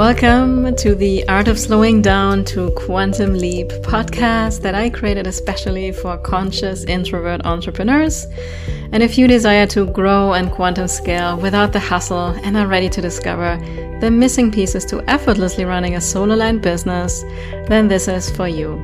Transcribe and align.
Welcome 0.00 0.74
to 0.76 0.94
the 0.94 1.28
Art 1.28 1.46
of 1.46 1.58
Slowing 1.58 2.00
Down 2.00 2.42
to 2.46 2.70
Quantum 2.70 3.34
Leap 3.34 3.68
podcast 3.82 4.62
that 4.62 4.74
I 4.74 4.88
created 4.88 5.26
especially 5.26 5.92
for 5.92 6.16
conscious 6.16 6.84
introvert 6.84 7.44
entrepreneurs. 7.44 8.26
And 8.92 9.02
if 9.02 9.18
you 9.18 9.28
desire 9.28 9.66
to 9.66 9.84
grow 9.92 10.32
and 10.32 10.50
quantum 10.50 10.88
scale 10.88 11.36
without 11.36 11.74
the 11.74 11.80
hustle 11.80 12.28
and 12.44 12.56
are 12.56 12.66
ready 12.66 12.88
to 12.88 13.02
discover 13.02 13.58
the 14.00 14.10
missing 14.10 14.50
pieces 14.50 14.86
to 14.86 15.02
effortlessly 15.02 15.66
running 15.66 15.96
a 15.96 16.00
solo 16.00 16.34
line 16.34 16.60
business, 16.60 17.20
then 17.68 17.88
this 17.88 18.08
is 18.08 18.30
for 18.30 18.48
you. 18.48 18.82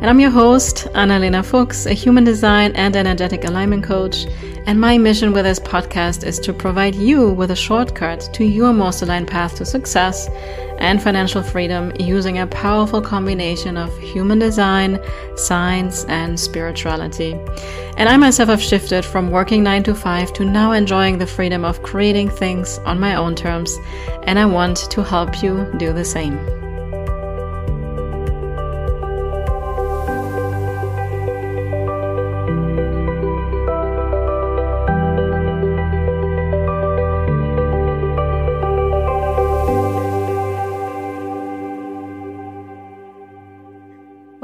And 0.00 0.08
I'm 0.08 0.18
your 0.18 0.30
host, 0.30 0.86
Analena 0.94 1.44
Fuchs, 1.44 1.84
a 1.84 1.92
human 1.92 2.24
design 2.24 2.72
and 2.74 2.96
energetic 2.96 3.44
alignment 3.44 3.84
coach. 3.84 4.24
And 4.64 4.80
my 4.80 4.96
mission 4.96 5.34
with 5.34 5.44
this 5.44 5.60
podcast 5.60 6.24
is 6.24 6.38
to 6.38 6.54
provide 6.54 6.94
you 6.94 7.28
with 7.28 7.50
a 7.50 7.56
shortcut 7.56 8.30
to 8.32 8.42
your 8.42 8.72
most 8.72 9.02
aligned 9.02 9.28
path 9.28 9.56
to 9.56 9.66
success 9.66 10.30
and 10.78 11.02
financial 11.02 11.42
freedom 11.42 11.92
using 12.00 12.38
a 12.38 12.46
powerful 12.46 13.02
combination 13.02 13.76
of 13.76 13.94
human 13.98 14.38
design, 14.38 14.98
science, 15.36 16.06
and 16.06 16.40
spirituality. 16.40 17.32
And 17.98 18.08
I 18.08 18.16
myself 18.16 18.48
have 18.48 18.62
shifted 18.62 19.04
from 19.04 19.30
working 19.30 19.62
9 19.62 19.82
to 19.82 19.94
5 19.94 20.32
to 20.32 20.46
now 20.46 20.72
enjoying 20.72 21.18
the 21.18 21.26
freedom 21.26 21.62
of 21.62 21.82
creating 21.82 22.30
things 22.30 22.78
on 22.86 22.98
my 22.98 23.16
own 23.16 23.34
terms. 23.34 23.76
And 24.22 24.38
I 24.38 24.46
want 24.46 24.78
to 24.92 25.04
help 25.04 25.42
you 25.42 25.70
do 25.76 25.92
the 25.92 26.06
same. 26.06 26.69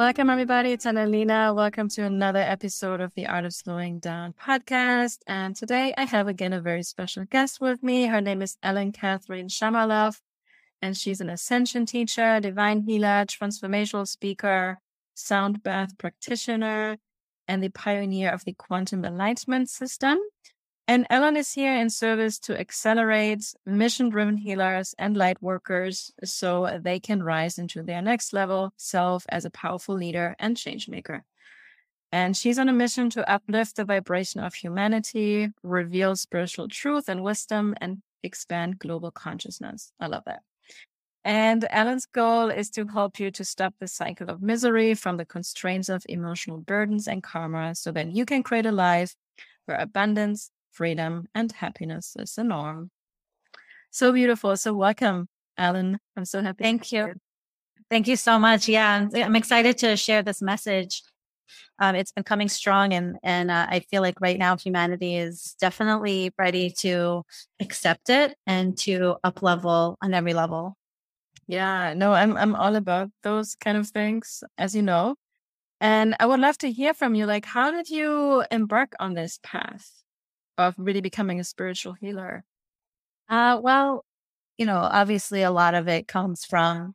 Welcome, 0.06 0.30
everybody. 0.30 0.70
It's 0.70 0.86
Analena. 0.86 1.52
Welcome 1.52 1.88
to 1.88 2.04
another 2.04 2.38
episode 2.38 3.00
of 3.00 3.12
the 3.16 3.26
Art 3.26 3.44
of 3.44 3.52
Slowing 3.52 3.98
Down 3.98 4.34
podcast. 4.40 5.18
And 5.26 5.56
today 5.56 5.92
I 5.98 6.04
have 6.04 6.28
again 6.28 6.52
a 6.52 6.60
very 6.60 6.84
special 6.84 7.24
guest 7.24 7.60
with 7.60 7.82
me. 7.82 8.06
Her 8.06 8.20
name 8.20 8.40
is 8.40 8.56
Ellyn 8.64 8.94
Katherine 8.94 9.48
Shamalov, 9.48 10.20
and 10.80 10.96
she's 10.96 11.20
an 11.20 11.28
ascension 11.28 11.86
teacher, 11.86 12.38
divine 12.38 12.82
healer, 12.82 13.24
transformational 13.26 14.06
speaker, 14.06 14.78
sound 15.14 15.64
bath 15.64 15.98
practitioner, 15.98 16.98
and 17.48 17.60
the 17.60 17.70
pioneer 17.70 18.30
of 18.30 18.44
the 18.44 18.52
quantum 18.52 19.04
enlightenment 19.04 19.70
system. 19.70 20.20
And 20.88 21.04
Ellyn 21.10 21.36
is 21.36 21.52
here 21.52 21.74
in 21.74 21.90
service 21.90 22.38
to 22.40 22.58
accelerate 22.58 23.54
mission 23.64 24.08
driven 24.08 24.36
healers 24.36 24.94
and 24.98 25.16
light 25.16 25.42
workers 25.42 26.12
so 26.22 26.78
they 26.80 27.00
can 27.00 27.24
rise 27.24 27.58
into 27.58 27.82
their 27.82 28.00
next 28.00 28.32
level 28.32 28.72
self 28.76 29.26
as 29.28 29.44
a 29.44 29.50
powerful 29.50 29.96
leader 29.96 30.36
and 30.38 30.56
change 30.56 30.88
maker. 30.88 31.24
And 32.12 32.36
she's 32.36 32.58
on 32.58 32.68
a 32.68 32.72
mission 32.72 33.10
to 33.10 33.28
uplift 33.28 33.76
the 33.76 33.84
vibration 33.84 34.40
of 34.40 34.54
humanity, 34.54 35.48
reveal 35.64 36.14
spiritual 36.14 36.68
truth 36.68 37.08
and 37.08 37.24
wisdom, 37.24 37.74
and 37.80 38.00
expand 38.22 38.78
global 38.78 39.10
consciousness. 39.10 39.92
I 39.98 40.06
love 40.06 40.22
that. 40.26 40.42
And 41.24 41.66
Ellyn's 41.72 42.06
goal 42.06 42.50
is 42.50 42.70
to 42.70 42.86
help 42.86 43.18
you 43.18 43.32
to 43.32 43.44
stop 43.44 43.74
the 43.80 43.88
cycle 43.88 44.30
of 44.30 44.40
misery 44.40 44.94
from 44.94 45.16
the 45.16 45.26
constraints 45.26 45.88
of 45.88 46.06
emotional 46.08 46.58
burdens 46.58 47.08
and 47.08 47.24
karma 47.24 47.74
so 47.74 47.90
that 47.90 48.12
you 48.12 48.24
can 48.24 48.44
create 48.44 48.66
a 48.66 48.70
life 48.70 49.16
where 49.64 49.78
abundance, 49.78 50.52
freedom, 50.76 51.26
and 51.34 51.50
happiness 51.50 52.16
is 52.18 52.34
the 52.34 52.44
norm. 52.44 52.90
So 53.90 54.12
beautiful. 54.12 54.56
So 54.56 54.74
welcome, 54.74 55.28
Ellyn. 55.58 55.98
I'm 56.16 56.26
so 56.26 56.42
happy. 56.42 56.62
Thank 56.62 56.92
you. 56.92 57.14
Thank 57.88 58.08
you 58.08 58.16
so 58.16 58.38
much. 58.38 58.68
Yeah, 58.68 59.08
I'm 59.14 59.36
excited 59.36 59.78
to 59.78 59.96
share 59.96 60.22
this 60.22 60.42
message. 60.42 61.02
Um, 61.78 61.94
it's 61.94 62.12
been 62.12 62.24
coming 62.24 62.48
strong, 62.48 62.92
and 62.92 63.16
and 63.22 63.50
uh, 63.50 63.66
I 63.70 63.80
feel 63.80 64.02
like 64.02 64.20
right 64.20 64.38
now 64.38 64.56
humanity 64.56 65.16
is 65.16 65.56
definitely 65.60 66.32
ready 66.38 66.70
to 66.78 67.22
accept 67.60 68.10
it 68.10 68.36
and 68.46 68.76
to 68.78 69.16
up 69.24 69.42
level 69.42 69.96
on 70.02 70.12
every 70.12 70.34
level. 70.34 70.76
Yeah, 71.46 71.94
no, 71.94 72.12
I'm 72.12 72.36
I'm 72.36 72.54
all 72.54 72.76
about 72.76 73.10
those 73.22 73.54
kind 73.54 73.78
of 73.78 73.88
things, 73.88 74.42
as 74.58 74.74
you 74.74 74.82
know. 74.82 75.14
And 75.80 76.16
I 76.18 76.26
would 76.26 76.40
love 76.40 76.58
to 76.58 76.72
hear 76.72 76.92
from 76.94 77.14
you. 77.14 77.26
Like, 77.26 77.44
how 77.44 77.70
did 77.70 77.88
you 77.88 78.44
embark 78.50 78.94
on 78.98 79.14
this 79.14 79.38
path? 79.42 79.88
Of 80.58 80.74
really 80.78 81.00
becoming 81.00 81.40
a 81.40 81.44
spiritual 81.44 81.92
healer? 81.94 82.44
Uh, 83.28 83.58
well, 83.62 84.04
you 84.56 84.66
know, 84.66 84.78
obviously 84.78 85.42
a 85.42 85.50
lot 85.50 85.74
of 85.74 85.88
it 85.88 86.08
comes 86.08 86.44
from 86.44 86.94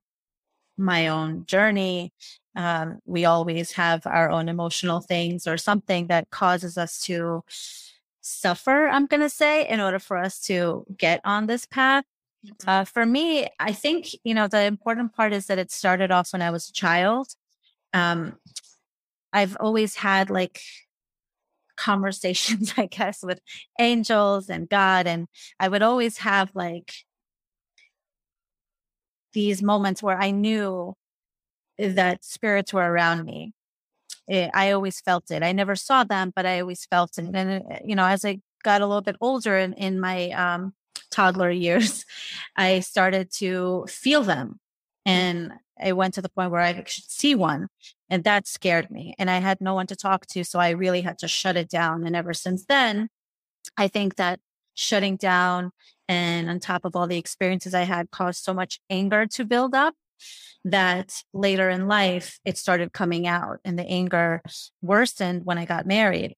my 0.78 1.08
own 1.08 1.46
journey. 1.46 2.14
Um, 2.56 3.00
we 3.06 3.26
always 3.26 3.74
have 3.74 4.06
our 4.06 4.30
own 4.30 4.50
emotional 4.50 5.00
things 5.00 5.48
or 5.48 5.58
something 5.58 6.08
that 6.08 6.30
causes 6.32 6.78
us 6.78 7.02
to 7.04 7.44
suffer, 8.22 8.88
I'm 8.88 9.06
going 9.08 9.22
to 9.22 9.30
say, 9.30 9.68
in 9.68 9.80
order 9.80 10.00
for 10.00 10.18
us 10.18 10.40
to 10.42 10.86
get 10.98 11.22
on 11.24 11.48
this 11.48 11.66
path. 11.66 12.04
Mm-hmm. 12.46 12.70
Uh, 12.70 12.86
for 12.86 13.06
me, 13.06 13.48
I 13.60 13.72
think, 13.72 14.08
you 14.24 14.34
know, 14.34 14.48
the 14.48 14.64
important 14.64 15.14
part 15.14 15.34
is 15.34 15.48
that 15.48 15.60
it 15.60 15.72
started 15.72 16.12
off 16.12 16.34
when 16.34 16.42
I 16.42 16.50
was 16.52 16.70
a 16.70 16.74
child. 16.74 17.36
Um, 17.94 18.38
I've 19.34 19.56
always 19.60 19.96
had 19.96 20.30
like 20.30 20.62
conversations, 21.82 22.74
I 22.78 22.86
guess, 22.86 23.24
with 23.24 23.40
angels 23.80 24.50
and 24.50 24.70
God. 24.70 25.08
And 25.08 25.28
I 25.60 25.68
would 25.68 25.82
always 25.82 26.20
have 26.20 26.52
like 26.54 26.94
these 29.34 29.64
moments 29.64 30.04
where 30.04 30.20
I 30.20 30.32
knew 30.32 30.94
that 31.78 32.24
spirits 32.24 32.74
were 32.74 32.90
around 32.92 33.26
me. 33.26 33.54
It, 34.28 34.36
eh, 34.36 34.50
I 34.54 34.72
always 34.72 35.02
felt 35.02 35.32
it. 35.32 35.42
I 35.42 35.52
never 35.52 35.76
saw 35.76 36.04
them, 36.04 36.32
but 36.36 36.46
I 36.46 36.60
always 36.60 36.86
felt 36.86 37.18
it. 37.18 37.26
And, 37.34 37.64
eh, 37.72 37.80
you 37.84 37.96
know, 37.96 38.06
as 38.06 38.24
I 38.24 38.40
got 38.64 38.82
a 38.82 38.86
little 38.86 39.02
bit 39.02 39.16
older 39.20 39.58
in, 39.58 39.74
in 39.74 40.00
my 40.00 40.30
um, 40.32 40.74
toddler 41.10 41.50
years, 41.66 42.06
I 42.56 42.82
started 42.82 43.32
to 43.40 43.86
feel 43.90 44.22
them. 44.22 44.60
And 45.06 45.54
I 45.82 45.94
went 45.94 46.14
to 46.16 46.22
the 46.22 46.30
point 46.30 46.52
where 46.52 46.62
I 46.62 46.74
could 46.74 46.90
see 46.90 47.36
one 47.36 47.68
and 48.10 48.24
that 48.24 48.48
scared 48.48 48.92
me. 48.92 49.16
And 49.18 49.30
I 49.30 49.40
had 49.40 49.62
no 49.62 49.74
one 49.74 49.88
to 49.88 49.96
talk 49.96 50.26
to. 50.28 50.44
So 50.44 50.60
I 50.60 50.70
really 50.72 51.02
had 51.02 51.18
to 51.20 51.28
shut 51.28 51.58
it 51.58 51.70
down. 51.70 52.06
And 52.06 52.16
ever 52.16 52.34
since 52.34 52.66
then, 52.66 53.10
I 53.78 53.88
think 53.88 54.16
that 54.16 54.40
shutting 54.74 55.16
down 55.16 55.72
and 56.08 56.50
on 56.50 56.60
top 56.60 56.86
of 56.86 56.96
all 56.96 57.08
the 57.08 57.18
experiences 57.18 57.74
I 57.74 57.84
had 57.84 58.12
caused 58.12 58.44
so 58.44 58.54
much 58.54 58.80
anger 58.90 59.26
to 59.28 59.46
build 59.46 59.74
up 59.76 59.96
that 60.64 61.24
later 61.34 61.70
in 61.70 61.88
life 61.88 62.40
it 62.46 62.58
started 62.58 62.94
coming 62.94 63.26
out 63.26 63.60
and 63.66 63.80
the 63.80 63.86
anger 63.86 64.42
worsened 64.82 65.46
when 65.46 65.58
I 65.58 65.66
got 65.66 65.86
married. 65.86 66.36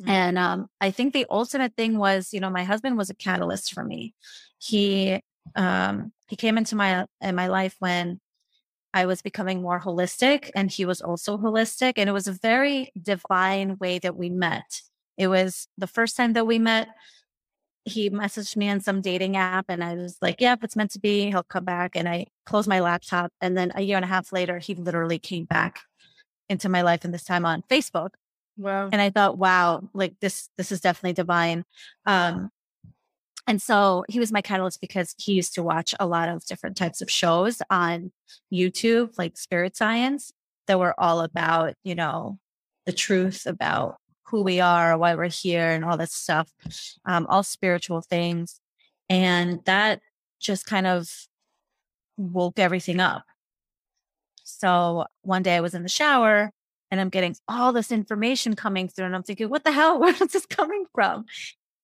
Mm-hmm. 0.00 0.10
And 0.10 0.38
um, 0.38 0.66
I 0.80 0.90
think 0.90 1.12
the 1.12 1.26
ultimate 1.30 1.74
thing 1.76 1.98
was, 1.98 2.32
you 2.32 2.40
know, 2.40 2.50
my 2.50 2.64
husband 2.64 2.96
was 2.96 3.10
a 3.10 3.14
catalyst 3.14 3.72
for 3.72 3.82
me. 3.82 4.14
He 4.58 5.20
um, 5.54 6.12
he 6.28 6.36
came 6.36 6.58
into 6.58 6.76
my 6.76 7.06
in 7.20 7.34
my 7.34 7.46
life 7.46 7.76
when 7.78 8.20
I 8.96 9.04
was 9.04 9.20
becoming 9.20 9.60
more 9.60 9.78
holistic 9.78 10.50
and 10.54 10.70
he 10.70 10.86
was 10.86 11.02
also 11.02 11.36
holistic. 11.36 11.92
And 11.96 12.08
it 12.08 12.14
was 12.14 12.26
a 12.26 12.32
very 12.32 12.90
divine 13.00 13.76
way 13.76 13.98
that 13.98 14.16
we 14.16 14.30
met. 14.30 14.80
It 15.18 15.28
was 15.28 15.68
the 15.76 15.86
first 15.86 16.16
time 16.16 16.32
that 16.32 16.46
we 16.46 16.58
met. 16.58 16.88
He 17.84 18.08
messaged 18.08 18.56
me 18.56 18.70
on 18.70 18.80
some 18.80 19.02
dating 19.02 19.36
app 19.36 19.66
and 19.68 19.84
I 19.84 19.96
was 19.96 20.16
like, 20.22 20.40
yeah, 20.40 20.54
if 20.54 20.64
it's 20.64 20.76
meant 20.76 20.92
to 20.92 20.98
be, 20.98 21.26
he'll 21.26 21.42
come 21.42 21.66
back. 21.66 21.94
And 21.94 22.08
I 22.08 22.24
closed 22.46 22.68
my 22.68 22.80
laptop. 22.80 23.30
And 23.42 23.54
then 23.54 23.70
a 23.74 23.82
year 23.82 23.96
and 23.96 24.04
a 24.04 24.08
half 24.08 24.32
later, 24.32 24.58
he 24.58 24.74
literally 24.74 25.18
came 25.18 25.44
back 25.44 25.80
into 26.48 26.70
my 26.70 26.80
life 26.80 27.04
and 27.04 27.12
this 27.12 27.24
time 27.24 27.44
on 27.44 27.64
Facebook. 27.68 28.12
Wow. 28.56 28.88
And 28.90 29.02
I 29.02 29.10
thought, 29.10 29.36
wow, 29.36 29.90
like 29.92 30.14
this, 30.22 30.48
this 30.56 30.72
is 30.72 30.80
definitely 30.80 31.12
divine. 31.12 31.66
Um, 32.06 32.48
and 33.46 33.62
so 33.62 34.04
he 34.08 34.18
was 34.18 34.32
my 34.32 34.40
catalyst 34.40 34.80
because 34.80 35.14
he 35.18 35.32
used 35.32 35.54
to 35.54 35.62
watch 35.62 35.94
a 36.00 36.06
lot 36.06 36.28
of 36.28 36.44
different 36.46 36.76
types 36.76 37.00
of 37.00 37.10
shows 37.10 37.62
on 37.70 38.12
YouTube, 38.52 39.16
like 39.18 39.36
spirit 39.36 39.76
science, 39.76 40.32
that 40.66 40.80
were 40.80 40.98
all 40.98 41.20
about, 41.20 41.74
you 41.84 41.94
know, 41.94 42.38
the 42.86 42.92
truth 42.92 43.46
about 43.46 43.96
who 44.26 44.42
we 44.42 44.60
are, 44.60 44.98
why 44.98 45.14
we're 45.14 45.28
here, 45.28 45.70
and 45.70 45.84
all 45.84 45.96
that 45.96 46.10
stuff, 46.10 46.50
um, 47.04 47.26
all 47.28 47.44
spiritual 47.44 48.00
things. 48.00 48.60
And 49.08 49.60
that 49.64 50.00
just 50.40 50.66
kind 50.66 50.86
of 50.86 51.08
woke 52.16 52.58
everything 52.58 52.98
up. 52.98 53.24
So 54.42 55.06
one 55.22 55.42
day 55.42 55.56
I 55.56 55.60
was 55.60 55.74
in 55.74 55.82
the 55.82 55.88
shower 55.88 56.50
and 56.90 57.00
I'm 57.00 57.08
getting 57.08 57.36
all 57.48 57.72
this 57.72 57.90
information 57.90 58.54
coming 58.54 58.88
through, 58.88 59.06
and 59.06 59.16
I'm 59.16 59.22
thinking, 59.22 59.48
what 59.48 59.64
the 59.64 59.72
hell? 59.72 59.98
Where 60.00 60.10
is 60.10 60.32
this 60.32 60.46
coming 60.46 60.84
from? 60.94 61.24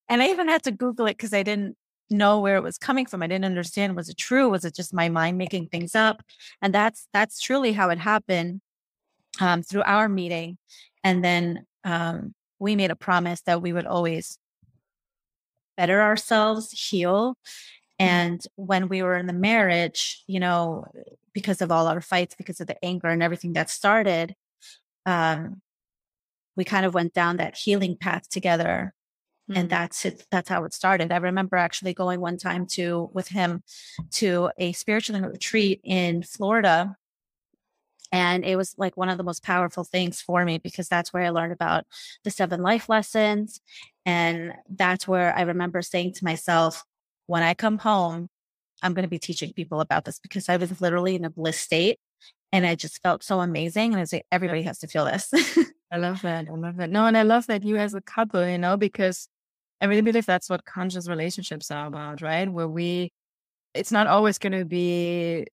And 0.08 0.22
I 0.22 0.28
even 0.28 0.48
had 0.48 0.62
to 0.64 0.72
Google 0.72 1.06
it 1.06 1.16
because 1.16 1.32
I 1.32 1.42
didn't 1.42 1.76
know 2.10 2.40
where 2.40 2.56
it 2.56 2.62
was 2.62 2.78
coming 2.78 3.06
from. 3.06 3.22
I 3.22 3.26
didn't 3.26 3.46
understand 3.46 3.96
was 3.96 4.08
it 4.08 4.18
true? 4.18 4.50
Was 4.50 4.64
it 4.64 4.74
just 4.74 4.92
my 4.92 5.08
mind 5.08 5.38
making 5.38 5.68
things 5.68 5.94
up? 5.94 6.22
And 6.60 6.74
that's 6.74 7.08
that's 7.12 7.40
truly 7.40 7.72
how 7.72 7.90
it 7.90 7.98
happened 7.98 8.60
um, 9.40 9.62
through 9.62 9.82
our 9.82 10.08
meeting. 10.08 10.58
And 11.04 11.24
then 11.24 11.66
um, 11.84 12.34
we 12.58 12.76
made 12.76 12.90
a 12.90 12.96
promise 12.96 13.40
that 13.42 13.62
we 13.62 13.72
would 13.72 13.86
always 13.86 14.38
better 15.76 16.02
ourselves, 16.02 16.70
heal, 16.70 17.36
And 17.98 18.44
when 18.56 18.88
we 18.88 19.02
were 19.02 19.16
in 19.16 19.28
the 19.28 19.32
marriage, 19.32 20.24
you 20.26 20.40
know, 20.40 20.86
because 21.32 21.62
of 21.62 21.70
all 21.70 21.86
our 21.86 22.00
fights, 22.00 22.34
because 22.34 22.60
of 22.60 22.66
the 22.66 22.84
anger 22.84 23.06
and 23.08 23.22
everything 23.22 23.52
that 23.52 23.70
started, 23.70 24.34
um, 25.06 25.62
we 26.56 26.64
kind 26.64 26.84
of 26.84 26.94
went 26.94 27.14
down 27.14 27.36
that 27.36 27.56
healing 27.56 27.96
path 27.96 28.28
together. 28.28 28.92
Mm-hmm. 29.52 29.60
And 29.60 29.70
that's 29.70 30.04
it. 30.06 30.24
That's 30.30 30.48
how 30.48 30.64
it 30.64 30.72
started. 30.72 31.12
I 31.12 31.18
remember 31.18 31.56
actually 31.56 31.92
going 31.92 32.20
one 32.20 32.38
time 32.38 32.66
to 32.68 33.10
with 33.12 33.28
him 33.28 33.62
to 34.12 34.50
a 34.56 34.72
spiritual 34.72 35.20
retreat 35.20 35.80
in 35.84 36.22
Florida. 36.22 36.96
And 38.10 38.44
it 38.44 38.56
was 38.56 38.74
like 38.78 38.96
one 38.96 39.08
of 39.08 39.18
the 39.18 39.24
most 39.24 39.42
powerful 39.42 39.84
things 39.84 40.20
for 40.20 40.44
me 40.44 40.58
because 40.58 40.88
that's 40.88 41.12
where 41.12 41.22
I 41.22 41.30
learned 41.30 41.52
about 41.52 41.84
the 42.24 42.30
seven 42.30 42.62
life 42.62 42.88
lessons. 42.88 43.60
And 44.04 44.52
that's 44.68 45.06
where 45.06 45.36
I 45.36 45.42
remember 45.42 45.82
saying 45.82 46.14
to 46.14 46.24
myself, 46.24 46.84
when 47.26 47.42
I 47.42 47.54
come 47.54 47.78
home, 47.78 48.28
I'm 48.82 48.94
going 48.94 49.04
to 49.04 49.08
be 49.08 49.18
teaching 49.18 49.52
people 49.52 49.80
about 49.80 50.04
this 50.04 50.18
because 50.18 50.48
I 50.48 50.56
was 50.56 50.80
literally 50.80 51.14
in 51.14 51.24
a 51.24 51.30
bliss 51.30 51.58
state 51.58 51.98
and 52.52 52.66
I 52.66 52.74
just 52.74 53.02
felt 53.02 53.22
so 53.22 53.40
amazing. 53.40 53.92
And 53.92 53.96
I 53.96 54.00
was 54.00 54.12
like, 54.12 54.26
everybody 54.32 54.62
has 54.62 54.78
to 54.80 54.86
feel 54.86 55.04
this. 55.04 55.32
I 55.92 55.98
love 55.98 56.22
that. 56.22 56.48
I 56.48 56.52
love 56.52 56.76
that. 56.76 56.90
No, 56.90 57.06
and 57.06 57.16
I 57.18 57.22
love 57.22 57.46
that 57.48 57.64
you 57.64 57.76
as 57.76 57.94
a 57.94 58.00
couple, 58.00 58.46
you 58.46 58.58
know, 58.58 58.78
because 58.78 59.28
I 59.82 59.86
really 59.86 60.00
believe 60.00 60.26
that's 60.26 60.48
what 60.48 60.64
conscious 60.64 61.08
relationships 61.08 61.72
are 61.72 61.88
about, 61.88 62.22
right? 62.22 62.48
Where 62.50 62.68
we, 62.68 63.10
it's 63.74 63.90
not 63.90 64.06
always 64.06 64.38
going 64.38 64.52
to 64.52 64.64
be 64.64 65.46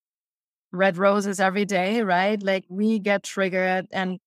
red 0.71 0.97
roses 0.97 1.39
every 1.39 1.65
day, 1.65 2.03
right? 2.03 2.41
Like 2.41 2.63
we 2.69 2.99
get 2.99 3.23
triggered 3.23 3.87
and 3.91 4.19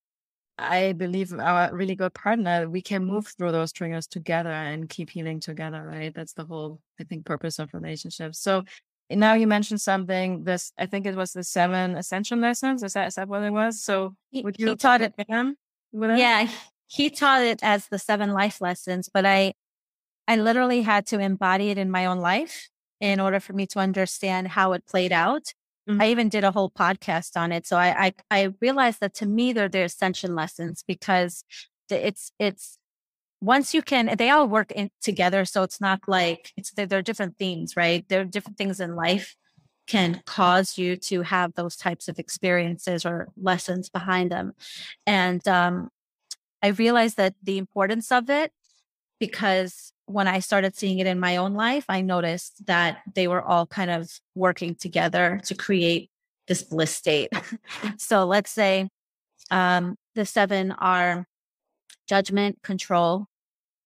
I 0.58 0.92
believe 0.92 1.32
our 1.32 1.72
really 1.72 1.94
good 1.94 2.14
partner, 2.14 2.68
we 2.68 2.82
can 2.82 3.04
move 3.04 3.28
through 3.28 3.52
those 3.52 3.70
triggers 3.70 4.08
together 4.08 4.50
and 4.50 4.88
keep 4.88 5.08
healing 5.08 5.38
together, 5.38 5.82
right? 5.86 6.12
That's 6.12 6.32
the 6.32 6.44
whole, 6.44 6.80
I 7.00 7.04
think, 7.04 7.24
purpose 7.24 7.60
of 7.60 7.72
relationships. 7.72 8.40
So 8.40 8.64
now 9.08 9.34
you 9.34 9.46
mentioned 9.46 9.80
something, 9.80 10.42
this, 10.42 10.72
I 10.76 10.86
think 10.86 11.06
it 11.06 11.14
was 11.14 11.32
the 11.32 11.44
seven 11.44 11.94
ascension 11.94 12.40
lessons. 12.40 12.82
Is 12.82 12.94
that, 12.94 13.06
is 13.06 13.14
that 13.14 13.28
what 13.28 13.44
it 13.44 13.52
was? 13.52 13.82
So 13.82 14.16
would 14.42 14.58
you 14.58 14.70
he 14.70 14.76
taught 14.76 15.00
it, 15.00 15.14
him? 15.28 15.56
Yeah, 16.18 16.48
he 16.88 17.08
taught 17.08 17.42
it 17.42 17.60
as 17.62 17.86
the 17.86 18.00
seven 18.00 18.32
life 18.32 18.60
lessons, 18.60 19.08
but 19.12 19.24
I, 19.24 19.54
I 20.28 20.36
literally 20.36 20.82
had 20.82 21.06
to 21.08 21.18
embody 21.18 21.70
it 21.70 21.78
in 21.78 21.90
my 21.90 22.06
own 22.06 22.18
life 22.18 22.68
in 23.00 23.20
order 23.20 23.40
for 23.40 23.52
me 23.52 23.66
to 23.66 23.78
understand 23.80 24.48
how 24.48 24.72
it 24.72 24.86
played 24.86 25.12
out. 25.12 25.52
Mm-hmm. 25.88 26.00
I 26.00 26.10
even 26.10 26.28
did 26.28 26.44
a 26.44 26.52
whole 26.52 26.70
podcast 26.70 27.36
on 27.36 27.50
it. 27.50 27.66
So 27.66 27.76
I, 27.76 28.06
I, 28.06 28.14
I 28.30 28.54
realized 28.60 29.00
that 29.00 29.14
to 29.14 29.26
me, 29.26 29.52
they're 29.52 29.68
the 29.68 29.82
ascension 29.82 30.34
lessons 30.34 30.84
because 30.86 31.44
it's, 31.90 32.32
it's, 32.38 32.78
once 33.40 33.74
you 33.74 33.82
can, 33.82 34.14
they 34.16 34.30
all 34.30 34.46
work 34.46 34.70
in 34.70 34.90
together. 35.00 35.44
So 35.44 35.64
it's 35.64 35.80
not 35.80 36.00
like 36.06 36.52
it's, 36.56 36.70
they're, 36.70 36.86
they're 36.86 37.02
different 37.02 37.36
themes, 37.38 37.76
right? 37.76 38.08
There 38.08 38.20
are 38.20 38.24
different 38.24 38.56
things 38.56 38.78
in 38.78 38.94
life 38.94 39.34
can 39.88 40.22
cause 40.24 40.78
you 40.78 40.94
to 40.94 41.22
have 41.22 41.54
those 41.54 41.76
types 41.76 42.06
of 42.06 42.20
experiences 42.20 43.04
or 43.04 43.28
lessons 43.36 43.88
behind 43.88 44.30
them. 44.30 44.52
And, 45.04 45.46
um, 45.48 45.88
I 46.62 46.68
realized 46.68 47.16
that 47.16 47.34
the 47.42 47.58
importance 47.58 48.12
of 48.12 48.30
it 48.30 48.52
because 49.18 49.92
when 50.12 50.28
I 50.28 50.40
started 50.40 50.76
seeing 50.76 50.98
it 50.98 51.06
in 51.06 51.18
my 51.18 51.36
own 51.36 51.54
life, 51.54 51.84
I 51.88 52.00
noticed 52.02 52.66
that 52.66 53.02
they 53.14 53.26
were 53.26 53.42
all 53.42 53.66
kind 53.66 53.90
of 53.90 54.10
working 54.34 54.74
together 54.74 55.40
to 55.44 55.54
create 55.54 56.10
this 56.46 56.62
bliss 56.62 56.94
state. 56.94 57.30
so 57.96 58.24
let's 58.24 58.50
say 58.50 58.88
um, 59.50 59.96
the 60.14 60.26
seven 60.26 60.72
are 60.72 61.26
judgment, 62.06 62.62
control, 62.62 63.26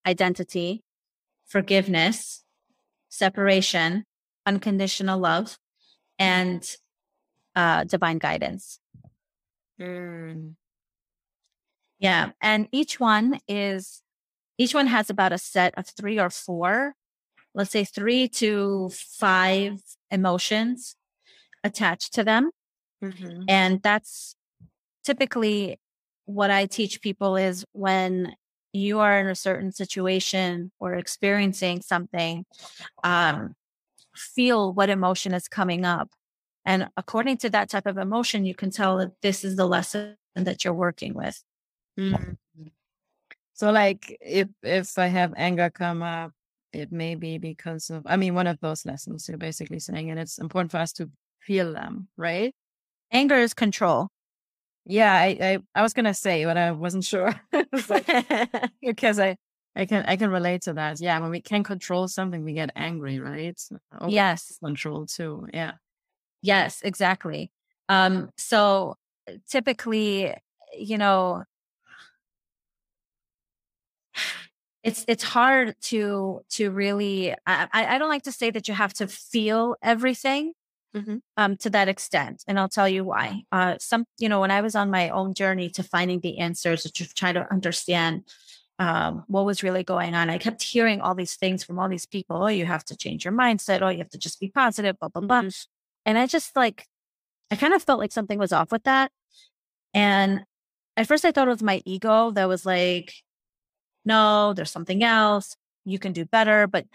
identity, 0.06 0.82
forgiveness, 1.46 2.44
separation, 3.08 4.04
unconditional 4.44 5.18
love, 5.18 5.58
and 6.18 6.76
uh, 7.54 7.84
divine 7.84 8.18
guidance. 8.18 8.80
Mm. 9.80 10.54
Yeah. 11.98 12.30
And 12.40 12.68
each 12.72 13.00
one 13.00 13.40
is 13.48 14.02
each 14.58 14.74
one 14.74 14.86
has 14.86 15.10
about 15.10 15.32
a 15.32 15.38
set 15.38 15.74
of 15.76 15.86
three 15.86 16.18
or 16.18 16.30
four, 16.30 16.94
let's 17.54 17.70
say 17.70 17.84
three 17.84 18.28
to 18.28 18.90
five 18.92 19.80
emotions 20.10 20.96
attached 21.64 22.14
to 22.14 22.24
them. 22.24 22.50
Mm-hmm. 23.02 23.42
And 23.48 23.82
that's 23.82 24.36
typically 25.04 25.78
what 26.24 26.50
I 26.50 26.66
teach 26.66 27.00
people 27.00 27.36
is 27.36 27.64
when 27.72 28.34
you 28.72 28.98
are 28.98 29.18
in 29.18 29.26
a 29.26 29.34
certain 29.34 29.72
situation 29.72 30.70
or 30.78 30.94
experiencing 30.94 31.80
something, 31.82 32.44
um, 33.04 33.54
feel 34.14 34.72
what 34.72 34.90
emotion 34.90 35.34
is 35.34 35.48
coming 35.48 35.84
up. 35.84 36.10
And 36.64 36.88
according 36.96 37.38
to 37.38 37.50
that 37.50 37.70
type 37.70 37.86
of 37.86 37.96
emotion, 37.96 38.44
you 38.44 38.54
can 38.54 38.70
tell 38.70 38.98
that 38.98 39.12
this 39.22 39.44
is 39.44 39.56
the 39.56 39.66
lesson 39.66 40.16
that 40.34 40.64
you're 40.64 40.74
working 40.74 41.14
with. 41.14 41.42
Mm-hmm. 41.98 42.32
So 43.56 43.72
like 43.72 44.16
if 44.20 44.48
if 44.62 44.98
I 44.98 45.06
have 45.06 45.32
anger 45.36 45.70
come 45.70 46.02
up, 46.02 46.32
it 46.74 46.92
may 46.92 47.14
be 47.14 47.38
because 47.38 47.88
of 47.88 48.02
I 48.06 48.16
mean 48.18 48.34
one 48.34 48.46
of 48.46 48.60
those 48.60 48.84
lessons 48.84 49.28
you're 49.28 49.38
basically 49.38 49.80
saying, 49.80 50.10
and 50.10 50.20
it's 50.20 50.38
important 50.38 50.70
for 50.70 50.76
us 50.76 50.92
to 50.94 51.08
feel 51.40 51.72
them, 51.72 52.08
right? 52.18 52.54
Anger 53.10 53.36
is 53.36 53.54
control. 53.54 54.08
Yeah, 54.84 55.10
I 55.14 55.38
I, 55.40 55.58
I 55.74 55.82
was 55.82 55.94
gonna 55.94 56.12
say, 56.12 56.44
but 56.44 56.58
I 56.58 56.72
wasn't 56.72 57.04
sure 57.04 57.34
because 58.82 59.18
I 59.18 59.36
I 59.74 59.86
can 59.86 60.04
I 60.06 60.16
can 60.16 60.30
relate 60.30 60.60
to 60.62 60.74
that. 60.74 61.00
Yeah, 61.00 61.18
when 61.18 61.30
we 61.30 61.40
can 61.40 61.64
control 61.64 62.08
something, 62.08 62.44
we 62.44 62.52
get 62.52 62.70
angry, 62.76 63.18
right? 63.20 63.58
Yes, 64.06 64.58
control 64.62 65.06
too. 65.06 65.48
Yeah. 65.54 65.72
Yes, 66.42 66.82
exactly. 66.82 67.50
Um. 67.88 68.28
So 68.36 68.96
typically, 69.48 70.34
you 70.78 70.98
know, 70.98 71.44
it's 74.86 75.04
it's 75.08 75.24
hard 75.24 75.74
to 75.80 76.40
to 76.50 76.70
really 76.70 77.34
I, 77.44 77.68
I 77.72 77.98
don't 77.98 78.08
like 78.08 78.22
to 78.22 78.32
say 78.32 78.50
that 78.50 78.68
you 78.68 78.74
have 78.74 78.94
to 78.94 79.08
feel 79.08 79.74
everything 79.82 80.52
mm-hmm. 80.94 81.16
um, 81.36 81.56
to 81.58 81.70
that 81.70 81.88
extent 81.88 82.44
and 82.46 82.58
i'll 82.58 82.68
tell 82.68 82.88
you 82.88 83.04
why 83.04 83.42
uh, 83.52 83.74
some 83.78 84.04
you 84.18 84.28
know 84.28 84.40
when 84.40 84.52
i 84.52 84.60
was 84.60 84.76
on 84.76 84.90
my 84.90 85.10
own 85.10 85.34
journey 85.34 85.68
to 85.70 85.82
finding 85.82 86.20
the 86.20 86.38
answers 86.38 86.84
to 86.84 87.14
try 87.14 87.32
to 87.32 87.50
understand 87.52 88.22
um, 88.78 89.24
what 89.26 89.44
was 89.44 89.64
really 89.64 89.82
going 89.82 90.14
on 90.14 90.30
i 90.30 90.38
kept 90.38 90.62
hearing 90.62 91.00
all 91.00 91.16
these 91.16 91.34
things 91.34 91.64
from 91.64 91.78
all 91.78 91.88
these 91.88 92.06
people 92.06 92.44
oh 92.44 92.48
you 92.48 92.64
have 92.64 92.84
to 92.84 92.96
change 92.96 93.24
your 93.24 93.34
mindset 93.34 93.82
oh 93.82 93.88
you 93.88 93.98
have 93.98 94.10
to 94.10 94.18
just 94.18 94.38
be 94.38 94.48
positive 94.48 94.96
blah 95.00 95.08
blah 95.08 95.22
blah 95.22 95.42
mm-hmm. 95.42 96.08
and 96.08 96.16
i 96.16 96.26
just 96.26 96.54
like 96.54 96.86
i 97.50 97.56
kind 97.56 97.74
of 97.74 97.82
felt 97.82 97.98
like 97.98 98.12
something 98.12 98.38
was 98.38 98.52
off 98.52 98.70
with 98.70 98.84
that 98.84 99.10
and 99.92 100.44
at 100.96 101.08
first 101.08 101.24
i 101.24 101.32
thought 101.32 101.48
it 101.48 101.50
was 101.50 101.62
my 101.62 101.82
ego 101.84 102.30
that 102.30 102.46
was 102.46 102.64
like 102.64 103.12
no, 104.06 104.54
there's 104.54 104.70
something 104.70 105.02
else. 105.02 105.56
You 105.84 105.98
can 105.98 106.12
do 106.12 106.24
better. 106.24 106.66
But 106.66 106.86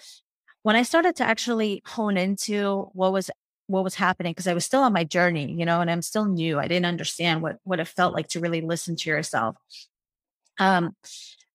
when 0.64 0.76
I 0.76 0.84
started 0.84 1.16
to 1.18 1.24
actually 1.24 1.84
hone 1.86 2.18
into 2.18 2.90
what 2.94 3.14
was 3.14 3.30
what 3.68 3.84
was 3.84 3.96
happening 3.96 4.32
because 4.32 4.48
I 4.48 4.54
was 4.54 4.66
still 4.66 4.82
on 4.82 4.92
my 4.94 5.04
journey, 5.04 5.52
you 5.52 5.66
know, 5.66 5.80
and 5.80 5.90
I'm 5.90 6.02
still 6.02 6.26
new. 6.26 6.60
I 6.60 6.68
didn't 6.68 6.86
understand 6.86 7.42
what 7.42 7.58
what 7.64 7.80
it 7.80 7.88
felt 7.88 8.14
like 8.14 8.28
to 8.30 8.40
really 8.40 8.62
listen 8.62 8.96
to 8.96 9.10
yourself. 9.10 9.56
Um, 10.60 10.96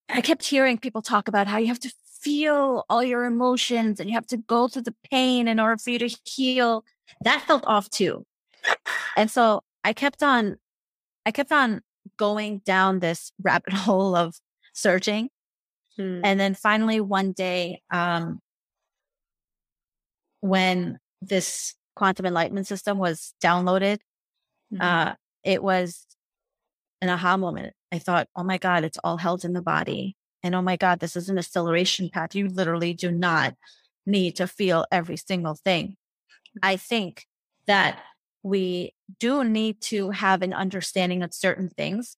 I 0.09 0.21
kept 0.21 0.45
hearing 0.45 0.79
people 0.79 1.03
talk 1.03 1.29
about 1.29 1.47
how 1.47 1.59
you 1.59 1.67
have 1.69 1.81
to 1.81 1.93
feel 2.21 2.85
all 2.89 3.05
your 3.05 3.25
emotions 3.25 4.01
and 4.01 4.09
you 4.09 4.15
have 4.15 4.27
to 4.27 4.37
go 4.37 4.69
through 4.69 4.83
the 4.83 4.95
pain 5.11 5.49
in 5.49 5.61
order 5.61 5.77
for 5.77 5.91
you 5.91 5.99
to 5.99 6.17
heal. 6.25 6.85
That 7.23 7.43
felt 7.43 7.65
off 7.67 7.91
too. 7.91 8.25
And 9.17 9.31
so 9.31 9.63
I 9.85 9.93
kept 9.93 10.23
on, 10.23 10.57
I 11.25 11.31
kept 11.31 11.53
on 11.53 11.83
going 12.17 12.63
down 12.65 12.99
this 12.99 13.33
rabbit 13.41 13.73
hole 13.87 14.15
of 14.17 14.41
searching 14.73 15.31
Hmm. 15.97 16.21
And 16.25 16.39
then 16.39 16.55
finally, 16.55 17.01
one 17.01 17.33
day, 17.33 17.83
um, 17.91 18.41
when 20.41 20.99
this 21.23 21.75
quantum 21.95 22.27
enlightenment 22.27 22.67
system 22.67 22.99
was 22.99 23.35
downloaded, 23.43 23.99
mm-hmm. 24.73 24.81
uh, 24.81 25.15
it 25.45 25.63
was 25.63 26.07
an 27.01 27.09
aha 27.09 27.37
moment. 27.37 27.73
I 27.93 27.99
thought, 27.99 28.29
oh 28.37 28.43
my 28.43 28.59
God, 28.59 28.85
it's 28.85 28.99
all 29.03 29.17
held 29.17 29.45
in 29.45 29.53
the 29.53 29.63
body. 29.63 30.17
And 30.43 30.55
oh 30.55 30.63
my 30.63 30.77
God, 30.77 31.01
this 31.01 31.17
is 31.17 31.29
an 31.29 31.39
acceleration 31.39 32.11
path. 32.11 32.35
You 32.35 32.49
literally 32.49 32.95
do 32.95 33.11
not 33.11 33.55
need 34.05 34.37
to 34.37 34.47
feel 34.47 34.85
every 34.93 35.17
single 35.17 35.55
thing. 35.55 35.97
I 36.63 36.77
think 36.77 37.27
that 37.67 38.01
we 38.43 38.95
do 39.19 39.45
need 39.45 39.81
to 39.83 40.11
have 40.11 40.43
an 40.43 40.53
understanding 40.53 41.23
of 41.23 41.35
certain 41.35 41.69
things 41.69 42.17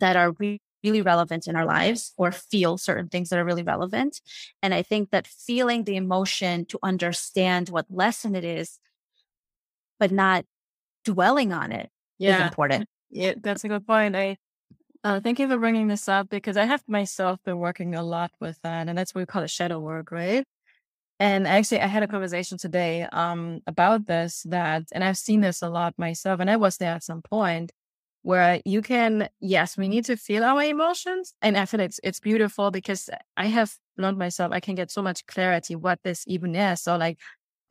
that 0.00 0.16
are 0.16 0.32
re- 0.32 0.60
really 0.84 1.02
relevant 1.02 1.46
in 1.46 1.56
our 1.56 1.64
lives 1.64 2.12
or 2.16 2.32
feel 2.32 2.78
certain 2.78 3.08
things 3.08 3.28
that 3.28 3.38
are 3.38 3.44
really 3.44 3.62
relevant. 3.62 4.20
And 4.62 4.72
I 4.74 4.82
think 4.82 5.10
that 5.10 5.26
feeling 5.26 5.84
the 5.84 5.96
emotion 5.96 6.64
to 6.66 6.78
understand 6.82 7.68
what 7.68 7.86
lesson 7.90 8.34
it 8.34 8.44
is, 8.44 8.78
but 9.98 10.10
not 10.10 10.44
dwelling 11.04 11.52
on 11.52 11.72
it 11.72 11.90
yeah. 12.18 12.36
is 12.36 12.42
important. 12.42 12.88
Yeah, 13.10 13.34
that's 13.40 13.64
a 13.64 13.68
good 13.68 13.86
point. 13.86 14.16
I 14.16 14.36
uh, 15.04 15.20
thank 15.20 15.38
you 15.38 15.48
for 15.48 15.58
bringing 15.58 15.88
this 15.88 16.08
up 16.08 16.28
because 16.28 16.56
I 16.56 16.64
have 16.64 16.82
myself 16.88 17.38
been 17.44 17.58
working 17.58 17.94
a 17.94 18.02
lot 18.02 18.32
with 18.40 18.60
that, 18.62 18.88
and 18.88 18.98
that's 18.98 19.14
what 19.14 19.20
we 19.20 19.26
call 19.26 19.42
it 19.42 19.50
shadow 19.50 19.78
work, 19.78 20.10
right? 20.10 20.44
And 21.18 21.46
actually, 21.46 21.80
I 21.80 21.86
had 21.86 22.02
a 22.02 22.08
conversation 22.08 22.58
today 22.58 23.06
um, 23.12 23.60
about 23.66 24.06
this 24.06 24.42
that, 24.48 24.84
and 24.92 25.04
I've 25.04 25.16
seen 25.16 25.40
this 25.40 25.62
a 25.62 25.68
lot 25.68 25.94
myself, 25.96 26.40
and 26.40 26.50
I 26.50 26.56
was 26.56 26.76
there 26.76 26.92
at 26.92 27.04
some 27.04 27.22
point 27.22 27.72
where 28.26 28.60
you 28.64 28.82
can, 28.82 29.28
yes, 29.38 29.76
we 29.76 29.86
need 29.86 30.04
to 30.04 30.16
feel 30.16 30.42
our 30.42 30.60
emotions. 30.60 31.32
And 31.42 31.56
I 31.56 31.64
feel 31.64 31.78
it's, 31.78 32.00
it's 32.02 32.18
beautiful 32.18 32.72
because 32.72 33.08
I 33.36 33.46
have 33.46 33.72
learned 33.96 34.18
myself, 34.18 34.50
I 34.52 34.58
can 34.58 34.74
get 34.74 34.90
so 34.90 35.00
much 35.00 35.24
clarity 35.26 35.76
what 35.76 36.00
this 36.02 36.24
even 36.26 36.56
is. 36.56 36.82
So 36.82 36.96
like, 36.96 37.20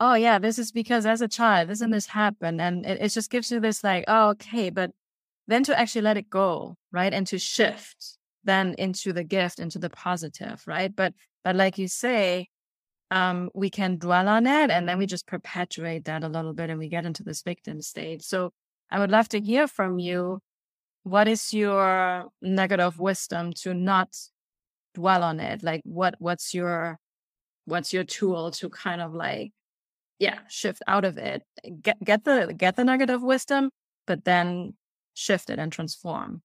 oh 0.00 0.14
yeah, 0.14 0.38
this 0.38 0.58
is 0.58 0.72
because 0.72 1.04
as 1.04 1.20
a 1.20 1.28
child, 1.28 1.68
this 1.68 1.82
and 1.82 1.92
this 1.92 2.06
happened. 2.06 2.62
And 2.62 2.86
it, 2.86 3.02
it 3.02 3.08
just 3.10 3.30
gives 3.30 3.52
you 3.52 3.60
this 3.60 3.84
like, 3.84 4.04
oh, 4.08 4.30
okay, 4.30 4.70
but 4.70 4.92
then 5.46 5.62
to 5.64 5.78
actually 5.78 6.00
let 6.00 6.16
it 6.16 6.30
go, 6.30 6.78
right? 6.90 7.12
And 7.12 7.26
to 7.26 7.38
shift 7.38 8.16
then 8.44 8.74
into 8.78 9.12
the 9.12 9.24
gift, 9.24 9.58
into 9.58 9.78
the 9.78 9.90
positive, 9.90 10.62
right? 10.66 10.96
But, 10.96 11.12
but 11.44 11.54
like 11.54 11.76
you 11.76 11.86
say, 11.86 12.48
um, 13.10 13.50
we 13.54 13.68
can 13.68 13.98
dwell 13.98 14.26
on 14.26 14.46
it 14.46 14.70
and 14.70 14.88
then 14.88 14.96
we 14.96 15.04
just 15.04 15.26
perpetuate 15.26 16.06
that 16.06 16.24
a 16.24 16.28
little 16.28 16.54
bit 16.54 16.70
and 16.70 16.78
we 16.78 16.88
get 16.88 17.04
into 17.04 17.24
this 17.24 17.42
victim 17.42 17.82
state. 17.82 18.22
So 18.22 18.54
I 18.90 18.98
would 18.98 19.10
love 19.10 19.28
to 19.30 19.40
hear 19.40 19.66
from 19.66 19.98
you. 19.98 20.40
What 21.02 21.28
is 21.28 21.54
your 21.54 22.26
nugget 22.42 22.80
of 22.80 22.98
wisdom 22.98 23.52
to 23.62 23.74
not 23.74 24.16
dwell 24.94 25.22
on 25.22 25.40
it? 25.40 25.62
Like 25.62 25.82
what 25.84 26.16
what's 26.18 26.54
your 26.54 26.98
what's 27.66 27.92
your 27.92 28.04
tool 28.04 28.50
to 28.52 28.68
kind 28.70 29.00
of 29.00 29.14
like 29.14 29.52
yeah, 30.18 30.38
shift 30.48 30.82
out 30.86 31.04
of 31.04 31.18
it. 31.18 31.42
Get 31.82 32.02
get 32.02 32.24
the 32.24 32.54
get 32.56 32.76
the 32.76 32.84
nugget 32.84 33.10
of 33.10 33.22
wisdom, 33.22 33.70
but 34.06 34.24
then 34.24 34.74
shift 35.14 35.50
it 35.50 35.58
and 35.58 35.72
transform. 35.72 36.42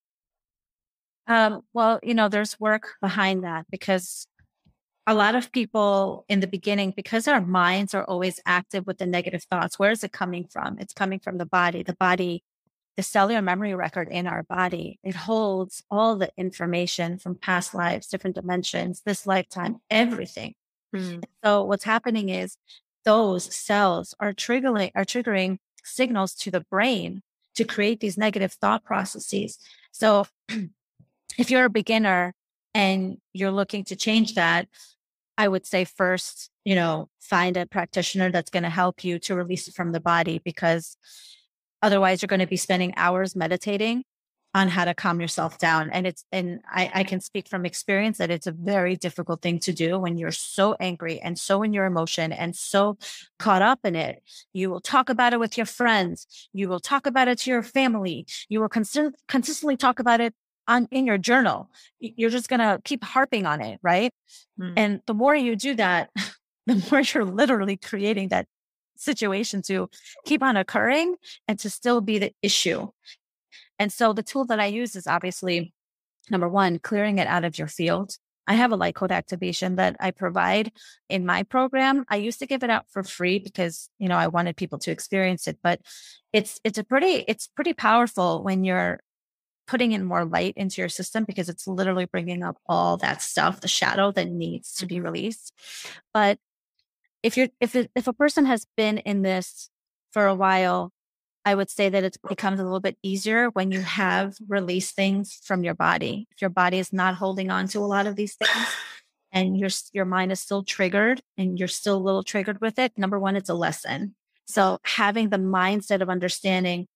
Um, 1.27 1.61
well, 1.73 1.99
you 2.03 2.13
know, 2.13 2.29
there's 2.29 2.59
work 2.59 2.95
behind 3.01 3.43
that 3.43 3.65
because 3.69 4.27
a 5.07 5.13
lot 5.13 5.35
of 5.35 5.51
people 5.51 6.25
in 6.29 6.39
the 6.39 6.47
beginning, 6.47 6.93
because 6.95 7.27
our 7.27 7.41
minds 7.41 7.93
are 7.93 8.03
always 8.03 8.39
active 8.45 8.85
with 8.85 8.99
the 8.99 9.05
negative 9.05 9.43
thoughts, 9.43 9.79
where 9.79 9.91
is 9.91 10.03
it 10.03 10.11
coming 10.11 10.45
from? 10.45 10.77
It's 10.79 10.93
coming 10.93 11.19
from 11.19 11.37
the 11.37 11.45
body. 11.45 11.83
The 11.83 11.95
body, 11.95 12.43
the 12.97 13.03
cellular 13.03 13.41
memory 13.41 13.73
record 13.73 14.09
in 14.09 14.27
our 14.27 14.43
body, 14.43 14.99
it 15.03 15.15
holds 15.15 15.83
all 15.89 16.15
the 16.15 16.29
information 16.37 17.17
from 17.17 17.35
past 17.35 17.73
lives, 17.73 18.07
different 18.07 18.35
dimensions, 18.35 19.01
this 19.05 19.25
lifetime, 19.25 19.77
everything. 19.89 20.53
Mm. 20.95 21.23
So 21.43 21.63
what's 21.63 21.83
happening 21.83 22.29
is 22.29 22.57
those 23.03 23.53
cells 23.55 24.13
are 24.19 24.33
triggering, 24.33 24.91
are 24.93 25.05
triggering 25.05 25.57
signals 25.83 26.35
to 26.35 26.51
the 26.51 26.61
brain 26.69 27.23
to 27.55 27.63
create 27.63 27.99
these 27.99 28.17
negative 28.17 28.53
thought 28.53 28.83
processes. 28.83 29.57
So 29.91 30.27
if 31.37 31.49
you're 31.49 31.65
a 31.65 31.69
beginner 31.69 32.33
and 32.73 33.17
you're 33.33 33.51
looking 33.51 33.83
to 33.85 33.95
change 33.95 34.35
that, 34.35 34.67
I 35.37 35.47
would 35.47 35.65
say 35.65 35.85
first, 35.85 36.49
you 36.65 36.75
know, 36.75 37.09
find 37.19 37.57
a 37.57 37.65
practitioner 37.65 38.31
that's 38.31 38.49
going 38.49 38.63
to 38.63 38.69
help 38.69 39.03
you 39.03 39.19
to 39.19 39.35
release 39.35 39.67
it 39.67 39.73
from 39.73 39.91
the 39.91 39.99
body 39.99 40.41
because 40.43 40.97
otherwise 41.81 42.21
you're 42.21 42.27
going 42.27 42.41
to 42.41 42.47
be 42.47 42.57
spending 42.57 42.93
hours 42.95 43.35
meditating 43.35 44.03
on 44.53 44.67
how 44.67 44.83
to 44.83 44.93
calm 44.93 45.21
yourself 45.21 45.57
down. 45.57 45.89
And 45.91 46.05
it's, 46.05 46.25
and 46.31 46.59
I, 46.69 46.91
I, 46.93 47.03
can 47.05 47.21
speak 47.21 47.47
from 47.47 47.65
experience 47.65 48.17
that 48.17 48.29
it's 48.29 48.47
a 48.47 48.51
very 48.51 48.97
difficult 48.97 49.41
thing 49.41 49.59
to 49.59 49.71
do 49.71 49.97
when 49.97 50.17
you're 50.17 50.33
so 50.33 50.75
angry 50.77 51.21
and 51.21 51.39
so 51.39 51.63
in 51.63 51.71
your 51.71 51.85
emotion 51.85 52.33
and 52.33 52.53
so 52.53 52.97
caught 53.39 53.61
up 53.61 53.79
in 53.85 53.95
it. 53.95 54.21
You 54.51 54.69
will 54.69 54.81
talk 54.81 55.09
about 55.09 55.31
it 55.31 55.39
with 55.39 55.55
your 55.55 55.65
friends. 55.65 56.49
You 56.51 56.67
will 56.67 56.81
talk 56.81 57.05
about 57.05 57.29
it 57.29 57.37
to 57.39 57.49
your 57.49 57.63
family. 57.63 58.27
You 58.49 58.59
will 58.59 58.69
consist- 58.69 59.15
consistently 59.29 59.77
talk 59.77 59.99
about 59.99 60.19
it 60.19 60.33
on 60.67 60.87
in 60.91 61.05
your 61.05 61.17
journal. 61.17 61.69
You're 61.99 62.29
just 62.29 62.49
going 62.49 62.59
to 62.59 62.79
keep 62.83 63.03
harping 63.03 63.45
on 63.45 63.61
it. 63.61 63.79
Right. 63.81 64.13
Mm. 64.59 64.73
And 64.77 65.01
the 65.07 65.13
more 65.13 65.35
you 65.35 65.55
do 65.55 65.75
that, 65.75 66.09
the 66.67 66.85
more 66.91 67.01
you're 67.01 67.25
literally 67.25 67.77
creating 67.77 68.29
that 68.29 68.47
situation 68.95 69.61
to 69.63 69.89
keep 70.25 70.43
on 70.43 70.57
occurring 70.57 71.15
and 71.47 71.57
to 71.59 71.69
still 71.69 72.01
be 72.01 72.19
the 72.19 72.31
issue. 72.41 72.87
And 73.79 73.91
so 73.91 74.13
the 74.13 74.23
tool 74.23 74.45
that 74.45 74.59
I 74.59 74.67
use 74.67 74.95
is 74.95 75.07
obviously 75.07 75.73
number 76.29 76.47
one, 76.47 76.79
clearing 76.79 77.17
it 77.17 77.27
out 77.27 77.43
of 77.43 77.57
your 77.57 77.67
field. 77.67 78.15
I 78.47 78.55
have 78.55 78.71
a 78.71 78.75
light 78.75 78.95
code 78.95 79.11
activation 79.11 79.75
that 79.75 79.95
I 79.99 80.11
provide 80.11 80.71
in 81.09 81.25
my 81.25 81.43
program. 81.43 82.05
I 82.09 82.17
used 82.17 82.39
to 82.39 82.47
give 82.47 82.63
it 82.63 82.69
out 82.69 82.85
for 82.89 83.03
free 83.03 83.39
because, 83.39 83.89
you 83.97 84.09
know, 84.09 84.17
I 84.17 84.27
wanted 84.27 84.57
people 84.57 84.79
to 84.79 84.91
experience 84.91 85.47
it, 85.47 85.59
but 85.63 85.79
it's, 86.33 86.59
it's 86.63 86.77
a 86.77 86.83
pretty, 86.83 87.23
it's 87.27 87.47
pretty 87.47 87.73
powerful 87.73 88.43
when 88.43 88.63
you're 88.63 88.99
putting 89.71 89.93
in 89.93 90.03
more 90.03 90.25
light 90.25 90.53
into 90.57 90.81
your 90.81 90.89
system 90.89 91.23
because 91.23 91.47
it's 91.47 91.65
literally 91.65 92.03
bringing 92.03 92.43
up 92.43 92.57
all 92.67 92.97
that 92.97 93.21
stuff, 93.21 93.61
the 93.61 93.69
shadow 93.69 94.11
that 94.11 94.27
needs 94.29 94.73
to 94.73 94.85
be 94.85 94.95
mm-hmm. 94.95 95.05
released. 95.05 95.53
But 96.13 96.39
if 97.23 97.37
you're, 97.37 97.47
if, 97.61 97.73
it, 97.73 97.89
if 97.95 98.05
a 98.05 98.13
person 98.13 98.45
has 98.47 98.67
been 98.75 98.97
in 98.97 99.21
this 99.21 99.69
for 100.11 100.27
a 100.27 100.35
while, 100.35 100.91
I 101.45 101.55
would 101.55 101.69
say 101.69 101.87
that 101.87 102.03
it 102.03 102.17
becomes 102.27 102.59
a 102.59 102.63
little 102.63 102.81
bit 102.81 102.97
easier 103.01 103.47
when 103.49 103.71
you 103.71 103.79
have 103.79 104.35
released 104.49 104.93
things 104.93 105.39
from 105.41 105.63
your 105.63 105.73
body. 105.73 106.27
If 106.31 106.41
your 106.41 106.49
body 106.49 106.77
is 106.77 106.91
not 106.91 107.15
holding 107.15 107.49
on 107.49 107.69
to 107.69 107.79
a 107.79 107.87
lot 107.87 108.07
of 108.07 108.17
these 108.17 108.35
things 108.35 108.67
and 109.31 109.57
your 109.57 109.69
your 109.93 110.05
mind 110.05 110.33
is 110.33 110.41
still 110.41 110.63
triggered 110.63 111.21
and 111.37 111.57
you're 111.57 111.69
still 111.69 111.95
a 111.95 112.05
little 112.05 112.23
triggered 112.23 112.59
with 112.59 112.77
it, 112.77 112.91
number 112.97 113.17
one, 113.17 113.37
it's 113.37 113.49
a 113.49 113.55
lesson. 113.55 114.15
So 114.47 114.79
having 114.83 115.29
the 115.29 115.37
mindset 115.37 116.01
of 116.01 116.09
understanding 116.09 116.87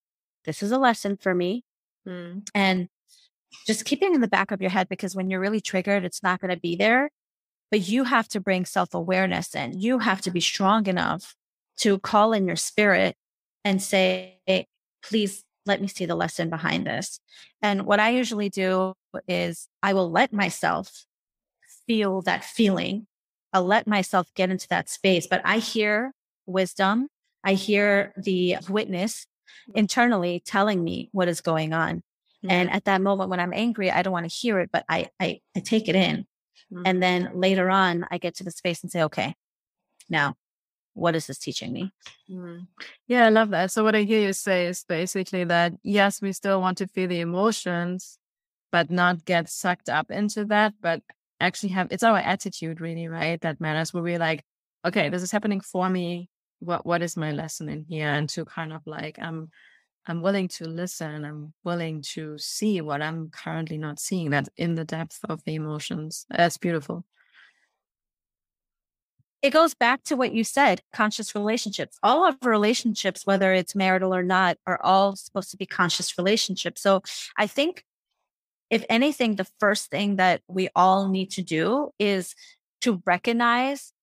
this 0.43 0.61
is 0.61 0.71
a 0.71 0.77
lesson 0.77 1.17
for 1.17 1.33
me 1.33 1.63
mm. 2.07 2.47
and 2.53 2.87
just 3.65 3.85
keeping 3.85 4.13
in 4.13 4.21
the 4.21 4.27
back 4.27 4.51
of 4.51 4.61
your 4.61 4.69
head 4.69 4.89
because 4.89 5.15
when 5.15 5.29
you're 5.29 5.39
really 5.39 5.61
triggered, 5.61 6.05
it's 6.05 6.23
not 6.23 6.39
going 6.39 6.53
to 6.53 6.59
be 6.59 6.75
there. 6.75 7.09
But 7.71 7.87
you 7.87 8.03
have 8.03 8.27
to 8.29 8.39
bring 8.39 8.65
self 8.65 8.93
awareness 8.93 9.55
in. 9.55 9.79
You 9.79 9.99
have 9.99 10.21
to 10.21 10.31
be 10.31 10.39
strong 10.39 10.87
enough 10.87 11.35
to 11.77 11.99
call 11.99 12.31
in 12.31 12.47
your 12.47 12.55
spirit 12.55 13.15
and 13.63 13.81
say, 13.81 14.37
please 15.03 15.43
let 15.65 15.81
me 15.81 15.87
see 15.87 16.05
the 16.05 16.15
lesson 16.15 16.49
behind 16.49 16.85
this. 16.85 17.19
And 17.61 17.85
what 17.85 17.99
I 17.99 18.09
usually 18.09 18.49
do 18.49 18.93
is 19.27 19.67
I 19.81 19.93
will 19.93 20.11
let 20.11 20.31
myself 20.31 21.05
feel 21.87 22.21
that 22.21 22.43
feeling. 22.43 23.07
I'll 23.51 23.65
let 23.65 23.87
myself 23.87 24.27
get 24.35 24.51
into 24.51 24.67
that 24.69 24.89
space, 24.89 25.27
but 25.27 25.41
I 25.43 25.57
hear 25.57 26.11
wisdom. 26.45 27.07
I 27.43 27.53
hear 27.53 28.13
the 28.17 28.57
witness 28.69 29.25
internally 29.73 30.41
telling 30.45 30.83
me 30.83 31.09
what 31.11 31.27
is 31.27 31.41
going 31.41 31.73
on. 31.73 31.97
Mm-hmm. 31.97 32.51
And 32.51 32.71
at 32.71 32.85
that 32.85 33.01
moment 33.01 33.29
when 33.29 33.39
I'm 33.39 33.53
angry, 33.53 33.91
I 33.91 34.01
don't 34.01 34.13
want 34.13 34.29
to 34.29 34.35
hear 34.35 34.59
it, 34.59 34.69
but 34.71 34.85
I, 34.89 35.09
I, 35.19 35.39
I 35.55 35.59
take 35.59 35.87
it 35.87 35.95
in. 35.95 36.25
Mm-hmm. 36.73 36.83
And 36.85 37.03
then 37.03 37.31
later 37.35 37.69
on, 37.69 38.05
I 38.11 38.17
get 38.17 38.35
to 38.35 38.43
the 38.43 38.51
space 38.51 38.81
and 38.81 38.91
say, 38.91 39.03
okay, 39.03 39.35
now 40.09 40.35
what 40.95 41.15
is 41.15 41.27
this 41.27 41.37
teaching 41.37 41.73
me? 41.73 41.91
Mm. 42.31 42.67
Yeah, 43.07 43.25
I 43.25 43.29
love 43.29 43.49
that. 43.49 43.69
So 43.71 43.83
what 43.83 43.95
I 43.95 44.03
hear 44.03 44.21
you 44.21 44.33
say 44.33 44.65
is 44.65 44.83
basically 44.87 45.43
that 45.43 45.73
yes, 45.83 46.21
we 46.21 46.31
still 46.31 46.61
want 46.61 46.77
to 46.79 46.87
feel 46.87 47.09
the 47.09 47.19
emotions, 47.19 48.17
but 48.71 48.89
not 48.89 49.25
get 49.25 49.49
sucked 49.49 49.89
up 49.89 50.09
into 50.09 50.45
that, 50.45 50.73
but 50.81 51.01
actually 51.39 51.69
have 51.69 51.89
it's 51.91 52.03
our 52.03 52.17
attitude 52.17 52.79
really, 52.79 53.07
right? 53.07 53.39
That 53.41 53.59
matters 53.59 53.93
where 53.93 54.01
we're 54.01 54.17
like, 54.17 54.43
okay, 54.85 55.09
this 55.09 55.21
is 55.21 55.31
happening 55.31 55.59
for 55.59 55.89
me. 55.89 56.29
What 56.65 56.85
what 56.85 57.01
is 57.01 57.15
my 57.17 57.31
lesson 57.31 57.69
in 57.69 57.85
here? 57.87 58.09
And 58.09 58.27
to 58.29 58.45
kind 58.45 58.73
of 58.73 58.81
like 58.85 59.17
I'm 59.19 59.49
I'm 60.07 60.21
willing 60.21 60.47
to 60.49 60.67
listen. 60.67 61.25
I'm 61.25 61.53
willing 61.63 62.01
to 62.13 62.37
see 62.37 62.81
what 62.81 63.01
I'm 63.01 63.29
currently 63.29 63.77
not 63.77 63.99
seeing. 63.99 64.31
That 64.31 64.49
in 64.57 64.75
the 64.75 64.85
depth 64.85 65.19
of 65.27 65.43
the 65.45 65.55
emotions. 65.55 66.25
That's 66.29 66.57
beautiful 66.57 67.05
it 69.45 69.53
goes 69.53 69.75
back 69.75 70.01
to 70.01 70.15
what 70.15 70.33
you 70.33 70.43
said 70.43 70.81
conscious 70.91 71.35
relationships. 71.35 71.99
All 72.01 72.27
of 72.27 72.35
relationships, 72.43 73.27
whether 73.27 73.53
it's 73.53 73.75
marital 73.75 74.13
or 74.13 74.23
not, 74.23 74.57
are 74.65 74.81
all 74.81 75.15
supposed 75.15 75.51
to 75.51 75.57
be 75.57 75.67
conscious 75.67 76.17
relationships. 76.17 76.81
So 76.81 77.03
I 77.37 77.45
think, 77.45 77.85
if 78.71 78.83
anything, 78.89 79.35
the 79.35 79.47
first 79.59 79.91
thing 79.91 80.15
that 80.15 80.41
we 80.47 80.69
all 80.75 81.09
need 81.09 81.29
to 81.33 81.43
do 81.43 81.91
is 81.99 82.33
to 82.81 83.03
recognize 83.05 83.93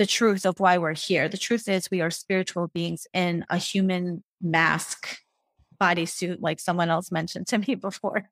the 0.00 0.06
truth 0.06 0.46
of 0.46 0.58
why 0.58 0.78
we're 0.78 0.94
here. 0.94 1.28
The 1.28 1.36
truth 1.36 1.68
is, 1.68 1.90
we 1.90 2.00
are 2.00 2.10
spiritual 2.10 2.68
beings 2.68 3.06
in 3.12 3.44
a 3.50 3.58
human 3.58 4.24
mask 4.40 5.18
bodysuit, 5.78 6.38
like 6.40 6.58
someone 6.58 6.88
else 6.88 7.12
mentioned 7.12 7.48
to 7.48 7.58
me 7.58 7.74
before. 7.88 8.30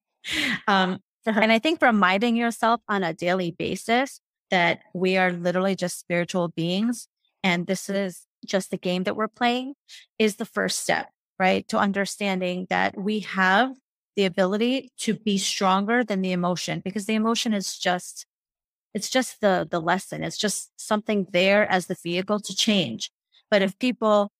Um, 0.67 1.01
and 1.27 1.53
I 1.53 1.59
think 1.59 1.83
reminding 1.83 2.37
yourself 2.37 2.81
on 2.89 3.03
a 3.03 3.13
daily 3.13 3.51
basis 3.51 4.23
that 4.51 4.81
we 4.95 5.19
are 5.19 5.31
literally 5.31 5.77
just 5.77 5.99
spiritual 5.99 6.49
beings 6.49 7.07
and 7.45 7.67
this 7.67 7.91
is 7.91 8.25
just 8.47 8.71
the 8.71 8.79
game 8.79 9.03
that 9.03 9.15
we're 9.15 9.29
playing 9.29 9.75
is 10.19 10.37
the 10.37 10.47
first 10.47 10.79
step, 10.79 11.11
right? 11.39 11.69
To 11.69 11.77
understanding 11.77 12.67
that 12.71 12.97
we 12.97 13.21
have 13.21 13.75
the 14.17 14.25
ability 14.25 14.91
to 15.01 15.13
be 15.13 15.37
stronger 15.37 16.03
than 16.03 16.23
the 16.23 16.33
emotion 16.33 16.81
because 16.83 17.05
the 17.05 17.15
emotion 17.15 17.53
is 17.53 17.77
just 17.77 18.25
it's 18.95 19.11
just 19.11 19.41
the 19.41 19.67
the 19.71 19.81
lesson 19.81 20.23
it's 20.23 20.39
just 20.39 20.71
something 20.77 21.27
there 21.33 21.71
as 21.71 21.87
the 21.87 21.97
vehicle 22.03 22.41
to 22.41 22.55
change 22.55 23.11
but 23.51 23.63
if 23.63 23.79
people 23.79 24.31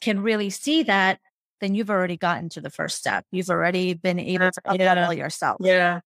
can 0.00 0.20
really 0.20 0.50
see 0.50 0.82
that 0.82 1.18
then 1.60 1.74
you've 1.74 1.90
already 1.90 2.16
gotten 2.16 2.48
to 2.48 2.60
the 2.60 2.70
first 2.70 2.98
step 2.98 3.24
you've 3.30 3.50
already 3.50 3.94
been 3.94 4.18
able 4.18 4.50
to 4.50 4.60
yeah. 4.74 5.10
yourself 5.10 5.56
yeah 5.60 6.00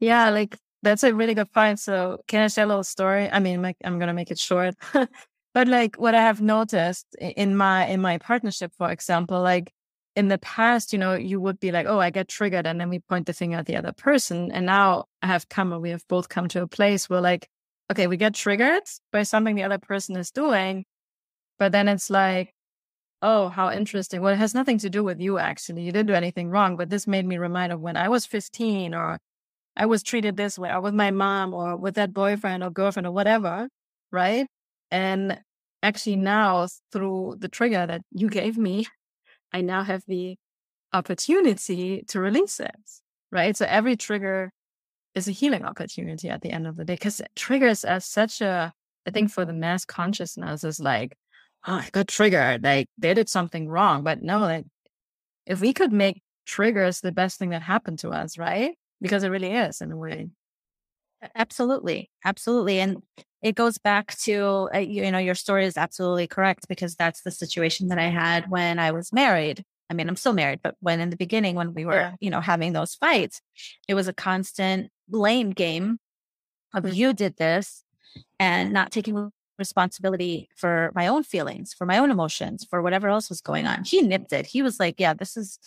yeah 0.00 0.30
like 0.30 0.56
that's 0.86 1.02
a 1.02 1.12
really 1.14 1.34
good 1.34 1.52
point. 1.52 1.80
So, 1.80 2.20
can 2.28 2.42
I 2.42 2.48
share 2.48 2.64
a 2.64 2.68
little 2.68 2.84
story? 2.84 3.28
I 3.28 3.40
mean, 3.40 3.64
I'm 3.84 3.98
going 3.98 4.08
to 4.08 4.14
make 4.14 4.30
it 4.30 4.38
short. 4.38 4.74
But 5.54 5.68
like 5.68 5.96
what 5.96 6.14
I 6.14 6.20
have 6.20 6.42
noticed 6.42 7.06
in 7.18 7.56
my 7.56 7.86
in 7.86 8.02
my 8.02 8.18
partnership, 8.18 8.72
for 8.76 8.90
example, 8.90 9.40
like 9.40 9.72
in 10.16 10.28
the 10.28 10.38
past, 10.38 10.94
you 10.94 10.98
know, 10.98 11.14
you 11.14 11.38
would 11.38 11.60
be 11.60 11.70
like, 11.70 11.86
oh, 11.86 12.00
I 12.00 12.08
get 12.08 12.26
triggered. 12.26 12.66
And 12.66 12.80
then 12.80 12.88
we 12.88 13.00
point 13.00 13.26
the 13.26 13.34
finger 13.34 13.58
at 13.58 13.66
the 13.66 13.76
other 13.76 13.92
person. 13.92 14.50
And 14.50 14.64
now 14.64 15.04
I 15.22 15.26
have 15.26 15.48
come, 15.50 15.74
or 15.74 15.78
we 15.78 15.90
have 15.90 16.08
both 16.08 16.30
come 16.30 16.48
to 16.48 16.62
a 16.62 16.66
place 16.66 17.08
where 17.08 17.20
like, 17.20 17.48
okay, 17.92 18.06
we 18.06 18.16
get 18.16 18.34
triggered 18.34 18.82
by 19.12 19.22
something 19.22 19.54
the 19.54 19.62
other 19.62 19.78
person 19.78 20.16
is 20.16 20.30
doing. 20.30 20.86
But 21.58 21.72
then 21.72 21.86
it's 21.86 22.08
like, 22.08 22.54
oh, 23.20 23.48
how 23.48 23.70
interesting. 23.70 24.22
Well, 24.22 24.32
it 24.32 24.38
has 24.38 24.54
nothing 24.54 24.78
to 24.78 24.90
do 24.90 25.04
with 25.04 25.20
you, 25.20 25.38
actually. 25.38 25.82
You 25.82 25.92
didn't 25.92 26.08
do 26.08 26.14
anything 26.14 26.48
wrong. 26.48 26.76
But 26.76 26.88
this 26.88 27.06
made 27.06 27.26
me 27.26 27.36
remind 27.36 27.72
of 27.72 27.80
when 27.80 27.96
I 27.98 28.08
was 28.08 28.24
15 28.24 28.94
or 28.94 29.18
I 29.76 29.84
was 29.84 30.02
treated 30.02 30.36
this 30.38 30.58
way 30.58 30.70
or 30.72 30.80
with 30.80 30.94
my 30.94 31.10
mom 31.10 31.52
or 31.52 31.76
with 31.76 31.94
that 31.96 32.14
boyfriend 32.14 32.64
or 32.64 32.70
girlfriend 32.70 33.06
or 33.06 33.12
whatever. 33.12 33.68
Right. 34.10 34.46
And 34.90 35.38
actually 35.82 36.16
now 36.16 36.68
through 36.90 37.36
the 37.38 37.48
trigger 37.48 37.86
that 37.86 38.00
you 38.12 38.30
gave 38.30 38.56
me, 38.56 38.86
I 39.52 39.60
now 39.60 39.82
have 39.82 40.02
the 40.06 40.36
opportunity 40.92 42.04
to 42.08 42.20
release 42.20 42.60
it. 42.60 42.76
Right. 43.32 43.56
So 43.56 43.66
every 43.68 43.96
trigger 43.96 44.52
is 45.14 45.28
a 45.28 45.32
healing 45.32 45.64
opportunity 45.64 46.28
at 46.28 46.42
the 46.42 46.50
end 46.50 46.66
of 46.66 46.76
the 46.76 46.84
day 46.84 46.94
because 46.94 47.20
triggers 47.34 47.84
as 47.84 48.04
such 48.04 48.40
a, 48.40 48.72
I 49.06 49.10
think 49.10 49.30
for 49.30 49.44
the 49.44 49.52
mass 49.52 49.84
consciousness 49.84 50.62
is 50.62 50.78
like, 50.78 51.16
oh, 51.66 51.74
I 51.74 51.88
got 51.90 52.08
triggered. 52.08 52.62
Like 52.62 52.88
they 52.98 53.14
did 53.14 53.28
something 53.28 53.68
wrong. 53.68 54.04
But 54.04 54.22
no, 54.22 54.40
like 54.40 54.66
if 55.46 55.60
we 55.60 55.72
could 55.72 55.92
make 55.92 56.22
triggers 56.46 57.00
the 57.00 57.12
best 57.12 57.38
thing 57.38 57.50
that 57.50 57.62
happened 57.62 57.98
to 58.00 58.10
us, 58.10 58.38
right? 58.38 58.76
Because 59.00 59.24
it 59.24 59.28
really 59.28 59.52
is 59.52 59.80
in 59.80 59.92
a 59.92 59.96
way. 59.96 60.28
Absolutely. 61.34 62.10
Absolutely. 62.24 62.80
And 62.80 63.02
it 63.42 63.54
goes 63.54 63.78
back 63.78 64.16
to, 64.18 64.68
uh, 64.74 64.78
you, 64.78 65.04
you 65.04 65.10
know, 65.10 65.18
your 65.18 65.34
story 65.34 65.66
is 65.66 65.76
absolutely 65.76 66.26
correct 66.26 66.66
because 66.68 66.94
that's 66.94 67.22
the 67.22 67.30
situation 67.30 67.88
that 67.88 67.98
I 67.98 68.08
had 68.08 68.50
when 68.50 68.78
I 68.78 68.92
was 68.92 69.12
married. 69.12 69.64
I 69.88 69.94
mean, 69.94 70.08
I'm 70.08 70.16
still 70.16 70.32
married, 70.32 70.60
but 70.62 70.74
when 70.80 71.00
in 71.00 71.10
the 71.10 71.16
beginning, 71.16 71.54
when 71.54 71.72
we 71.72 71.84
were, 71.84 71.94
yeah. 71.94 72.12
you 72.20 72.30
know, 72.30 72.40
having 72.40 72.72
those 72.72 72.94
fights, 72.94 73.40
it 73.86 73.94
was 73.94 74.08
a 74.08 74.12
constant 74.12 74.90
blame 75.08 75.50
game 75.50 75.98
of 76.74 76.84
mm-hmm. 76.84 76.94
you 76.94 77.12
did 77.12 77.36
this 77.36 77.84
and 78.40 78.72
not 78.72 78.90
taking 78.90 79.30
responsibility 79.58 80.48
for 80.56 80.90
my 80.94 81.06
own 81.06 81.22
feelings, 81.22 81.72
for 81.72 81.86
my 81.86 81.98
own 81.98 82.10
emotions, 82.10 82.66
for 82.68 82.82
whatever 82.82 83.08
else 83.08 83.28
was 83.28 83.40
going 83.40 83.66
on. 83.66 83.84
He 83.84 84.02
nipped 84.02 84.32
it. 84.32 84.46
He 84.46 84.60
was 84.60 84.80
like, 84.80 84.96
yeah, 84.98 85.14
this 85.14 85.36
is 85.36 85.58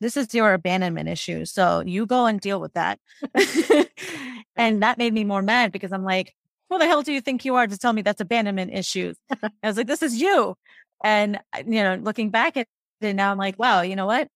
this 0.00 0.16
is 0.16 0.34
your 0.34 0.52
abandonment 0.52 1.08
issue. 1.08 1.44
So 1.44 1.82
you 1.86 2.06
go 2.06 2.26
and 2.26 2.40
deal 2.40 2.60
with 2.60 2.74
that. 2.74 2.98
and 4.56 4.82
that 4.82 4.98
made 4.98 5.12
me 5.12 5.24
more 5.24 5.42
mad 5.42 5.72
because 5.72 5.92
I'm 5.92 6.04
like, 6.04 6.34
who 6.70 6.78
the 6.78 6.86
hell 6.86 7.02
do 7.02 7.12
you 7.12 7.20
think 7.20 7.44
you 7.44 7.54
are 7.56 7.66
to 7.66 7.78
tell 7.78 7.92
me 7.92 8.02
that's 8.02 8.20
abandonment 8.20 8.72
issues? 8.72 9.16
I 9.42 9.50
was 9.62 9.76
like, 9.76 9.86
this 9.86 10.02
is 10.02 10.20
you. 10.20 10.56
And 11.02 11.36
uh, 11.52 11.62
you 11.66 11.82
know, 11.82 11.96
looking 11.96 12.30
back 12.30 12.56
at 12.56 12.66
it 13.00 13.14
now, 13.14 13.30
I'm 13.30 13.38
like, 13.38 13.58
wow, 13.58 13.82
you 13.82 13.96
know 13.96 14.06
what? 14.06 14.28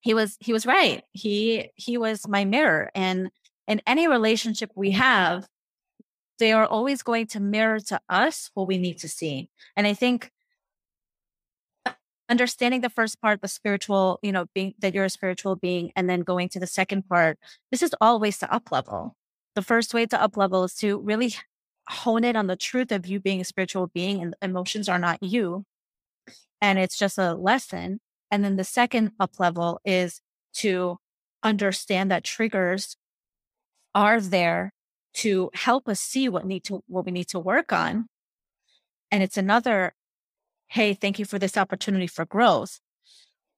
He 0.00 0.14
was 0.14 0.36
he 0.40 0.52
was 0.52 0.66
right. 0.66 1.02
He 1.12 1.70
he 1.76 1.98
was 1.98 2.26
my 2.26 2.44
mirror. 2.44 2.90
And 2.94 3.30
in 3.68 3.80
any 3.86 4.08
relationship 4.08 4.70
we 4.74 4.92
have, 4.92 5.46
they 6.38 6.52
are 6.52 6.66
always 6.66 7.02
going 7.02 7.26
to 7.28 7.40
mirror 7.40 7.78
to 7.78 8.00
us 8.08 8.50
what 8.54 8.66
we 8.66 8.78
need 8.78 8.98
to 8.98 9.08
see. 9.08 9.48
And 9.76 9.86
I 9.86 9.94
think 9.94 10.30
understanding 12.28 12.80
the 12.80 12.90
first 12.90 13.20
part, 13.20 13.40
the 13.40 13.48
spiritual, 13.48 14.18
you 14.22 14.32
know, 14.32 14.46
being 14.54 14.74
that 14.80 14.94
you're 14.94 15.04
a 15.04 15.10
spiritual 15.10 15.54
being, 15.54 15.92
and 15.94 16.08
then 16.10 16.22
going 16.22 16.48
to 16.48 16.60
the 16.60 16.66
second 16.66 17.08
part, 17.08 17.38
this 17.70 17.82
is 17.82 17.94
always 18.00 18.38
to 18.38 18.52
up 18.52 18.72
level. 18.72 19.14
The 19.54 19.62
first 19.62 19.92
way 19.94 20.06
to 20.06 20.20
up 20.20 20.36
level 20.36 20.64
is 20.64 20.74
to 20.76 20.98
really 20.98 21.34
hone 21.88 22.24
in 22.24 22.36
on 22.36 22.46
the 22.46 22.56
truth 22.56 22.92
of 22.92 23.06
you 23.06 23.20
being 23.20 23.40
a 23.40 23.44
spiritual 23.44 23.88
being 23.88 24.22
and 24.22 24.34
emotions 24.40 24.88
are 24.88 24.98
not 24.98 25.22
you. 25.22 25.64
And 26.60 26.78
it's 26.78 26.96
just 26.96 27.18
a 27.18 27.34
lesson. 27.34 28.00
And 28.30 28.44
then 28.44 28.56
the 28.56 28.64
second 28.64 29.12
up 29.20 29.38
level 29.38 29.80
is 29.84 30.20
to 30.54 30.98
understand 31.42 32.10
that 32.10 32.24
triggers 32.24 32.96
are 33.94 34.20
there 34.20 34.72
to 35.14 35.50
help 35.54 35.88
us 35.88 36.00
see 36.00 36.28
what 36.28 36.46
need 36.46 36.64
to 36.64 36.82
what 36.86 37.04
we 37.04 37.12
need 37.12 37.28
to 37.28 37.38
work 37.38 37.72
on. 37.72 38.06
And 39.10 39.22
it's 39.22 39.36
another, 39.36 39.94
hey, 40.68 40.94
thank 40.94 41.18
you 41.18 41.26
for 41.26 41.38
this 41.38 41.58
opportunity 41.58 42.06
for 42.06 42.24
growth. 42.24 42.80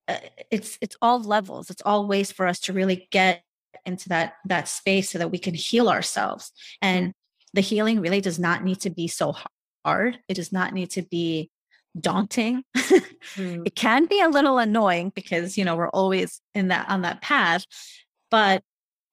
Uh, 0.09 0.18
it's 0.51 0.77
it's 0.81 0.97
all 1.01 1.23
levels. 1.23 1.71
It's 1.71 1.83
all 1.83 2.09
ways 2.09 2.33
for 2.33 2.47
us 2.47 2.59
to 2.61 2.73
really 2.73 3.07
get 3.11 3.45
into 3.85 4.09
that 4.11 4.35
that 4.47 4.69
space 4.69 5.11
so 5.11 5.19
that 5.19 5.31
we 5.31 5.39
can 5.39 5.55
heal 5.55 5.89
ourselves. 5.89 6.53
And 6.83 7.13
the 7.53 7.61
healing 7.61 8.01
really 8.01 8.21
does 8.21 8.39
not 8.39 8.65
need 8.65 8.81
to 8.81 8.91
be 8.91 9.09
so 9.09 9.37
hard. 9.85 10.19
It 10.29 10.35
does 10.35 10.53
not 10.53 10.73
need 10.73 10.91
to 10.91 11.03
be 11.03 11.51
daunting. 11.99 12.65
mm. 12.77 13.63
It 13.65 13.75
can 13.75 14.07
be 14.07 14.21
a 14.21 14.29
little 14.29 14.59
annoying 14.59 15.13
because, 15.15 15.57
you 15.57 15.65
know, 15.65 15.77
we're 15.77 15.89
always 15.91 16.41
in 16.55 16.69
that 16.69 16.89
on 16.89 17.03
that 17.03 17.23
path, 17.23 17.65
but 18.31 18.63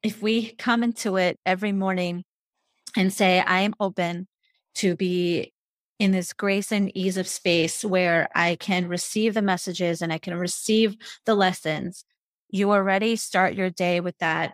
if 0.03 0.21
we 0.21 0.53
come 0.53 0.83
into 0.83 1.17
it 1.17 1.39
every 1.45 1.71
morning 1.71 2.23
and 2.97 3.13
say, 3.13 3.39
I 3.39 3.61
am 3.61 3.73
open 3.79 4.27
to 4.75 4.95
be 4.95 5.53
in 5.99 6.11
this 6.11 6.33
grace 6.33 6.71
and 6.71 6.95
ease 6.97 7.17
of 7.17 7.27
space 7.27 7.85
where 7.85 8.27
I 8.33 8.55
can 8.55 8.87
receive 8.87 9.35
the 9.35 9.41
messages 9.43 10.01
and 10.01 10.11
I 10.11 10.17
can 10.17 10.35
receive 10.35 10.95
the 11.25 11.35
lessons, 11.35 12.03
you 12.51 12.71
already 12.71 13.15
start 13.15 13.55
your 13.55 13.69
day 13.69 13.99
with 13.99 14.17
that, 14.19 14.53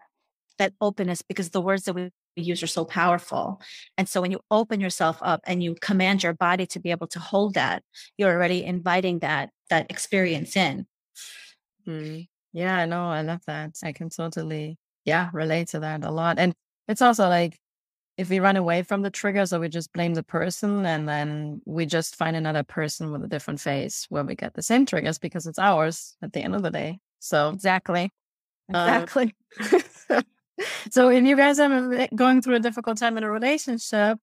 that 0.58 0.74
openness 0.80 1.22
because 1.22 1.50
the 1.50 1.62
words 1.62 1.84
that 1.84 1.94
we 1.94 2.12
use 2.36 2.62
are 2.62 2.68
so 2.68 2.86
powerful. 2.86 3.60
And 3.98 4.08
so 4.08 4.22
when 4.22 4.32
you 4.32 4.40
open 4.52 4.80
yourself 4.80 5.18
up 5.22 5.42
and 5.46 5.62
you 5.62 5.76
command 5.82 6.24
your 6.24 6.34
body 6.34 6.66
to 6.68 6.80
be 6.80 6.92
able 6.92 7.08
to 7.08 7.20
hold 7.20 7.56
that, 7.56 7.84
you're 8.18 8.32
already 8.32 8.64
inviting 8.64 9.20
that, 9.20 9.50
that 9.70 9.90
experience 9.90 10.56
in. 10.56 10.86
Mm. 11.88 12.28
Yeah, 12.54 12.86
no, 12.86 13.10
I 13.10 13.22
love 13.22 13.42
that. 13.48 13.76
I 13.84 13.92
can 13.92 14.10
totally, 14.10 14.78
yeah, 15.06 15.30
relate 15.34 15.70
to 15.70 15.80
that 15.80 16.04
a 16.04 16.12
lot. 16.12 16.40
And 16.40 16.54
it's 16.88 17.02
also 17.02 17.28
like, 17.28 17.58
if 18.18 18.32
we 18.32 18.40
run 18.40 18.56
away 18.56 18.82
from 18.82 19.04
the 19.04 19.12
triggers 19.12 19.54
or 19.54 19.60
we 19.60 19.70
just 19.70 19.94
blame 19.94 20.16
the 20.16 20.24
person 20.24 20.88
and 20.88 21.08
then 21.08 21.62
we 21.66 21.86
just 21.86 22.16
find 22.16 22.36
another 22.36 22.64
person 22.64 23.12
with 23.12 23.24
a 23.24 23.28
different 23.28 23.60
face 23.60 24.08
where 24.10 24.24
we 24.24 24.34
get 24.34 24.56
the 24.56 24.64
same 24.64 24.88
triggers 24.88 25.20
because 25.20 25.46
it's 25.46 25.60
ours 25.60 26.16
at 26.24 26.34
the 26.34 26.42
end 26.42 26.56
of 26.56 26.64
the 26.64 26.72
day. 26.72 27.00
So 27.20 27.50
exactly. 27.50 28.12
Exactly. 28.70 29.36
Uh, 30.10 30.22
so 30.92 31.10
if 31.10 31.24
you 31.24 31.36
guys 31.36 31.60
are 31.60 32.08
going 32.16 32.42
through 32.42 32.56
a 32.56 32.60
difficult 32.60 32.98
time 32.98 33.18
in 33.18 33.24
a 33.24 33.32
relationship, 33.32 34.18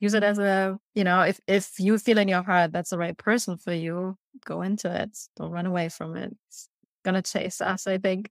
use 0.00 0.14
it 0.14 0.22
as 0.22 0.38
a, 0.38 0.78
you 0.94 1.04
know, 1.04 1.22
if 1.22 1.40
if 1.46 1.78
you 1.78 1.98
feel 1.98 2.18
in 2.18 2.28
your 2.28 2.42
heart 2.42 2.72
that's 2.72 2.90
the 2.90 2.98
right 2.98 3.16
person 3.16 3.56
for 3.56 3.72
you, 3.72 4.16
go 4.44 4.62
into 4.62 4.92
it. 4.94 5.16
Don't 5.36 5.50
run 5.50 5.66
away 5.66 5.88
from 5.88 6.16
it. 6.16 6.34
It's 6.48 6.68
gonna 7.04 7.22
chase 7.22 7.60
us, 7.60 7.86
I 7.86 7.98
think. 7.98 8.30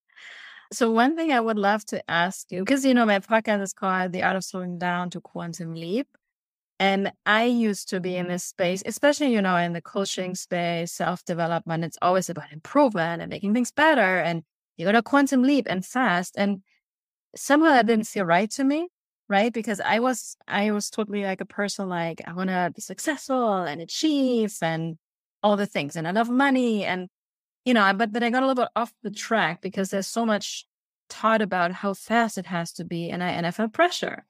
So 0.71 0.91
one 0.91 1.15
thing 1.15 1.32
I 1.32 1.39
would 1.39 1.58
love 1.58 1.86
to 1.88 2.10
ask 2.10 2.52
you, 2.52 2.60
because 2.62 2.86
you 2.86 2.93
know 2.93 3.06
my 3.06 3.19
podcast 3.19 3.62
is 3.63 3.73
called 3.73 4.12
The 4.12 4.23
Art 4.23 4.36
of 4.36 4.43
Slowing 4.43 4.78
Down 4.78 5.10
to 5.12 5.21
Quantum 5.21 5.73
Leap. 5.73 6.08
And 6.80 7.12
I 7.26 7.44
used 7.44 7.89
to 7.89 8.00
be 8.00 8.15
in 8.15 8.28
this 8.30 8.44
space, 8.44 8.82
especially, 8.86 9.34
you 9.34 9.42
know, 9.42 9.58
in 9.58 9.74
the 9.74 9.82
coaching 9.82 10.34
space, 10.34 10.94
self-development. 10.94 11.84
It's 11.84 11.98
always 12.02 12.30
about 12.30 12.54
improvement 12.54 13.22
and 13.22 13.30
making 13.30 13.54
things 13.54 13.72
better. 13.72 14.20
And 14.20 14.44
you 14.78 14.86
got 14.86 14.94
to 14.94 15.02
quantum 15.02 15.44
leap 15.44 15.68
and 15.70 15.86
fast. 15.86 16.36
And 16.38 16.62
somehow 17.36 17.70
that 17.70 17.86
didn't 17.86 18.08
feel 18.08 18.26
right 18.26 18.50
to 18.52 18.63
me. 18.63 18.88
Right. 19.28 19.54
Because 19.54 19.80
I 19.80 20.00
was, 20.00 20.38
I 20.48 20.72
was 20.72 20.89
totally 20.89 21.24
like 21.24 21.42
a 21.42 21.46
person 21.46 21.88
like, 21.89 22.22
I 22.26 22.34
want 22.34 22.50
to 22.50 22.72
be 22.74 22.82
successful 22.82 23.58
and 23.63 23.82
achieve 23.82 24.58
and 24.62 24.98
all 25.44 25.58
the 25.58 25.68
things. 25.68 25.96
And 25.96 26.12
love 26.15 26.30
money. 26.30 26.86
And 26.86 27.10
you 27.65 27.74
know, 27.74 27.94
but 27.94 28.12
but 28.13 28.24
I 28.24 28.30
got 28.30 28.42
a 28.42 28.48
little 28.48 28.63
bit 28.63 28.72
off 28.76 28.94
the 29.04 29.12
track 29.12 29.62
because 29.62 29.89
there's 29.89 30.08
so 30.08 30.26
much 30.26 30.65
taught 31.10 31.42
about 31.42 31.72
how 31.72 31.94
fast 31.94 32.38
it 32.38 32.46
has 32.46 32.72
to 32.74 32.86
be, 32.86 33.10
and 33.10 33.22
I 33.22 33.30
and 33.30 33.46
I 33.46 33.52
felt 33.52 33.74
pressure. 33.74 34.26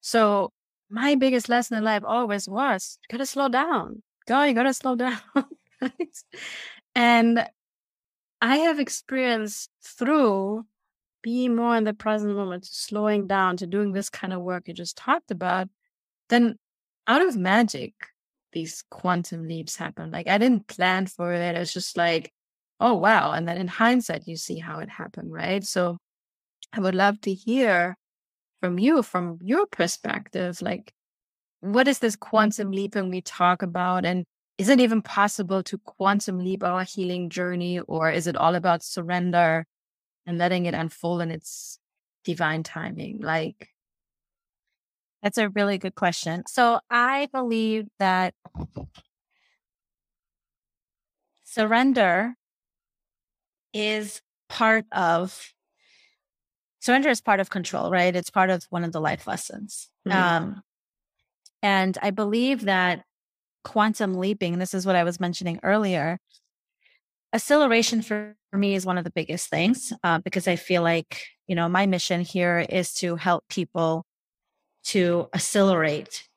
So 0.00 0.52
my 0.92 1.14
biggest 1.14 1.48
lesson 1.48 1.78
in 1.78 1.84
life 1.84 2.02
always 2.06 2.48
was 2.48 2.98
you 3.02 3.16
gotta 3.16 3.26
slow 3.26 3.48
down. 3.48 4.02
Go, 4.26 4.42
you 4.44 4.54
gotta 4.54 4.74
slow 4.74 4.94
down. 4.96 5.20
And 6.94 7.48
I 8.40 8.56
have 8.58 8.78
experienced 8.78 9.70
through 9.82 10.66
being 11.22 11.56
more 11.56 11.76
in 11.76 11.84
the 11.84 11.94
present 11.94 12.36
moment, 12.36 12.66
slowing 12.66 13.26
down, 13.26 13.56
to 13.56 13.66
doing 13.66 13.92
this 13.92 14.10
kind 14.10 14.32
of 14.32 14.42
work 14.42 14.68
you 14.68 14.74
just 14.74 14.96
talked 14.96 15.30
about, 15.30 15.68
then 16.28 16.58
out 17.06 17.26
of 17.26 17.36
magic, 17.36 17.94
these 18.52 18.84
quantum 18.90 19.48
leaps 19.48 19.76
happen. 19.76 20.10
Like 20.10 20.28
I 20.28 20.38
didn't 20.38 20.68
plan 20.68 21.06
for 21.06 21.32
it. 21.32 21.56
It's 21.56 21.72
just 21.72 21.96
like 21.96 22.32
oh, 22.82 22.94
wow. 22.94 23.30
And 23.30 23.46
then 23.46 23.58
in 23.58 23.68
hindsight, 23.68 24.26
you 24.26 24.36
see 24.36 24.58
how 24.58 24.80
it 24.80 24.88
happened, 24.88 25.32
right? 25.32 25.62
So 25.64 25.98
I 26.72 26.80
would 26.80 26.96
love 26.96 27.20
to 27.22 27.32
hear 27.32 27.96
from 28.62 28.78
you, 28.78 29.02
from 29.02 29.38
your 29.42 29.66
perspective, 29.66 30.62
like, 30.62 30.94
what 31.60 31.88
is 31.88 31.98
this 31.98 32.14
quantum 32.14 32.68
mm-hmm. 32.68 32.76
leaping 32.76 33.10
we 33.10 33.20
talk 33.20 33.60
about? 33.60 34.04
And 34.04 34.24
is 34.56 34.68
it 34.68 34.78
even 34.78 35.02
possible 35.02 35.64
to 35.64 35.78
quantum 35.78 36.38
leap 36.38 36.62
our 36.62 36.84
healing 36.84 37.28
journey? 37.28 37.80
Or 37.80 38.08
is 38.08 38.28
it 38.28 38.36
all 38.36 38.54
about 38.54 38.84
surrender 38.84 39.66
and 40.26 40.38
letting 40.38 40.66
it 40.66 40.74
unfold 40.74 41.22
in 41.22 41.32
its 41.32 41.80
divine 42.24 42.62
timing? 42.62 43.20
Like, 43.20 43.70
That's 45.24 45.38
a 45.38 45.48
really 45.48 45.78
good 45.78 45.96
question. 45.96 46.44
So 46.46 46.78
I 46.88 47.28
believe 47.32 47.86
that 47.98 48.34
surrender 51.42 52.34
is 53.72 54.22
part 54.48 54.84
of 54.92 55.52
surrender 56.82 57.08
is 57.08 57.20
part 57.20 57.40
of 57.40 57.48
control, 57.48 57.90
right? 57.90 58.14
It's 58.14 58.28
part 58.28 58.50
of 58.50 58.66
one 58.68 58.82
of 58.84 58.92
the 58.92 59.00
life 59.00 59.26
lessons. 59.26 59.88
Mm-hmm. 60.06 60.18
Um, 60.18 60.62
and 61.62 61.96
I 62.02 62.10
believe 62.10 62.62
that 62.62 63.04
quantum 63.62 64.14
leaping, 64.14 64.58
this 64.58 64.74
is 64.74 64.84
what 64.84 64.96
I 64.96 65.04
was 65.04 65.20
mentioning 65.20 65.60
earlier, 65.62 66.18
acceleration 67.32 68.02
for, 68.02 68.36
me 68.52 68.74
is 68.74 68.84
one 68.84 68.98
of 68.98 69.04
the 69.04 69.10
biggest 69.10 69.48
things 69.48 69.94
uh, 70.04 70.18
because 70.18 70.46
I 70.46 70.56
feel 70.56 70.82
like, 70.82 71.24
you 71.46 71.54
know, 71.54 71.70
my 71.70 71.86
mission 71.86 72.20
here 72.20 72.66
is 72.68 72.92
to 72.94 73.16
help 73.16 73.44
people 73.48 74.04
to 74.84 75.28
accelerate 75.32 76.28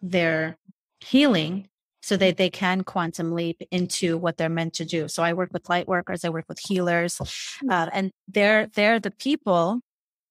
their 0.00 0.56
healing 1.00 1.66
so 2.00 2.16
that 2.16 2.36
they 2.36 2.48
can 2.48 2.84
quantum 2.84 3.32
leap 3.32 3.60
into 3.72 4.16
what 4.16 4.36
they're 4.36 4.48
meant 4.48 4.74
to 4.74 4.84
do. 4.84 5.08
So 5.08 5.24
I 5.24 5.32
work 5.32 5.50
with 5.52 5.68
light 5.68 5.88
workers, 5.88 6.24
I 6.24 6.28
work 6.28 6.44
with 6.48 6.60
healers, 6.60 7.20
uh, 7.68 7.88
and 7.92 8.12
they're 8.28 8.68
they're 8.68 9.00
the 9.00 9.10
people 9.10 9.80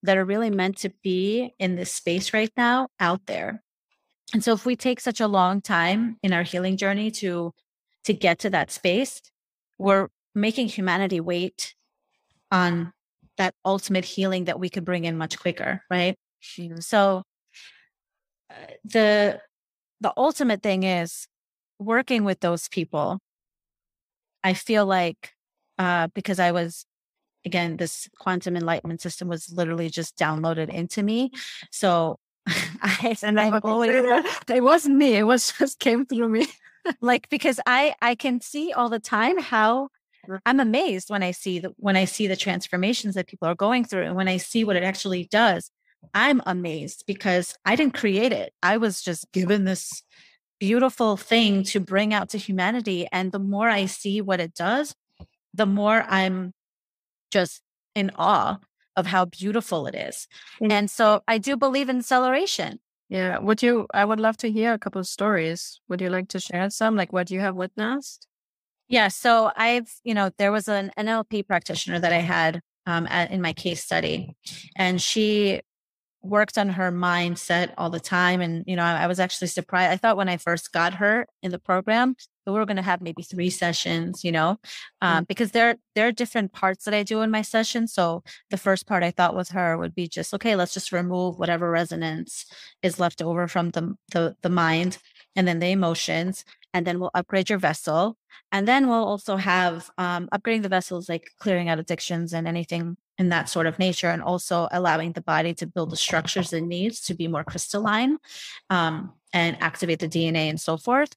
that 0.04 0.18
are 0.18 0.26
really 0.26 0.50
meant 0.50 0.78
to 0.78 0.90
be 1.02 1.54
in 1.60 1.76
this 1.76 1.92
space 1.92 2.34
right 2.34 2.52
now 2.56 2.90
out 3.00 3.26
there. 3.26 3.64
And 4.34 4.44
so 4.44 4.54
if 4.54 4.66
we 4.66 4.76
take 4.76 5.00
such 5.00 5.22
a 5.22 5.28
long 5.28 5.62
time 5.62 6.18
in 6.22 6.34
our 6.34 6.44
healing 6.44 6.78
journey 6.78 7.10
to 7.12 7.54
to 8.04 8.14
get 8.14 8.40
to 8.40 8.50
that 8.50 8.70
space, 8.70 9.22
we're 9.78 10.10
making 10.36 10.68
humanity 10.68 11.22
wait 11.22 11.74
on 12.52 12.92
that 13.38 13.56
ultimate 13.64 14.04
healing 14.04 14.46
that 14.46 14.60
we 14.60 14.70
could 14.70 14.84
bring 14.84 15.06
in 15.06 15.18
much 15.18 15.40
quicker, 15.40 15.82
right? 15.90 16.18
So 16.80 17.24
uh, 18.50 18.54
the 18.84 19.40
the 20.02 20.14
ultimate 20.18 20.62
thing 20.62 20.84
is 20.84 21.28
working 21.80 22.26
with 22.26 22.42
those 22.42 22.68
people. 22.68 23.20
I 24.44 24.54
feel 24.54 24.86
like 24.86 25.32
uh, 25.80 26.08
because 26.14 26.40
I 26.40 26.52
was 26.52 26.86
again, 27.46 27.78
this 27.78 28.10
quantum 28.20 28.56
enlightenment 28.56 29.02
system 29.02 29.28
was 29.28 29.52
literally 29.52 29.90
just 29.90 30.18
downloaded 30.18 30.70
into 30.70 31.04
me. 31.04 31.32
So 31.72 32.20
I 32.48 33.16
and 33.24 33.40
I 33.40 33.58
always 33.60 33.92
it 34.50 34.64
wasn't 34.64 34.98
me. 34.98 35.16
It 35.16 35.24
was 35.24 35.52
just 35.60 35.80
came 35.80 36.06
through 36.06 36.30
me. 36.30 36.48
like 37.02 37.30
because 37.30 37.60
I 37.66 37.96
I 38.02 38.16
can 38.16 38.42
see 38.42 38.74
all 38.74 38.90
the 38.90 39.00
time 39.00 39.40
how 39.40 39.90
I'm 40.46 40.60
amazed 40.60 41.10
when 41.10 41.24
I 41.24 41.32
see 41.32 41.60
the 41.60 41.74
when 41.78 41.96
I 41.96 42.06
see 42.06 42.28
the 42.28 42.36
transformations 42.36 43.16
that 43.16 43.28
people 43.28 43.48
are 43.48 43.56
going 43.56 43.86
through 43.86 44.04
and 44.04 44.16
when 44.16 44.28
I 44.28 44.38
see 44.38 44.64
what 44.64 44.76
it 44.76 44.84
actually 44.84 45.26
does. 45.26 45.70
I'm 46.14 46.42
amazed 46.46 47.06
because 47.08 47.56
I 47.64 47.78
didn't 47.78 47.94
create 47.94 48.34
it. 48.34 48.54
I 48.62 48.76
was 48.76 49.02
just 49.02 49.32
given 49.32 49.64
this 49.64 50.04
beautiful 50.60 51.16
thing 51.16 51.64
to 51.64 51.80
bring 51.80 52.14
out 52.14 52.30
to 52.30 52.38
humanity 52.38 53.08
and 53.12 53.32
the 53.32 53.40
more 53.40 53.70
I 53.70 53.86
see 53.86 54.20
what 54.20 54.42
it 54.42 54.54
does, 54.54 54.96
the 55.54 55.66
more 55.66 56.06
I'm 56.08 56.54
just 57.34 57.62
in 57.96 58.12
awe 58.16 58.60
of 58.96 59.08
how 59.08 59.26
beautiful 59.26 59.88
it 59.88 59.96
is. 59.96 60.28
Mm-hmm. 60.62 60.72
And 60.72 60.92
so 60.92 61.22
I 61.28 61.38
do 61.38 61.58
believe 61.58 61.90
in 61.90 62.02
celebration. 62.02 62.80
Yeah. 63.10 63.40
Would 63.40 63.62
you, 63.62 63.88
I 63.94 64.06
would 64.06 64.20
love 64.20 64.38
to 64.38 64.52
hear 64.52 64.74
a 64.74 64.80
couple 64.80 65.00
of 65.00 65.08
stories. 65.08 65.82
Would 65.90 66.02
you 66.02 66.10
like 66.10 66.30
to 66.30 66.40
share 66.40 66.70
some, 66.70 66.96
like 66.96 67.12
what 67.12 67.32
you 67.32 67.40
have 67.40 67.56
witnessed? 67.56 68.28
Yeah. 68.88 69.08
So 69.10 69.52
I've, 69.56 69.92
you 70.04 70.14
know, 70.14 70.32
there 70.38 70.52
was 70.52 70.68
an 70.68 70.92
NLP 70.98 71.48
practitioner 71.48 72.00
that 72.00 72.14
I 72.14 72.20
had 72.20 72.62
um, 72.86 73.08
at, 73.10 73.32
in 73.32 73.42
my 73.42 73.54
case 73.54 73.84
study, 73.84 74.36
and 74.76 75.02
she 75.02 75.62
worked 76.22 76.58
on 76.58 76.70
her 76.70 76.92
mindset 76.92 77.74
all 77.78 77.90
the 77.90 78.00
time. 78.00 78.42
And, 78.42 78.64
you 78.68 78.76
know, 78.76 78.84
I, 78.84 79.04
I 79.04 79.08
was 79.08 79.20
actually 79.20 79.48
surprised. 79.48 79.92
I 79.92 79.98
thought 79.98 80.18
when 80.18 80.30
I 80.30 80.38
first 80.38 80.72
got 80.72 80.96
her 80.96 81.26
in 81.42 81.52
the 81.52 81.60
program, 81.60 82.16
we 82.52 82.60
were 82.60 82.66
going 82.66 82.78
to 82.78 82.84
have 82.84 83.02
maybe 83.02 83.24
three 83.24 83.50
sessions, 83.50 84.24
you 84.24 84.32
know, 84.32 84.58
um, 85.02 85.24
mm 85.24 85.28
because 85.28 85.52
there, 85.52 85.78
there 85.96 86.08
are 86.08 86.12
different 86.12 86.52
parts 86.52 86.86
that 86.86 86.94
I 86.94 87.02
do 87.02 87.22
in 87.22 87.32
my 87.32 87.42
session. 87.42 87.88
So 87.88 88.24
the 88.50 88.58
first 88.58 88.86
part 88.86 89.04
I 89.04 89.12
thought 89.12 89.36
with 89.36 89.50
her 89.50 89.78
would 89.78 89.96
be 89.96 90.08
just, 90.08 90.34
okay, 90.34 90.56
let's 90.56 90.74
just 90.74 90.92
remove 90.92 91.40
whatever 91.40 91.72
resonance 91.72 92.46
is 92.82 93.00
left 93.00 93.22
over 93.22 93.48
from 93.48 93.70
the, 93.72 93.96
the, 94.12 94.36
the 94.42 94.50
mind 94.50 94.98
and 95.36 95.48
then 95.48 95.60
the 95.60 95.68
emotions 95.68 96.44
and 96.74 96.86
then 96.86 97.00
we'll 97.00 97.12
upgrade 97.14 97.50
your 97.50 97.60
vessel. 97.60 98.18
And 98.52 98.68
then 98.68 98.88
we'll 98.88 99.06
also 99.06 99.38
have 99.38 99.90
um, 99.98 100.28
upgrading 100.34 100.64
the 100.64 100.70
vessels 100.70 101.08
like 101.08 101.32
clearing 101.40 101.70
out 101.70 101.80
addictions 101.80 102.34
and 102.34 102.48
anything 102.48 102.98
in 103.18 103.30
that 103.30 103.50
sort 103.50 103.68
of 103.68 103.80
nature 103.80 104.10
and 104.10 104.22
also 104.22 104.68
allowing 104.72 105.12
the 105.12 105.22
body 105.22 105.54
to 105.54 105.68
build 105.68 105.92
the 105.92 105.96
structures 105.96 106.52
it 106.52 106.62
needs 106.62 107.02
to 107.02 107.14
be 107.14 107.28
more 107.28 107.44
crystalline 107.44 108.18
um, 108.70 109.14
and 109.34 109.56
activate 109.62 110.00
the 110.00 110.08
dna 110.08 110.50
and 110.50 110.60
so 110.60 110.78
forth 110.78 111.16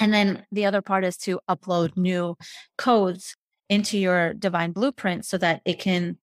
and 0.00 0.12
then 0.12 0.44
the 0.50 0.66
other 0.66 0.82
part 0.82 1.04
is 1.04 1.16
to 1.18 1.40
upload 1.48 1.96
new 1.96 2.36
codes 2.76 3.36
into 3.68 3.98
your 3.98 4.34
divine 4.34 4.72
blueprint 4.72 5.24
so 5.24 5.38
that 5.38 5.62
it 5.64 5.78
can 5.78 6.18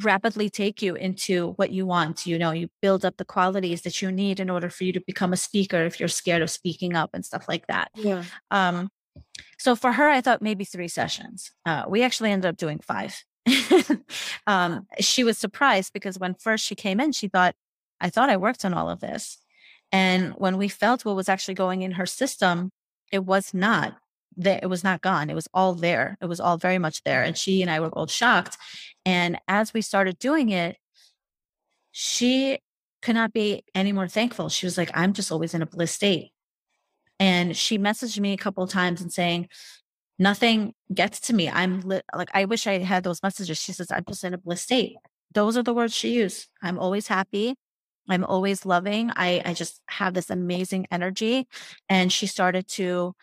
rapidly 0.00 0.48
take 0.48 0.80
you 0.80 0.94
into 0.94 1.52
what 1.56 1.70
you 1.70 1.86
want. 1.86 2.26
You 2.26 2.38
know, 2.38 2.50
you 2.50 2.68
build 2.80 3.04
up 3.04 3.16
the 3.16 3.24
qualities 3.24 3.82
that 3.82 4.00
you 4.00 4.10
need 4.10 4.40
in 4.40 4.50
order 4.50 4.70
for 4.70 4.84
you 4.84 4.92
to 4.92 5.00
become 5.06 5.32
a 5.32 5.36
speaker 5.36 5.84
if 5.84 5.98
you're 5.98 6.08
scared 6.08 6.42
of 6.42 6.50
speaking 6.50 6.94
up 6.94 7.10
and 7.12 7.24
stuff 7.24 7.46
like 7.48 7.66
that. 7.66 7.90
Yeah. 7.94 8.24
Um, 8.50 8.90
so 9.58 9.76
for 9.76 9.92
her, 9.92 10.08
I 10.08 10.20
thought 10.20 10.42
maybe 10.42 10.64
three 10.64 10.88
sessions. 10.88 11.52
Uh, 11.66 11.84
we 11.88 12.02
actually 12.02 12.30
ended 12.30 12.48
up 12.48 12.56
doing 12.56 12.80
five. 12.80 13.22
um, 14.46 14.86
she 15.00 15.24
was 15.24 15.38
surprised 15.38 15.92
because 15.92 16.18
when 16.18 16.34
first 16.34 16.64
she 16.64 16.74
came 16.74 17.00
in, 17.00 17.12
she 17.12 17.28
thought, 17.28 17.54
I 18.00 18.10
thought 18.10 18.30
I 18.30 18.36
worked 18.36 18.64
on 18.64 18.74
all 18.74 18.88
of 18.88 19.00
this. 19.00 19.38
And 19.92 20.32
when 20.38 20.56
we 20.56 20.68
felt 20.68 21.04
what 21.04 21.16
was 21.16 21.28
actually 21.28 21.54
going 21.54 21.82
in 21.82 21.92
her 21.92 22.06
system, 22.06 22.70
it 23.12 23.24
was 23.24 23.52
not 23.52 23.98
that 24.38 24.62
it 24.62 24.66
was 24.66 24.82
not 24.82 25.02
gone. 25.02 25.28
It 25.28 25.34
was 25.34 25.48
all 25.52 25.74
there. 25.74 26.16
It 26.22 26.26
was 26.26 26.40
all 26.40 26.56
very 26.56 26.78
much 26.78 27.02
there. 27.04 27.22
And 27.22 27.34
mm-hmm. 27.34 27.40
she 27.40 27.62
and 27.62 27.70
I 27.70 27.80
were 27.80 27.90
both 27.90 28.10
shocked. 28.10 28.56
And 29.04 29.38
as 29.46 29.74
we 29.74 29.82
started 29.82 30.18
doing 30.18 30.48
it, 30.48 30.78
she 31.90 32.58
could 33.02 33.14
not 33.14 33.32
be 33.32 33.64
any 33.74 33.92
more 33.92 34.08
thankful. 34.08 34.48
She 34.48 34.64
was 34.64 34.78
like, 34.78 34.90
I'm 34.94 35.12
just 35.12 35.30
always 35.30 35.52
in 35.52 35.60
a 35.60 35.66
bliss 35.66 35.92
state. 35.92 36.30
And 37.20 37.56
she 37.56 37.78
messaged 37.78 38.18
me 38.18 38.32
a 38.32 38.38
couple 38.38 38.64
of 38.64 38.70
times 38.70 39.02
and 39.02 39.12
saying, 39.12 39.48
nothing 40.18 40.72
gets 40.92 41.20
to 41.20 41.34
me. 41.34 41.50
I'm 41.50 41.80
li- 41.80 42.00
like, 42.16 42.30
I 42.32 42.46
wish 42.46 42.66
I 42.66 42.78
had 42.78 43.04
those 43.04 43.22
messages. 43.22 43.58
She 43.58 43.72
says, 43.72 43.90
I'm 43.90 44.04
just 44.08 44.24
in 44.24 44.34
a 44.34 44.38
bliss 44.38 44.62
state. 44.62 44.96
Those 45.34 45.56
are 45.56 45.62
the 45.62 45.74
words 45.74 45.94
she 45.94 46.14
used. 46.14 46.48
I'm 46.62 46.78
always 46.78 47.08
happy. 47.08 47.56
I'm 48.08 48.24
always 48.24 48.66
loving. 48.66 49.10
I, 49.16 49.42
I 49.44 49.54
just 49.54 49.80
have 49.88 50.14
this 50.14 50.30
amazing 50.30 50.86
energy. 50.90 51.46
And 51.88 52.12
she 52.12 52.26
started 52.26 52.68
to 52.68 53.14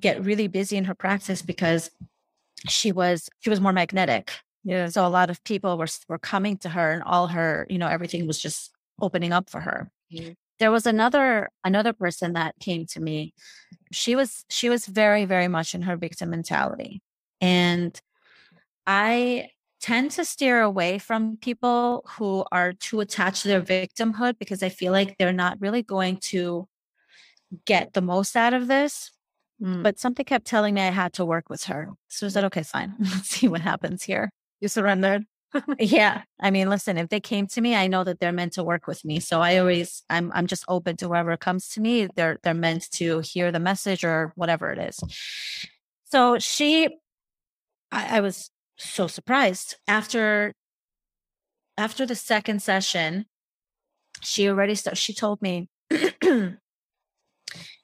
get 0.00 0.24
really 0.24 0.48
busy 0.48 0.76
in 0.76 0.84
her 0.84 0.94
practice 0.94 1.42
because 1.42 1.90
she 2.68 2.92
was 2.92 3.28
she 3.40 3.50
was 3.50 3.60
more 3.60 3.72
magnetic. 3.72 4.32
Yeah. 4.64 4.88
So 4.88 5.06
a 5.06 5.08
lot 5.08 5.30
of 5.30 5.42
people 5.44 5.76
were 5.78 5.86
were 6.08 6.18
coming 6.18 6.56
to 6.58 6.68
her 6.70 6.92
and 6.92 7.02
all 7.02 7.28
her, 7.28 7.66
you 7.68 7.78
know, 7.78 7.88
everything 7.88 8.26
was 8.26 8.40
just 8.40 8.72
opening 9.00 9.32
up 9.32 9.50
for 9.50 9.60
her. 9.60 9.90
Mm-hmm. 10.12 10.32
There 10.58 10.70
was 10.70 10.86
another 10.86 11.50
another 11.64 11.92
person 11.92 12.32
that 12.34 12.54
came 12.60 12.86
to 12.86 13.00
me. 13.00 13.34
She 13.92 14.16
was 14.16 14.44
she 14.48 14.68
was 14.68 14.86
very 14.86 15.24
very 15.26 15.48
much 15.48 15.74
in 15.74 15.82
her 15.82 15.96
victim 15.96 16.30
mentality. 16.30 17.02
And 17.40 18.00
I 18.86 19.50
tend 19.84 20.10
to 20.12 20.24
steer 20.24 20.60
away 20.62 20.98
from 20.98 21.36
people 21.38 22.04
who 22.16 22.44
are 22.50 22.72
too 22.72 23.00
attached 23.00 23.42
to 23.42 23.48
their 23.48 23.62
victimhood 23.62 24.38
because 24.38 24.62
I 24.62 24.68
feel 24.68 24.92
like 24.92 25.18
they're 25.18 25.32
not 25.32 25.60
really 25.60 25.82
going 25.82 26.16
to 26.32 26.66
get 27.66 27.92
the 27.92 28.00
most 28.00 28.36
out 28.36 28.54
of 28.54 28.66
this 28.66 29.10
Mm. 29.62 29.82
But 29.82 29.98
something 29.98 30.24
kept 30.24 30.46
telling 30.46 30.74
me 30.74 30.82
I 30.82 30.90
had 30.90 31.12
to 31.14 31.24
work 31.24 31.48
with 31.48 31.64
her. 31.64 31.88
So 32.08 32.26
I 32.26 32.30
said, 32.30 32.44
okay, 32.44 32.62
fine. 32.62 32.94
Let's 33.00 33.30
see 33.30 33.48
what 33.48 33.60
happens 33.60 34.02
here. 34.02 34.30
You 34.60 34.68
surrendered. 34.68 35.24
yeah. 35.78 36.22
I 36.40 36.50
mean, 36.50 36.68
listen, 36.68 36.98
if 36.98 37.08
they 37.08 37.20
came 37.20 37.46
to 37.48 37.60
me, 37.60 37.76
I 37.76 37.86
know 37.86 38.02
that 38.04 38.18
they're 38.18 38.32
meant 38.32 38.54
to 38.54 38.64
work 38.64 38.86
with 38.86 39.04
me. 39.04 39.20
So 39.20 39.40
I 39.40 39.58
always 39.58 40.02
I'm 40.10 40.32
I'm 40.34 40.48
just 40.48 40.64
open 40.66 40.96
to 40.96 41.06
whoever 41.06 41.36
comes 41.36 41.68
to 41.70 41.80
me. 41.80 42.08
They're 42.14 42.38
they're 42.42 42.54
meant 42.54 42.90
to 42.92 43.20
hear 43.20 43.52
the 43.52 43.60
message 43.60 44.04
or 44.04 44.32
whatever 44.34 44.70
it 44.72 44.78
is. 44.78 44.98
So 46.06 46.40
she 46.40 46.88
I, 47.92 48.18
I 48.18 48.20
was 48.20 48.50
so 48.76 49.06
surprised. 49.06 49.76
After 49.86 50.52
after 51.76 52.06
the 52.06 52.14
second 52.14 52.62
session, 52.62 53.26
she 54.22 54.48
already 54.48 54.74
started 54.74 54.96
she 54.96 55.14
told 55.14 55.42
me 55.42 55.68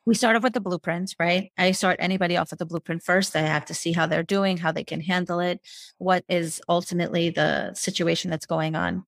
we 0.06 0.14
start 0.14 0.36
off 0.36 0.42
with 0.42 0.54
the 0.54 0.60
blueprint, 0.60 1.14
right? 1.18 1.52
I 1.58 1.72
start 1.72 1.96
anybody 2.00 2.36
off 2.36 2.50
with 2.50 2.58
the 2.58 2.66
blueprint 2.66 3.02
first. 3.02 3.36
I 3.36 3.40
have 3.42 3.66
to 3.66 3.74
see 3.74 3.92
how 3.92 4.06
they're 4.06 4.22
doing, 4.22 4.56
how 4.56 4.72
they 4.72 4.84
can 4.84 5.00
handle 5.00 5.40
it, 5.40 5.60
what 5.98 6.24
is 6.28 6.60
ultimately 6.68 7.30
the 7.30 7.74
situation 7.74 8.30
that's 8.30 8.46
going 8.46 8.74
on. 8.74 9.04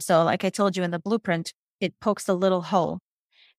So, 0.00 0.24
like 0.24 0.44
I 0.44 0.50
told 0.50 0.76
you 0.76 0.82
in 0.82 0.90
the 0.90 0.98
blueprint, 0.98 1.52
it 1.80 1.98
pokes 2.00 2.28
a 2.28 2.34
little 2.34 2.62
hole. 2.62 3.00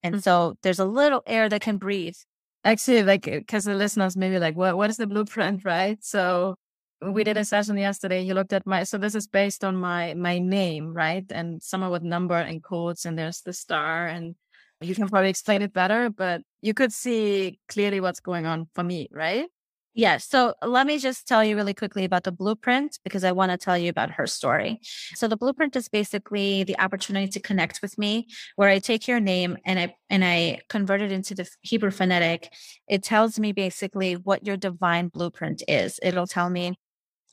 And 0.03 0.15
mm-hmm. 0.15 0.21
so 0.21 0.55
there's 0.63 0.79
a 0.79 0.85
little 0.85 1.21
air 1.27 1.49
that 1.49 1.61
can 1.61 1.77
breathe. 1.77 2.15
Actually, 2.63 3.03
like, 3.03 3.23
because 3.23 3.65
the 3.65 3.73
listeners 3.75 4.15
maybe 4.15 4.39
like, 4.39 4.55
what, 4.55 4.77
what 4.77 4.89
is 4.89 4.97
the 4.97 5.07
blueprint, 5.07 5.65
right? 5.65 6.03
So, 6.03 6.55
we 7.01 7.23
did 7.23 7.37
a 7.37 7.45
session 7.45 7.77
yesterday. 7.77 8.21
You 8.21 8.33
looked 8.33 8.53
at 8.53 8.65
my, 8.65 8.83
so 8.83 8.97
this 8.97 9.15
is 9.15 9.27
based 9.27 9.63
on 9.63 9.75
my, 9.75 10.13
my 10.13 10.39
name, 10.39 10.93
right? 10.93 11.25
And 11.31 11.61
someone 11.61 11.91
with 11.91 12.03
number 12.03 12.35
and 12.35 12.63
codes 12.63 13.05
and 13.05 13.17
there's 13.17 13.41
the 13.41 13.53
star 13.53 14.07
and 14.07 14.35
you 14.81 14.95
can 14.95 15.07
probably 15.07 15.29
explain 15.29 15.61
it 15.61 15.73
better, 15.73 16.09
but 16.09 16.41
you 16.61 16.73
could 16.73 16.91
see 16.91 17.59
clearly 17.67 17.99
what's 17.99 18.19
going 18.19 18.45
on 18.45 18.67
for 18.73 18.83
me, 18.83 19.09
right? 19.11 19.47
Yes. 19.93 20.25
So 20.29 20.53
let 20.65 20.87
me 20.87 20.99
just 20.99 21.27
tell 21.27 21.43
you 21.43 21.57
really 21.57 21.73
quickly 21.73 22.05
about 22.05 22.23
the 22.23 22.31
blueprint 22.31 22.97
because 23.03 23.25
I 23.25 23.33
want 23.33 23.51
to 23.51 23.57
tell 23.57 23.77
you 23.77 23.89
about 23.89 24.11
her 24.11 24.25
story. 24.25 24.79
So 25.15 25.27
the 25.27 25.35
blueprint 25.35 25.75
is 25.75 25.89
basically 25.89 26.63
the 26.63 26.79
opportunity 26.79 27.27
to 27.27 27.41
connect 27.41 27.81
with 27.81 27.97
me 27.97 28.27
where 28.55 28.69
I 28.69 28.79
take 28.79 29.07
your 29.07 29.19
name 29.19 29.57
and 29.65 29.77
I 29.77 29.95
and 30.09 30.23
I 30.23 30.61
convert 30.69 31.01
it 31.01 31.11
into 31.11 31.35
the 31.35 31.49
Hebrew 31.61 31.91
phonetic. 31.91 32.53
It 32.87 33.03
tells 33.03 33.37
me 33.37 33.51
basically 33.51 34.13
what 34.13 34.45
your 34.45 34.55
divine 34.55 35.09
blueprint 35.09 35.61
is. 35.67 35.99
It'll 36.01 36.27
tell 36.27 36.49
me 36.49 36.75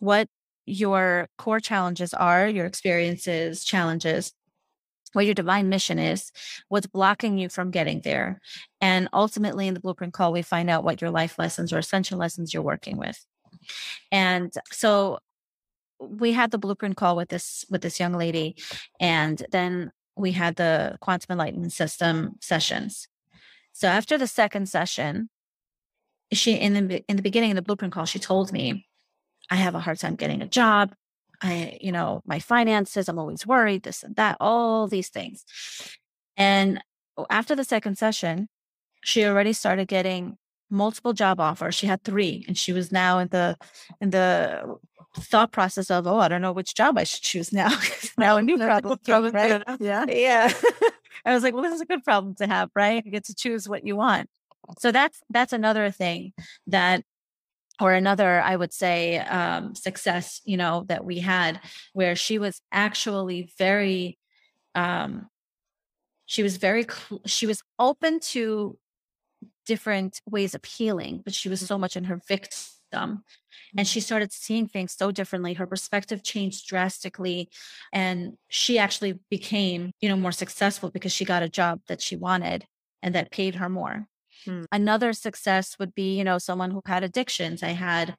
what 0.00 0.28
your 0.66 1.28
core 1.38 1.61
challenges 1.61 2.12
are, 2.14 2.48
your 2.48 2.66
experiences, 2.66 3.64
challenges, 3.64 4.32
what 5.12 5.24
your 5.24 5.34
divine 5.34 5.68
mission 5.68 5.98
is, 5.98 6.30
what's 6.68 6.87
blocking 6.87 7.38
you 7.38 7.48
from 7.48 7.70
getting 7.70 8.02
there. 8.02 8.40
And 8.80 9.08
ultimately, 9.12 9.66
in 9.66 9.74
the 9.74 9.80
blueprint 9.80 10.12
call, 10.12 10.32
we 10.32 10.42
find 10.42 10.68
out 10.68 10.84
what 10.84 11.00
your 11.00 11.11
life 11.11 11.38
lessons 11.38 11.72
or 11.72 11.78
essential 11.78 12.18
lessons 12.18 12.52
you're 12.52 12.62
working 12.62 12.98
with. 12.98 13.24
And 14.12 14.52
so 14.70 15.18
we 16.00 16.32
had 16.32 16.50
the 16.50 16.58
blueprint 16.58 16.96
call 16.96 17.16
with 17.16 17.28
this 17.28 17.64
with 17.70 17.82
this 17.82 17.98
young 17.98 18.12
lady 18.12 18.56
and 19.00 19.44
then 19.50 19.90
we 20.16 20.32
had 20.32 20.56
the 20.56 20.96
quantum 21.00 21.32
enlightenment 21.32 21.72
system 21.72 22.37
sessions 22.40 23.08
so 23.72 23.88
after 23.88 24.16
the 24.16 24.26
second 24.26 24.68
session 24.68 25.28
she 26.32 26.54
in 26.54 26.88
the 26.88 27.04
in 27.08 27.16
the 27.16 27.22
beginning 27.22 27.50
of 27.50 27.56
the 27.56 27.62
blueprint 27.62 27.92
call 27.92 28.04
she 28.04 28.18
told 28.18 28.52
me 28.52 28.87
i 29.50 29.56
have 29.56 29.74
a 29.74 29.80
hard 29.80 29.98
time 29.98 30.14
getting 30.14 30.42
a 30.42 30.48
job 30.48 30.92
I, 31.40 31.78
you 31.80 31.92
know, 31.92 32.22
my 32.26 32.38
finances, 32.40 33.08
I'm 33.08 33.18
always 33.18 33.46
worried, 33.46 33.84
this 33.84 34.02
and 34.02 34.16
that, 34.16 34.37
all 34.40 34.88
these 34.88 35.08
things. 35.08 35.44
And 36.37 36.82
after 37.30 37.54
the 37.54 37.64
second 37.64 37.96
session, 37.96 38.48
she 39.02 39.24
already 39.24 39.52
started 39.52 39.88
getting 39.88 40.37
multiple 40.70 41.12
job 41.12 41.40
offers. 41.40 41.74
She 41.74 41.87
had 41.87 42.02
three, 42.02 42.44
and 42.48 42.58
she 42.58 42.72
was 42.72 42.90
now 42.92 43.18
in 43.18 43.28
the 43.28 43.56
in 44.00 44.11
the 44.11 44.78
thought 45.16 45.52
process 45.52 45.90
of, 45.90 46.06
oh, 46.06 46.18
I 46.18 46.28
don't 46.28 46.42
know 46.42 46.52
which 46.52 46.74
job 46.74 46.98
I 46.98 47.04
should 47.04 47.22
choose 47.22 47.52
now. 47.52 47.70
now 48.18 48.37
a 48.37 48.42
new 48.42 48.58
problem, 48.58 48.98
problem 49.04 49.32
right? 49.32 49.62
Yeah, 49.80 50.04
yeah. 50.08 50.52
I 51.24 51.32
was 51.34 51.42
like, 51.42 51.54
well, 51.54 51.62
this 51.62 51.74
is 51.74 51.80
a 51.80 51.87
good 51.87 52.04
problem 52.04 52.34
to 52.37 52.46
have, 52.46 52.70
right? 52.74 53.04
You 53.04 53.11
get 53.11 53.24
to 53.24 53.34
choose 53.34 53.68
what 53.68 53.87
you 53.87 53.96
want. 53.96 54.28
So 54.78 54.92
that's 54.92 55.20
that's 55.30 55.52
another 55.52 55.90
thing 55.90 56.32
that 56.66 57.04
or 57.80 57.92
another 57.92 58.40
i 58.40 58.54
would 58.54 58.72
say 58.72 59.18
um, 59.18 59.74
success 59.74 60.40
you 60.44 60.56
know 60.56 60.84
that 60.88 61.04
we 61.04 61.18
had 61.18 61.60
where 61.92 62.16
she 62.16 62.38
was 62.38 62.60
actually 62.72 63.50
very 63.58 64.18
um, 64.74 65.28
she 66.26 66.42
was 66.42 66.56
very 66.56 66.82
cl- 66.82 67.22
she 67.26 67.46
was 67.46 67.62
open 67.78 68.20
to 68.20 68.78
different 69.66 70.20
ways 70.26 70.54
of 70.54 70.64
healing 70.64 71.20
but 71.24 71.34
she 71.34 71.48
was 71.48 71.60
so 71.60 71.78
much 71.78 71.96
in 71.96 72.04
her 72.04 72.20
victim 72.26 73.22
and 73.76 73.86
she 73.86 74.00
started 74.00 74.32
seeing 74.32 74.66
things 74.66 74.92
so 74.92 75.10
differently. 75.10 75.54
Her 75.54 75.66
perspective 75.66 76.22
changed 76.22 76.66
drastically 76.66 77.50
and 77.92 78.36
she 78.48 78.78
actually 78.78 79.18
became 79.30 79.92
you 80.00 80.08
know 80.08 80.16
more 80.16 80.32
successful 80.32 80.90
because 80.90 81.12
she 81.12 81.24
got 81.24 81.42
a 81.42 81.48
job 81.48 81.80
that 81.88 82.00
she 82.00 82.16
wanted 82.16 82.66
and 83.02 83.14
that 83.14 83.30
paid 83.30 83.56
her 83.56 83.68
more 83.68 84.06
Hmm. 84.44 84.64
Another 84.72 85.12
success 85.12 85.77
would 85.79 85.94
be, 85.94 86.16
you 86.16 86.24
know, 86.24 86.38
someone 86.38 86.70
who 86.70 86.83
had 86.87 87.05
addictions. 87.05 87.62
I 87.62 87.70
had 87.70 88.16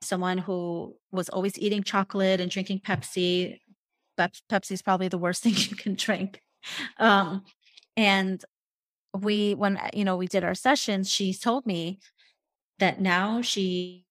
someone 0.00 0.38
who 0.38 0.96
was 1.12 1.28
always 1.28 1.58
eating 1.58 1.82
chocolate 1.82 2.40
and 2.40 2.50
drinking 2.50 2.80
Pepsi. 2.80 3.58
Pepsi 4.18 4.72
is 4.72 4.82
probably 4.82 5.08
the 5.08 5.18
worst 5.18 5.42
thing 5.44 5.54
you 5.56 5.76
can 5.76 5.94
drink. 5.94 6.40
Um, 6.98 7.44
and 7.96 8.44
we, 9.18 9.54
when, 9.54 9.78
you 9.94 10.04
know, 10.04 10.16
we 10.16 10.26
did 10.26 10.44
our 10.44 10.54
sessions, 10.54 11.10
she 11.10 11.32
told 11.32 11.66
me 11.66 11.98
that 12.78 13.00
now 13.00 13.42
she 13.42 14.04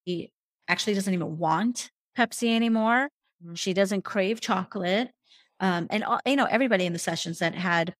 actually 0.68 0.94
doesn't 0.94 1.14
even 1.14 1.38
want 1.38 1.92
Pepsi 2.18 2.54
anymore. 2.56 3.10
Mm-hmm. 3.44 3.54
She 3.54 3.74
doesn't 3.74 4.04
crave 4.04 4.42
chocolate. 4.42 5.12
Um, 5.60 5.88
and, 5.90 6.04
you 6.26 6.36
know, 6.36 6.46
everybody 6.46 6.86
in 6.86 6.94
the 6.94 7.00
sessions 7.00 7.40
that 7.40 7.56
had 7.56 7.94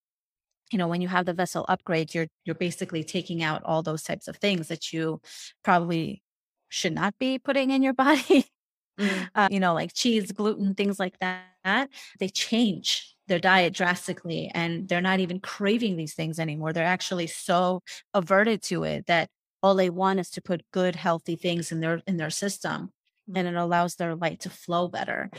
you 0.72 0.78
know 0.78 0.88
when 0.88 1.02
you 1.02 1.08
have 1.08 1.26
the 1.26 1.34
vessel 1.34 1.66
upgrade 1.70 2.14
you're 2.14 2.28
you're 2.46 2.56
basically 2.56 3.04
taking 3.04 3.44
out 3.44 3.64
all 3.64 3.82
those 3.82 4.04
types 4.04 4.28
of 4.28 4.38
things 4.38 4.68
that 4.68 4.92
you 4.94 5.22
probably 5.64 6.22
should 6.70 6.94
not 6.94 7.18
be 7.20 7.40
putting 7.40 7.72
in 7.72 7.82
your 7.82 7.94
body. 8.06 8.46
Mm. 9.00 9.30
uh, 9.36 9.48
you 9.52 9.60
know 9.60 9.76
like 9.76 9.94
cheese 9.94 10.32
gluten 10.32 10.74
things 10.74 11.00
like 11.00 11.20
that. 11.20 11.90
They 12.20 12.30
change 12.30 13.16
their 13.28 13.40
diet 13.40 13.74
drastically 13.74 14.50
and 14.54 14.88
they're 14.88 15.02
not 15.02 15.20
even 15.20 15.40
craving 15.40 15.98
these 15.98 16.14
things 16.14 16.40
anymore. 16.40 16.74
They're 16.74 16.86
actually 16.86 17.28
so 17.28 17.84
averted 18.14 18.62
to 18.64 18.84
it 18.84 19.06
that 19.08 19.30
all 19.62 19.76
they 19.76 19.90
want 19.90 20.20
is 20.20 20.30
to 20.32 20.42
put 20.42 20.64
good 20.72 20.96
healthy 20.96 21.36
things 21.36 21.72
in 21.72 21.80
their 21.80 22.02
in 22.08 22.18
their 22.18 22.30
system 22.30 22.92
and 23.34 23.48
it 23.48 23.56
allows 23.56 23.96
their 23.96 24.16
light 24.16 24.42
to 24.42 24.50
flow 24.50 24.88
better. 24.88 25.30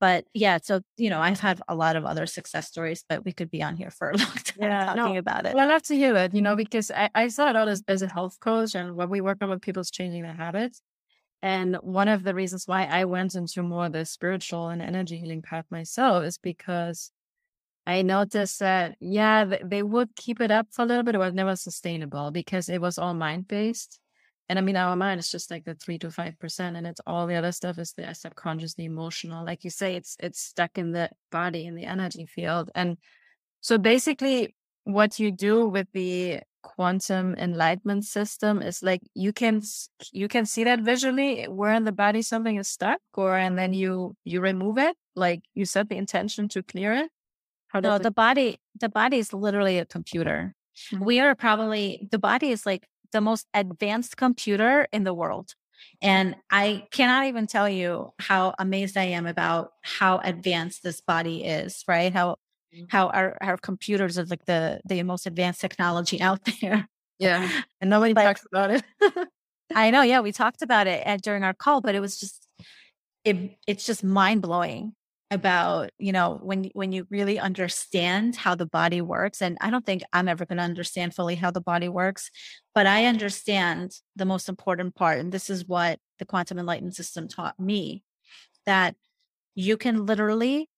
But 0.00 0.24
yeah, 0.34 0.58
so 0.62 0.80
you 0.96 1.10
know, 1.10 1.20
I've 1.20 1.40
had 1.40 1.60
a 1.68 1.74
lot 1.74 1.96
of 1.96 2.04
other 2.04 2.26
success 2.26 2.68
stories, 2.68 3.04
but 3.08 3.24
we 3.24 3.32
could 3.32 3.50
be 3.50 3.62
on 3.62 3.76
here 3.76 3.90
for 3.90 4.10
a 4.10 4.16
long 4.18 4.26
time 4.26 4.56
yeah, 4.58 4.86
talking 4.86 5.14
no, 5.14 5.18
about 5.18 5.46
it. 5.46 5.54
Well, 5.54 5.68
I 5.68 5.72
love 5.72 5.82
to 5.84 5.96
hear 5.96 6.14
it, 6.16 6.34
you 6.34 6.42
know, 6.42 6.56
because 6.56 6.90
I, 6.90 7.10
I 7.14 7.28
started 7.28 7.58
out 7.58 7.68
as, 7.68 7.82
as 7.88 8.02
a 8.02 8.12
health 8.12 8.38
coach 8.40 8.74
and 8.74 8.96
when 8.96 9.10
we 9.10 9.20
work 9.20 9.38
on 9.42 9.50
with 9.50 9.62
people's 9.62 9.90
changing 9.90 10.22
their 10.22 10.34
habits. 10.34 10.80
And 11.44 11.74
one 11.82 12.06
of 12.06 12.22
the 12.22 12.34
reasons 12.34 12.68
why 12.68 12.84
I 12.84 13.04
went 13.04 13.34
into 13.34 13.64
more 13.64 13.88
the 13.88 14.04
spiritual 14.04 14.68
and 14.68 14.80
energy 14.80 15.18
healing 15.18 15.42
path 15.42 15.66
myself 15.70 16.22
is 16.24 16.38
because 16.38 17.10
I 17.84 18.02
noticed 18.02 18.60
that, 18.60 18.96
yeah, 19.00 19.44
they 19.44 19.82
would 19.82 20.14
keep 20.14 20.40
it 20.40 20.52
up 20.52 20.68
for 20.70 20.82
a 20.82 20.84
little 20.84 21.02
bit. 21.02 21.16
It 21.16 21.18
was 21.18 21.34
never 21.34 21.56
sustainable 21.56 22.30
because 22.30 22.68
it 22.68 22.80
was 22.80 22.96
all 22.96 23.14
mind 23.14 23.48
based. 23.48 23.98
And 24.48 24.58
I 24.58 24.62
mean, 24.62 24.76
our 24.76 24.96
mind 24.96 25.20
is 25.20 25.30
just 25.30 25.50
like 25.50 25.64
the 25.64 25.74
three 25.74 25.98
to 25.98 26.10
five 26.10 26.38
percent, 26.38 26.76
and 26.76 26.86
it's 26.86 27.00
all 27.06 27.26
the 27.26 27.36
other 27.36 27.52
stuff 27.52 27.78
is 27.78 27.92
the 27.92 28.12
subconscious, 28.14 28.74
the 28.74 28.84
emotional. 28.84 29.44
Like 29.44 29.64
you 29.64 29.70
say, 29.70 29.96
it's 29.96 30.16
it's 30.20 30.40
stuck 30.40 30.78
in 30.78 30.92
the 30.92 31.10
body 31.30 31.66
in 31.66 31.74
the 31.74 31.84
energy 31.84 32.26
field. 32.26 32.70
And 32.74 32.98
so 33.60 33.78
basically, 33.78 34.54
what 34.84 35.18
you 35.18 35.30
do 35.30 35.68
with 35.68 35.86
the 35.92 36.40
quantum 36.62 37.34
enlightenment 37.34 38.04
system 38.04 38.62
is 38.62 38.82
like 38.82 39.00
you 39.14 39.32
can 39.32 39.62
you 40.12 40.28
can 40.28 40.46
see 40.46 40.64
that 40.64 40.80
visually 40.80 41.44
where 41.44 41.74
in 41.74 41.84
the 41.84 41.92
body 41.92 42.22
something 42.22 42.56
is 42.56 42.68
stuck, 42.68 43.00
or 43.14 43.36
and 43.36 43.58
then 43.58 43.72
you 43.72 44.16
you 44.24 44.40
remove 44.40 44.78
it. 44.78 44.96
Like 45.14 45.42
you 45.54 45.64
set 45.64 45.88
the 45.88 45.96
intention 45.96 46.48
to 46.48 46.62
clear 46.62 46.92
it. 46.92 47.10
How 47.68 47.80
no, 47.80 47.98
the 47.98 48.10
body 48.10 48.58
the 48.80 48.88
body 48.88 49.18
is 49.18 49.32
literally 49.32 49.78
a 49.78 49.86
computer. 49.86 50.54
Mm-hmm. 50.92 51.04
We 51.04 51.20
are 51.20 51.34
probably 51.34 52.08
the 52.10 52.18
body 52.18 52.50
is 52.50 52.66
like 52.66 52.86
the 53.12 53.20
most 53.20 53.46
advanced 53.54 54.16
computer 54.16 54.86
in 54.92 55.04
the 55.04 55.14
world. 55.14 55.54
And 56.00 56.36
I 56.50 56.86
cannot 56.90 57.26
even 57.26 57.46
tell 57.46 57.68
you 57.68 58.12
how 58.18 58.54
amazed 58.58 58.96
I 58.96 59.04
am 59.04 59.26
about 59.26 59.72
how 59.82 60.18
advanced 60.18 60.82
this 60.82 61.00
body 61.00 61.44
is, 61.44 61.84
right? 61.86 62.12
How 62.12 62.36
mm-hmm. 62.74 62.84
how 62.88 63.08
our, 63.08 63.36
our 63.40 63.56
computers 63.56 64.18
are 64.18 64.24
like 64.24 64.44
the 64.44 64.80
the 64.84 65.02
most 65.02 65.26
advanced 65.26 65.60
technology 65.60 66.20
out 66.28 66.40
there. 66.60 66.88
Yeah. 67.18 67.48
And 67.80 67.90
nobody 67.90 68.14
but, 68.14 68.24
talks 68.24 68.44
about 68.52 68.70
it. 68.70 68.82
I 69.74 69.90
know, 69.90 70.02
yeah, 70.02 70.20
we 70.20 70.32
talked 70.32 70.62
about 70.62 70.86
it 70.86 71.02
at, 71.06 71.22
during 71.22 71.44
our 71.44 71.54
call, 71.54 71.80
but 71.80 71.94
it 71.94 72.00
was 72.00 72.18
just 72.18 72.46
it 73.24 73.56
it's 73.66 73.86
just 73.86 74.02
mind 74.02 74.42
blowing 74.42 74.94
about 75.32 75.90
you 75.98 76.12
know 76.12 76.38
when 76.42 76.70
when 76.74 76.92
you 76.92 77.06
really 77.10 77.38
understand 77.38 78.36
how 78.36 78.54
the 78.54 78.66
body 78.66 79.00
works 79.00 79.40
and 79.40 79.56
i 79.62 79.70
don't 79.70 79.86
think 79.86 80.02
i'm 80.12 80.28
ever 80.28 80.44
going 80.44 80.58
to 80.58 80.62
understand 80.62 81.14
fully 81.14 81.34
how 81.34 81.50
the 81.50 81.60
body 81.60 81.88
works 81.88 82.30
but 82.74 82.86
i 82.86 83.06
understand 83.06 83.92
the 84.14 84.26
most 84.26 84.48
important 84.48 84.94
part 84.94 85.18
and 85.18 85.32
this 85.32 85.48
is 85.48 85.66
what 85.66 85.98
the 86.18 86.26
quantum 86.26 86.58
enlightenment 86.58 86.94
system 86.94 87.26
taught 87.26 87.58
me 87.58 88.04
that 88.66 88.94
you 89.54 89.76
can 89.76 90.06
literally 90.06 90.68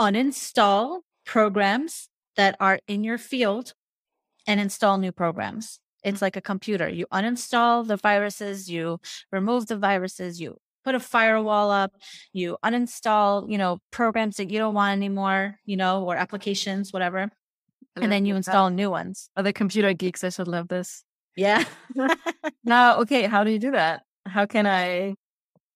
uninstall 0.00 1.00
programs 1.26 2.08
that 2.36 2.56
are 2.60 2.80
in 2.88 3.04
your 3.04 3.18
field 3.18 3.74
and 4.46 4.60
install 4.60 4.98
new 4.98 5.12
programs. 5.12 5.80
It's 6.02 6.22
like 6.22 6.36
a 6.36 6.40
computer. 6.40 6.88
You 6.88 7.06
uninstall 7.12 7.86
the 7.86 7.96
viruses 7.96 8.70
you 8.70 9.00
remove 9.30 9.66
the 9.66 9.76
viruses 9.76 10.40
you 10.40 10.56
put 10.88 10.94
a 10.94 11.00
firewall 11.00 11.70
up, 11.70 11.92
you 12.32 12.56
uninstall, 12.64 13.50
you 13.50 13.58
know, 13.58 13.78
programs 13.90 14.36
that 14.36 14.50
you 14.50 14.58
don't 14.58 14.72
want 14.72 14.96
anymore, 14.96 15.58
you 15.66 15.76
know, 15.76 16.02
or 16.02 16.16
applications, 16.16 16.94
whatever. 16.94 17.30
And 17.94 18.10
then 18.10 18.24
you 18.24 18.36
install 18.36 18.70
new 18.70 18.88
ones. 18.90 19.28
Other 19.36 19.52
computer 19.52 19.92
geeks, 19.92 20.24
I 20.24 20.30
should 20.30 20.48
love 20.48 20.68
this. 20.68 21.04
Yeah. 21.36 21.64
now, 22.64 23.00
okay, 23.00 23.24
how 23.24 23.44
do 23.44 23.50
you 23.50 23.58
do 23.58 23.72
that? 23.72 24.04
How 24.24 24.46
can 24.46 24.66
I 24.66 25.14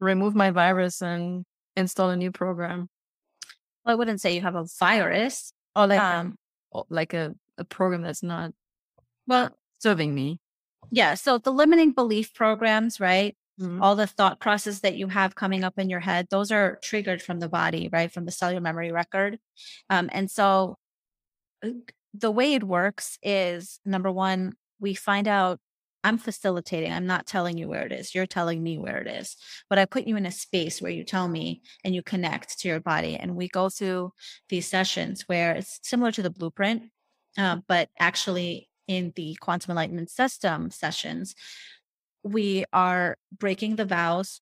remove 0.01 0.35
my 0.35 0.51
virus 0.51 1.03
and 1.03 1.45
install 1.77 2.09
a 2.09 2.17
new 2.17 2.33
program? 2.33 2.89
Well, 3.85 3.93
I 3.93 3.97
wouldn't 3.97 4.23
say 4.23 4.35
you 4.35 4.41
have 4.41 4.55
a 4.55 4.65
virus. 4.81 5.53
Or 5.77 5.87
like 5.87 6.01
um, 6.01 6.37
like 6.89 7.13
a, 7.13 7.35
a 7.59 7.65
program 7.65 8.01
that's 8.01 8.23
not 8.23 8.53
well 9.27 9.51
serving 9.79 10.15
me. 10.15 10.39
Yeah. 10.91 11.15
So 11.15 11.37
the 11.37 11.53
limiting 11.53 11.93
belief 11.93 12.33
programs, 12.33 12.99
right? 12.99 13.37
Mm-hmm. 13.61 13.83
All 13.83 13.97
the 13.97 14.07
thought 14.07 14.41
process 14.41 14.81
that 14.81 14.97
you 14.97 15.09
have 15.09 15.35
coming 15.35 15.63
up 15.63 15.79
in 15.79 15.91
your 15.91 16.01
head, 16.01 16.27
those 16.31 16.51
are 16.51 16.79
triggered 16.83 17.21
from 17.21 17.39
the 17.39 17.49
body, 17.49 17.89
right? 17.93 18.11
From 18.11 18.25
the 18.25 18.33
cellular 18.33 18.61
memory 18.61 18.93
record. 18.93 19.39
Um, 19.91 20.09
and 20.13 20.31
so 20.31 20.79
uh, 21.63 21.71
the 22.15 22.31
way 22.31 22.55
it 22.55 22.65
works 22.65 23.19
is 23.23 23.79
number 23.85 24.11
one, 24.11 24.55
we 24.81 24.95
find 24.95 25.29
out 25.29 25.61
I'm 26.05 26.19
facilitating. 26.19 26.93
I'm 26.93 27.07
not 27.07 27.27
telling 27.27 27.57
you 27.57 27.69
where 27.69 27.87
it 27.87 27.93
is. 27.93 28.15
You're 28.15 28.27
telling 28.27 28.63
me 28.63 28.77
where 28.77 28.99
it 28.99 29.07
is. 29.07 29.37
But 29.71 29.79
I 29.79 29.85
put 29.85 30.07
you 30.07 30.17
in 30.17 30.27
a 30.27 30.33
space 30.33 30.83
where 30.83 30.91
you 30.91 31.05
tell 31.05 31.29
me 31.29 31.63
and 31.85 31.95
you 31.95 32.03
connect 32.03 32.59
to 32.61 32.69
your 32.69 32.81
body. 32.81 33.17
And 33.17 33.37
we 33.37 33.49
go 33.49 33.69
through 33.69 34.13
these 34.49 34.67
sessions 34.67 35.25
where 35.29 35.53
it's 35.53 35.79
similar 35.83 36.11
to 36.13 36.23
the 36.23 36.31
blueprint, 36.31 36.85
uh, 37.39 37.59
but 37.69 37.89
actually 38.01 38.69
in 38.89 39.13
the 39.15 39.37
quantum 39.41 39.71
enlightenment 39.71 40.11
system 40.11 40.71
sessions, 40.71 41.35
we 42.23 42.65
are 42.73 43.17
breaking 43.37 43.77
the 43.77 43.85
vows. 43.85 44.41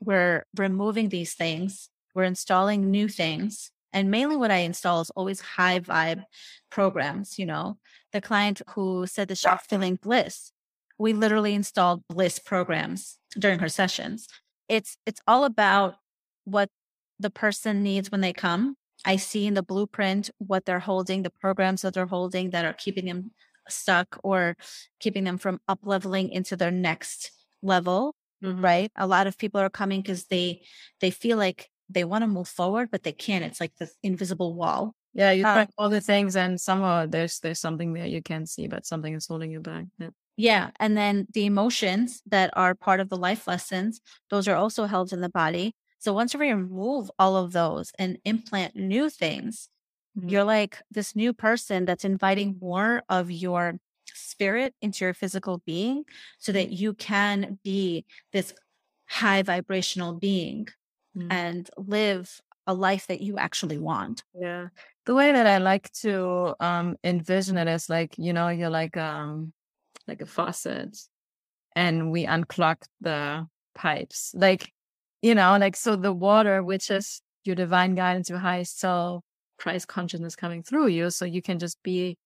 We're 0.00 0.44
removing 0.56 1.08
these 1.08 1.34
things. 1.34 1.88
We're 2.14 2.24
installing 2.24 2.90
new 2.90 3.08
things. 3.08 3.70
And 3.92 4.10
mainly 4.10 4.36
what 4.36 4.50
I 4.50 4.58
install 4.58 5.00
is 5.00 5.10
always 5.10 5.40
high 5.40 5.80
vibe 5.80 6.24
programs. 6.70 7.38
You 7.38 7.46
know, 7.46 7.78
the 8.12 8.20
client 8.20 8.62
who 8.70 9.06
said 9.06 9.28
the 9.28 9.36
shop 9.36 9.62
feeling 9.68 9.96
bliss 9.96 10.52
we 10.98 11.12
literally 11.12 11.54
installed 11.54 12.06
bliss 12.08 12.38
programs 12.38 13.18
during 13.38 13.58
her 13.58 13.68
sessions 13.68 14.28
it's 14.68 14.96
it's 15.06 15.20
all 15.26 15.44
about 15.44 15.96
what 16.44 16.68
the 17.18 17.30
person 17.30 17.82
needs 17.82 18.10
when 18.10 18.20
they 18.20 18.32
come 18.32 18.76
i 19.04 19.16
see 19.16 19.46
in 19.46 19.54
the 19.54 19.62
blueprint 19.62 20.30
what 20.38 20.64
they're 20.64 20.78
holding 20.78 21.22
the 21.22 21.30
programs 21.30 21.82
that 21.82 21.94
they're 21.94 22.06
holding 22.06 22.50
that 22.50 22.64
are 22.64 22.72
keeping 22.74 23.06
them 23.06 23.30
stuck 23.68 24.18
or 24.22 24.56
keeping 25.00 25.24
them 25.24 25.38
from 25.38 25.60
up 25.68 25.80
leveling 25.82 26.30
into 26.30 26.56
their 26.56 26.70
next 26.70 27.30
level 27.62 28.14
mm-hmm. 28.42 28.60
right 28.60 28.90
a 28.96 29.06
lot 29.06 29.26
of 29.26 29.38
people 29.38 29.60
are 29.60 29.70
coming 29.70 30.00
because 30.00 30.26
they 30.26 30.62
they 31.00 31.10
feel 31.10 31.36
like 31.36 31.68
they 31.88 32.04
want 32.04 32.22
to 32.22 32.28
move 32.28 32.48
forward 32.48 32.88
but 32.90 33.02
they 33.02 33.12
can't 33.12 33.44
it's 33.44 33.60
like 33.60 33.74
this 33.76 33.94
invisible 34.02 34.54
wall 34.54 34.94
yeah 35.14 35.30
you 35.30 35.44
uh, 35.44 35.54
try 35.54 35.68
all 35.78 35.88
the 35.88 36.00
things 36.00 36.36
and 36.36 36.60
somehow 36.60 37.06
there's 37.06 37.38
there's 37.40 37.60
something 37.60 37.92
there 37.92 38.06
you 38.06 38.22
can't 38.22 38.48
see 38.48 38.66
but 38.66 38.86
something 38.86 39.14
is 39.14 39.26
holding 39.26 39.50
you 39.50 39.60
back 39.60 39.84
yeah. 39.98 40.08
Yeah. 40.36 40.70
And 40.80 40.96
then 40.96 41.26
the 41.32 41.46
emotions 41.46 42.22
that 42.26 42.50
are 42.54 42.74
part 42.74 43.00
of 43.00 43.08
the 43.08 43.16
life 43.16 43.46
lessons, 43.46 44.00
those 44.30 44.48
are 44.48 44.56
also 44.56 44.86
held 44.86 45.12
in 45.12 45.20
the 45.20 45.28
body. 45.28 45.74
So 45.98 46.12
once 46.12 46.34
we 46.34 46.50
remove 46.50 47.10
all 47.18 47.36
of 47.36 47.52
those 47.52 47.92
and 47.98 48.18
implant 48.24 48.74
new 48.74 49.08
things, 49.08 49.68
mm-hmm. 50.18 50.28
you're 50.28 50.44
like 50.44 50.78
this 50.90 51.14
new 51.16 51.32
person 51.32 51.84
that's 51.84 52.04
inviting 52.04 52.56
more 52.60 53.02
of 53.08 53.30
your 53.30 53.78
spirit 54.06 54.74
into 54.80 55.04
your 55.04 55.14
physical 55.14 55.62
being 55.64 56.04
so 56.38 56.52
that 56.52 56.66
mm-hmm. 56.66 56.82
you 56.82 56.94
can 56.94 57.58
be 57.62 58.04
this 58.32 58.52
high 59.08 59.42
vibrational 59.42 60.14
being 60.14 60.66
mm-hmm. 61.16 61.30
and 61.30 61.70
live 61.76 62.40
a 62.66 62.74
life 62.74 63.06
that 63.08 63.20
you 63.20 63.38
actually 63.38 63.78
want. 63.78 64.22
Yeah. 64.38 64.68
The 65.04 65.14
way 65.14 65.32
that 65.32 65.46
I 65.46 65.58
like 65.58 65.90
to 66.02 66.54
um 66.60 66.96
envision 67.02 67.58
it 67.58 67.68
is 67.68 67.88
like, 67.88 68.14
you 68.18 68.32
know, 68.32 68.48
you're 68.48 68.70
like 68.70 68.96
um 68.96 69.52
like 70.06 70.20
a 70.20 70.26
faucet 70.26 70.96
and 71.74 72.10
we 72.10 72.26
unclog 72.26 72.76
the 73.00 73.46
pipes 73.74 74.34
like 74.36 74.70
you 75.22 75.34
know 75.34 75.56
like 75.58 75.76
so 75.76 75.96
the 75.96 76.12
water 76.12 76.62
which 76.62 76.90
is 76.90 77.22
your 77.44 77.56
divine 77.56 77.94
guidance 77.94 78.28
your 78.28 78.38
highest 78.38 78.78
self 78.78 79.24
christ 79.62 79.86
consciousness 79.86 80.34
coming 80.34 80.62
through 80.62 80.88
you 80.88 81.08
so 81.08 81.24
you 81.24 81.40
can 81.40 81.58
just 81.58 81.80
be 81.82 82.18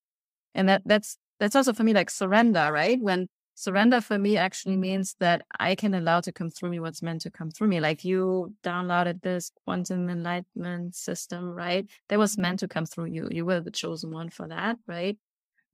and 0.54 0.68
that 0.68 0.82
that's 0.86 1.18
that's 1.38 1.54
also 1.54 1.72
for 1.72 1.84
me 1.84 1.92
like 1.92 2.08
surrender 2.08 2.70
right? 2.72 2.98
When 3.00 3.28
surrender 3.54 4.00
for 4.00 4.18
me 4.18 4.36
actually 4.36 4.76
means 4.76 5.16
that 5.18 5.42
i 5.58 5.74
can 5.74 5.94
allow 5.94 6.20
to 6.20 6.30
come 6.30 6.50
through 6.50 6.68
me 6.68 6.78
what's 6.78 7.02
meant 7.02 7.22
to 7.22 7.30
come 7.30 7.50
through 7.50 7.68
me. 7.68 7.80
Like 7.80 8.04
you 8.04 8.54
downloaded 8.62 9.22
this 9.22 9.50
quantum 9.64 10.08
enlightenment 10.08 10.94
system 10.94 11.50
right? 11.50 11.86
That 12.08 12.18
was 12.18 12.38
meant 12.38 12.60
to 12.60 12.68
come 12.68 12.86
through 12.86 13.06
you. 13.06 13.28
You 13.30 13.44
were 13.44 13.60
the 13.60 13.70
chosen 13.70 14.10
one 14.10 14.30
for 14.30 14.48
that 14.48 14.76
right? 14.86 15.18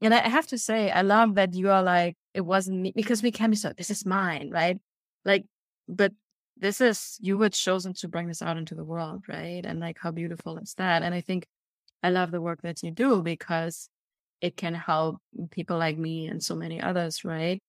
And 0.00 0.12
I 0.12 0.28
have 0.28 0.48
to 0.48 0.58
say, 0.58 0.90
I 0.90 1.02
love 1.02 1.36
that 1.36 1.54
you 1.54 1.70
are 1.70 1.82
like, 1.82 2.16
it 2.34 2.40
wasn't 2.40 2.80
me 2.80 2.92
because 2.94 3.22
we 3.22 3.30
can 3.30 3.50
be 3.50 3.56
so, 3.56 3.72
this 3.72 3.88
is 3.88 4.04
mine, 4.04 4.50
right? 4.50 4.80
Like, 5.24 5.44
but 5.86 6.12
this 6.62 6.80
is, 6.80 7.18
you 7.20 7.36
were 7.36 7.50
chosen 7.50 7.92
to 7.94 8.08
bring 8.08 8.28
this 8.28 8.42
out 8.42 8.56
into 8.56 8.74
the 8.74 8.84
world, 8.84 9.24
right? 9.28 9.62
And 9.64 9.80
like, 9.80 9.98
how 10.00 10.10
beautiful 10.10 10.58
is 10.58 10.74
that? 10.78 11.02
And 11.02 11.14
I 11.14 11.20
think 11.20 11.46
I 12.02 12.10
love 12.10 12.30
the 12.30 12.40
work 12.40 12.62
that 12.62 12.82
you 12.82 12.90
do 12.90 13.22
because 13.22 13.88
it 14.40 14.56
can 14.56 14.74
help 14.74 15.18
people 15.50 15.78
like 15.78 15.98
me 15.98 16.26
and 16.26 16.42
so 16.42 16.54
many 16.54 16.80
others, 16.80 17.24
right? 17.24 17.60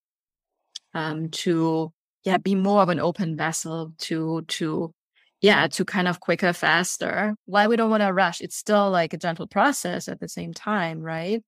Um, 0.93 1.29
to, 1.29 1.91
yeah, 2.23 2.37
be 2.37 2.55
more 2.55 2.81
of 2.81 2.89
an 2.89 2.99
open 2.99 3.35
vessel 3.35 3.93
to, 3.99 4.43
to, 4.47 4.93
yeah, 5.41 5.67
to 5.67 5.85
kind 5.85 6.07
of 6.07 6.19
quicker, 6.19 6.53
faster. 6.53 7.35
Why 7.45 7.67
we 7.67 7.75
don't 7.75 7.89
want 7.89 8.03
to 8.03 8.13
rush. 8.13 8.41
It's 8.41 8.55
still 8.55 8.89
like 8.89 9.13
a 9.13 9.17
gentle 9.17 9.47
process 9.47 10.07
at 10.07 10.19
the 10.19 10.29
same 10.29 10.53
time, 10.53 11.01
right? 11.01 11.43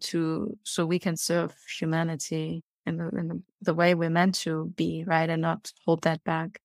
to 0.00 0.56
so 0.62 0.86
we 0.86 0.98
can 0.98 1.16
serve 1.16 1.54
humanity 1.78 2.62
in 2.86 2.96
the, 2.96 3.08
in 3.08 3.28
the, 3.28 3.42
the 3.62 3.74
way 3.74 3.94
we're 3.94 4.10
meant 4.10 4.34
to 4.36 4.72
be 4.76 5.04
right 5.06 5.28
and 5.28 5.42
not 5.42 5.72
hold 5.84 6.02
that 6.02 6.22
back 6.24 6.60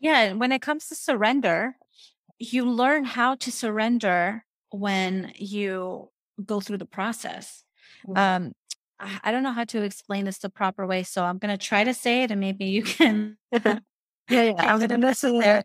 yeah 0.00 0.32
when 0.32 0.52
it 0.52 0.62
comes 0.62 0.86
to 0.86 0.94
surrender 0.94 1.76
you 2.38 2.64
learn 2.68 3.04
how 3.04 3.34
to 3.34 3.50
surrender 3.50 4.44
when 4.70 5.32
you 5.36 6.08
go 6.44 6.60
through 6.60 6.78
the 6.78 6.86
process 6.86 7.64
mm-hmm. 8.06 8.18
um 8.18 8.52
I 9.00 9.30
don't 9.30 9.42
know 9.42 9.52
how 9.52 9.64
to 9.64 9.82
explain 9.82 10.24
this 10.24 10.38
the 10.38 10.50
proper 10.50 10.86
way, 10.86 11.02
so 11.04 11.24
I'm 11.24 11.38
going 11.38 11.56
to 11.56 11.66
try 11.66 11.84
to 11.84 11.94
say 11.94 12.24
it, 12.24 12.30
and 12.30 12.40
maybe 12.40 12.64
you 12.64 12.82
can. 12.98 13.36
yeah, 13.52 13.78
yeah, 14.28 14.54
I'm 14.58 14.78
going 14.78 14.88
to 14.88 14.98
listen 14.98 15.38
there. 15.38 15.64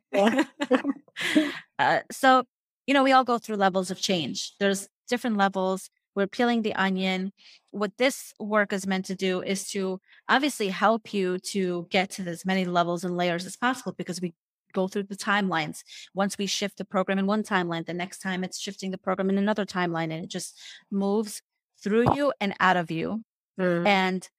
uh, 1.80 2.00
so, 2.12 2.44
you 2.86 2.94
know, 2.94 3.04
we 3.04 3.12
all 3.12 3.24
go 3.24 3.38
through 3.40 3.56
levels 3.56 3.90
of 3.90 4.00
change. 4.00 4.54
There's 4.60 4.88
different 5.08 5.38
levels 5.38 5.90
we're 6.16 6.28
peeling 6.28 6.62
the 6.62 6.76
onion. 6.76 7.32
What 7.72 7.92
this 7.98 8.34
work 8.40 8.74
is 8.74 8.88
meant 8.88 9.06
to 9.06 9.16
do 9.16 9.42
is 9.42 9.70
to 9.70 10.00
obviously 10.30 10.70
help 10.70 11.14
you 11.14 11.40
to 11.40 11.88
get 11.90 12.12
to 12.12 12.24
as 12.24 12.46
many 12.46 12.66
levels 12.66 13.04
and 13.04 13.18
layers 13.18 13.46
as 13.46 13.56
possible 13.56 13.94
because 13.98 14.22
we 14.22 14.34
go 14.74 14.88
through 14.88 15.04
the 15.04 15.16
timelines. 15.16 15.84
Once 16.14 16.38
we 16.38 16.46
shift 16.46 16.78
the 16.78 16.86
program 16.86 17.20
in 17.20 17.28
one 17.28 17.44
timeline, 17.44 17.86
the 17.86 17.94
next 17.94 18.20
time 18.20 18.44
it's 18.44 18.60
shifting 18.60 18.92
the 18.92 18.98
program 18.98 19.30
in 19.30 19.38
another 19.38 19.66
timeline 19.66 20.12
and 20.12 20.24
it 20.24 20.30
just 20.30 20.60
moves 20.92 21.42
through 21.82 22.16
you 22.16 22.34
and 22.40 22.54
out 22.60 22.78
of 22.78 22.92
you. 22.92 23.24
Mm. 23.60 23.88
And 23.88 24.30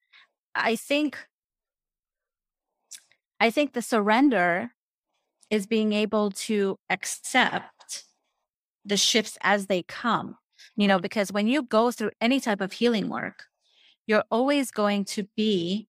I 0.53 0.75
think 0.75 1.17
I 3.39 3.49
think 3.49 3.73
the 3.73 3.81
surrender 3.81 4.71
is 5.49 5.67
being 5.67 5.93
able 5.93 6.31
to 6.31 6.77
accept 6.89 8.05
the 8.85 8.97
shifts 8.97 9.37
as 9.41 9.67
they 9.67 9.83
come 9.83 10.37
you 10.75 10.87
know, 10.87 10.99
because 10.99 11.31
when 11.31 11.47
you 11.47 11.63
go 11.63 11.91
through 11.91 12.11
any 12.21 12.39
type 12.39 12.61
of 12.61 12.73
healing 12.73 13.09
work, 13.09 13.45
you're 14.07 14.23
always 14.29 14.71
going 14.71 15.05
to 15.05 15.27
be 15.35 15.87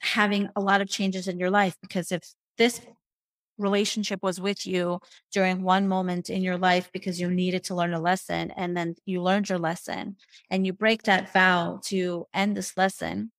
having 0.00 0.48
a 0.54 0.60
lot 0.60 0.80
of 0.80 0.88
changes 0.88 1.28
in 1.28 1.38
your 1.38 1.50
life 1.50 1.76
because 1.80 2.12
if 2.12 2.22
this 2.58 2.80
relationship 3.56 4.22
was 4.22 4.40
with 4.40 4.66
you 4.66 5.00
during 5.32 5.62
one 5.62 5.86
moment 5.86 6.28
in 6.28 6.42
your 6.42 6.58
life 6.58 6.90
because 6.92 7.20
you 7.20 7.30
needed 7.30 7.62
to 7.64 7.74
learn 7.74 7.94
a 7.94 8.00
lesson 8.00 8.50
and 8.56 8.76
then 8.76 8.94
you 9.06 9.22
learned 9.22 9.48
your 9.48 9.58
lesson 9.58 10.16
and 10.50 10.66
you 10.66 10.72
break 10.72 11.04
that 11.04 11.32
vow 11.32 11.80
to 11.82 12.26
end 12.34 12.56
this 12.56 12.76
lesson 12.76 13.30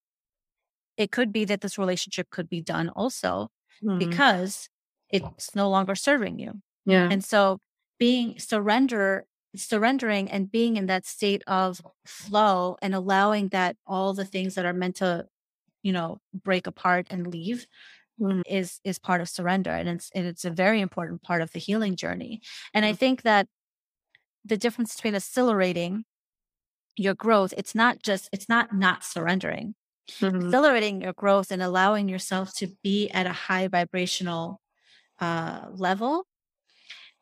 it 0.98 1.12
could 1.12 1.34
be 1.34 1.44
that 1.44 1.62
this 1.62 1.78
relationship 1.78 2.30
could 2.30 2.50
be 2.50 2.62
done 2.62 2.90
also 2.90 3.50
mm-hmm. 3.84 4.00
because 4.00 4.70
it's 5.10 5.54
no 5.54 5.70
longer 5.70 5.96
serving 5.96 6.40
you 6.40 6.54
yeah 6.86 7.10
and 7.12 7.24
so 7.24 7.60
being 8.00 8.40
surrender 8.40 9.26
surrendering 9.58 10.30
and 10.30 10.52
being 10.52 10.78
in 10.78 10.86
that 10.88 11.06
state 11.06 11.44
of 11.48 11.82
flow 12.06 12.78
and 12.82 12.94
allowing 12.96 13.50
that 13.50 13.76
all 13.86 14.14
the 14.14 14.26
things 14.26 14.56
that 14.56 14.66
are 14.66 14.74
meant 14.74 14.96
to 14.98 15.26
you 15.84 15.92
know 15.92 16.20
break 16.34 16.68
apart 16.68 17.08
and 17.10 17.28
leave 17.28 17.68
mm. 18.20 18.42
is 18.48 18.80
is 18.84 19.00
part 19.00 19.22
of 19.22 19.30
surrender 19.30 19.70
and 19.70 19.88
it's 19.88 20.10
and 20.16 20.26
it's 20.26 20.46
a 20.46 20.50
very 20.50 20.82
important 20.82 21.22
part 21.22 21.42
of 21.42 21.52
the 21.52 21.60
healing 21.60 21.96
journey 21.96 22.42
and 22.74 22.86
i 22.86 22.92
mm. 22.92 22.98
think 22.98 23.22
that 23.22 23.48
the 24.44 24.58
difference 24.58 24.96
between 24.96 25.16
accelerating 25.16 26.06
your 26.98 27.14
growth 27.14 27.54
it's 27.58 27.76
not 27.76 28.02
just 28.02 28.30
it's 28.32 28.50
not 28.50 28.74
not 28.74 29.04
surrendering 29.04 29.76
mm-hmm. 30.20 30.46
accelerating 30.46 31.02
your 31.02 31.14
growth 31.14 31.52
and 31.52 31.62
allowing 31.62 32.10
yourself 32.10 32.54
to 32.56 32.68
be 32.84 33.10
at 33.10 33.26
a 33.28 33.34
high 33.34 33.68
vibrational 33.68 34.62
uh, 35.20 35.62
level 35.72 36.26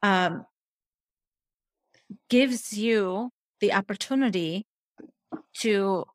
um, 0.03 0.45
gives 2.29 2.77
you 2.77 3.29
the 3.59 3.73
opportunity 3.73 4.65
to 5.55 6.05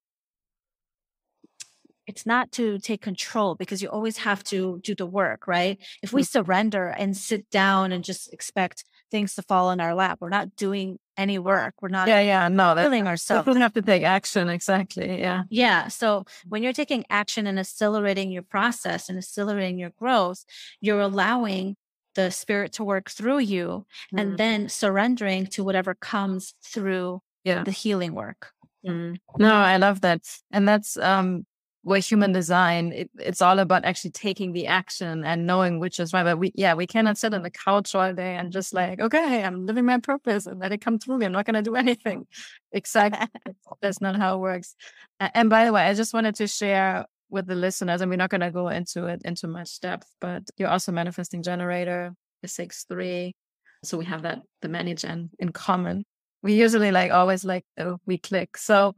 it's 2.06 2.24
not 2.24 2.50
to 2.52 2.78
take 2.78 3.02
control 3.02 3.54
because 3.54 3.82
you 3.82 3.88
always 3.88 4.16
have 4.16 4.42
to 4.42 4.80
do 4.82 4.94
the 4.94 5.04
work 5.04 5.46
right 5.46 5.78
if 6.02 6.10
we 6.10 6.22
mm. 6.22 6.26
surrender 6.26 6.88
and 6.88 7.14
sit 7.14 7.48
down 7.50 7.92
and 7.92 8.02
just 8.02 8.32
expect 8.32 8.84
things 9.10 9.34
to 9.34 9.42
fall 9.42 9.70
in 9.70 9.80
our 9.80 9.94
lap. 9.94 10.18
We're 10.20 10.30
not 10.30 10.56
doing 10.56 10.98
any 11.16 11.38
work. 11.38 11.74
We're 11.80 11.88
not 11.88 12.08
yeah, 12.08 12.20
yeah, 12.20 12.48
no, 12.48 12.74
that, 12.74 12.82
feeling 12.82 13.06
ourselves. 13.06 13.46
We 13.46 13.60
have 13.60 13.74
to 13.74 13.82
take 13.82 14.04
action. 14.04 14.48
Exactly. 14.48 15.20
Yeah. 15.20 15.42
Yeah. 15.50 15.88
So 15.88 16.24
when 16.48 16.62
you're 16.62 16.72
taking 16.72 17.04
action 17.10 17.46
and 17.46 17.58
accelerating 17.58 18.30
your 18.30 18.42
process 18.42 19.08
and 19.08 19.18
accelerating 19.18 19.78
your 19.78 19.90
growth, 19.90 20.44
you're 20.80 21.00
allowing 21.00 21.76
the 22.18 22.30
spirit 22.32 22.72
to 22.72 22.82
work 22.82 23.08
through 23.10 23.38
you 23.38 23.86
mm. 24.12 24.20
and 24.20 24.36
then 24.36 24.68
surrendering 24.68 25.46
to 25.46 25.62
whatever 25.62 25.94
comes 25.94 26.54
through 26.64 27.22
yeah. 27.44 27.62
the 27.62 27.70
healing 27.70 28.12
work. 28.12 28.50
Mm. 28.84 29.18
No, 29.38 29.54
I 29.54 29.76
love 29.76 30.00
that. 30.00 30.22
And 30.50 30.66
that's 30.66 30.96
um 30.96 31.46
with 31.84 32.04
human 32.04 32.32
design, 32.32 32.92
it, 32.92 33.10
it's 33.20 33.40
all 33.40 33.60
about 33.60 33.84
actually 33.84 34.10
taking 34.10 34.52
the 34.52 34.66
action 34.66 35.24
and 35.24 35.46
knowing 35.46 35.78
which 35.78 36.00
is 36.00 36.12
right. 36.12 36.24
But 36.24 36.38
we, 36.38 36.52
yeah, 36.56 36.74
we 36.74 36.88
cannot 36.88 37.16
sit 37.16 37.32
on 37.32 37.44
the 37.44 37.50
couch 37.50 37.94
all 37.94 38.12
day 38.12 38.34
and 38.34 38.52
just 38.52 38.74
like, 38.74 39.00
okay, 39.00 39.44
I'm 39.44 39.64
living 39.64 39.84
my 39.84 39.98
purpose 39.98 40.46
and 40.46 40.58
let 40.58 40.72
it 40.72 40.80
come 40.80 40.98
through 40.98 41.18
me. 41.18 41.26
I'm 41.26 41.32
not 41.32 41.46
going 41.46 41.54
to 41.54 41.62
do 41.62 41.76
anything. 41.84 42.26
Exactly. 42.72 43.54
That's 43.80 44.00
not 44.00 44.16
how 44.16 44.34
it 44.34 44.40
works. 44.40 44.74
And 45.20 45.48
by 45.48 45.64
the 45.64 45.72
way, 45.72 45.82
I 45.82 45.94
just 45.94 46.12
wanted 46.12 46.34
to 46.36 46.48
share 46.48 47.06
with 47.30 47.46
the 47.46 47.54
listeners, 47.54 48.00
and 48.00 48.10
we're 48.10 48.16
not 48.16 48.30
going 48.30 48.40
to 48.40 48.50
go 48.50 48.68
into 48.68 49.06
it 49.06 49.22
into 49.24 49.46
much 49.48 49.80
depth, 49.80 50.06
but 50.20 50.42
you're 50.56 50.68
also 50.68 50.92
manifesting 50.92 51.42
generator, 51.42 52.14
the 52.42 52.48
six 52.48 52.84
three. 52.84 53.34
So 53.84 53.98
we 53.98 54.06
have 54.06 54.22
that 54.22 54.42
the 54.62 54.68
ManiGen 54.68 55.30
in 55.38 55.52
common. 55.52 56.04
We 56.42 56.54
usually 56.54 56.90
like 56.90 57.10
always 57.10 57.44
like 57.44 57.64
oh 57.78 57.98
we 58.06 58.18
click. 58.18 58.56
So 58.56 58.94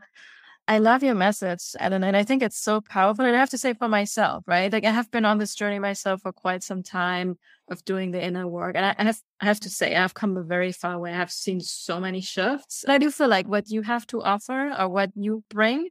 I 0.69 0.79
love 0.79 1.03
your 1.03 1.17
message, 1.17 1.75
Ellyn, 1.81 2.05
and 2.05 2.17
I 2.17 2.23
think 2.23 2.45
it's 2.45 2.61
so 2.61 2.81
powerful. 2.81 3.25
And 3.25 3.35
I 3.35 3.41
have 3.41 3.51
to 3.51 3.59
say 3.59 3.75
for 3.75 3.89
myself, 3.89 4.45
right? 4.47 4.73
Like 4.73 4.85
I 4.85 4.93
have 4.93 5.11
been 5.11 5.25
on 5.25 5.39
this 5.39 5.57
journey 5.57 5.81
myself 5.81 6.23
for 6.23 6.33
quite 6.33 6.63
some 6.63 6.85
time 6.85 7.39
of 7.69 7.85
doing 7.85 8.13
the 8.13 8.23
inner 8.23 8.47
work. 8.47 8.77
And 8.77 8.87
I, 8.87 8.95
have 9.03 9.19
I 9.41 9.47
have 9.47 9.59
to 9.61 9.69
say 9.69 9.97
I've 9.97 10.15
come 10.15 10.37
a 10.37 10.45
very 10.45 10.71
far 10.71 11.01
way. 11.01 11.11
I 11.13 11.17
have 11.17 11.33
seen 11.33 11.61
so 11.61 11.99
many 11.99 12.21
shifts. 12.21 12.85
And 12.85 12.93
I 12.93 12.99
do 12.99 13.11
feel 13.11 13.27
like 13.27 13.49
what 13.49 13.69
you 13.69 13.83
have 13.83 14.07
to 14.09 14.23
offer 14.23 14.73
or 14.79 14.89
what 14.89 15.11
you 15.17 15.43
bring 15.51 15.89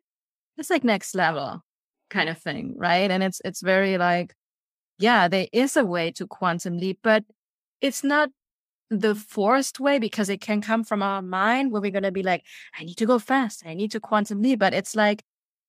is 0.57 0.69
like 0.69 0.85
next 0.85 1.13
level 1.13 1.61
kind 2.10 2.30
of 2.30 2.38
thing, 2.38 2.74
right? 2.78 3.10
And 3.12 3.24
it's 3.24 3.41
it's 3.45 3.62
very 3.62 3.97
like, 3.97 4.34
yeah, 4.99 5.28
there 5.28 5.47
is 5.53 5.78
a 5.78 5.86
way 5.86 6.12
to 6.14 6.28
quantum 6.28 6.78
leap, 6.78 6.99
but 7.03 7.24
it's 7.82 8.03
not 8.03 8.30
the 8.89 9.16
forced 9.16 9.80
way 9.80 9.99
because 9.99 10.30
it 10.30 10.41
can 10.41 10.62
come 10.62 10.84
from 10.84 11.03
our 11.03 11.22
mind 11.22 11.72
where 11.72 11.82
we're 11.82 11.91
gonna 11.91 12.12
be 12.12 12.24
like, 12.24 12.43
I 12.80 12.84
need 12.84 12.97
to 12.97 13.05
go 13.05 13.20
fast, 13.20 13.64
I 13.66 13.74
need 13.74 13.91
to 13.91 13.99
quantum 13.99 14.41
leap. 14.41 14.60
But 14.60 14.74
it's 14.74 14.95
like 14.95 15.24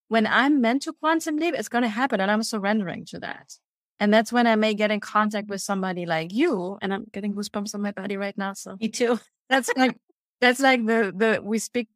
when 0.09 0.26
I'm 0.26 0.61
meant 0.61 0.82
to 0.82 0.93
quantum 0.93 1.36
leap, 1.36 1.55
it's 1.55 1.68
gonna 1.68 1.88
happen 1.88 2.20
and 2.20 2.30
I'm 2.30 2.43
surrendering 2.43 3.05
to 3.07 3.20
that. 3.20 3.55
And 4.01 4.12
that's 4.12 4.32
when 4.32 4.47
I 4.47 4.57
may 4.57 4.72
get 4.74 4.91
in 4.91 5.01
contact 5.01 5.49
with 5.49 5.61
somebody 5.61 6.07
like 6.07 6.32
you. 6.32 6.78
And 6.80 6.93
I'm 6.93 7.05
getting 7.12 7.34
goosebumps 7.34 7.74
on 7.74 7.82
my 7.82 7.93
body 7.93 8.16
right 8.16 8.36
now. 8.36 8.55
So 8.55 8.76
me 8.80 8.88
too. 8.88 9.20
That's 9.51 9.68
like 9.76 9.97
that's 10.41 10.61
like 10.61 10.86
the 10.86 11.12
the 11.14 11.41
we 11.43 11.59
speak 11.59 11.88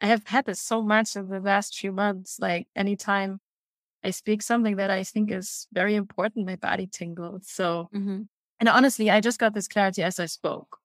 I 0.00 0.06
have 0.06 0.26
had 0.26 0.46
this 0.46 0.60
so 0.60 0.82
much 0.82 1.14
in 1.14 1.28
the 1.28 1.40
last 1.40 1.78
few 1.78 1.92
months. 1.92 2.38
Like 2.40 2.66
anytime 2.74 3.40
I 4.02 4.10
speak 4.10 4.42
something 4.42 4.76
that 4.76 4.90
I 4.90 5.04
think 5.04 5.30
is 5.30 5.66
very 5.72 5.94
important, 5.94 6.46
my 6.46 6.56
body 6.56 6.86
tingles. 6.86 7.46
So, 7.48 7.88
mm-hmm. 7.94 8.22
and 8.58 8.68
honestly, 8.68 9.10
I 9.10 9.20
just 9.20 9.38
got 9.38 9.54
this 9.54 9.68
clarity 9.68 10.02
as 10.02 10.18
I 10.18 10.26
spoke 10.26 10.78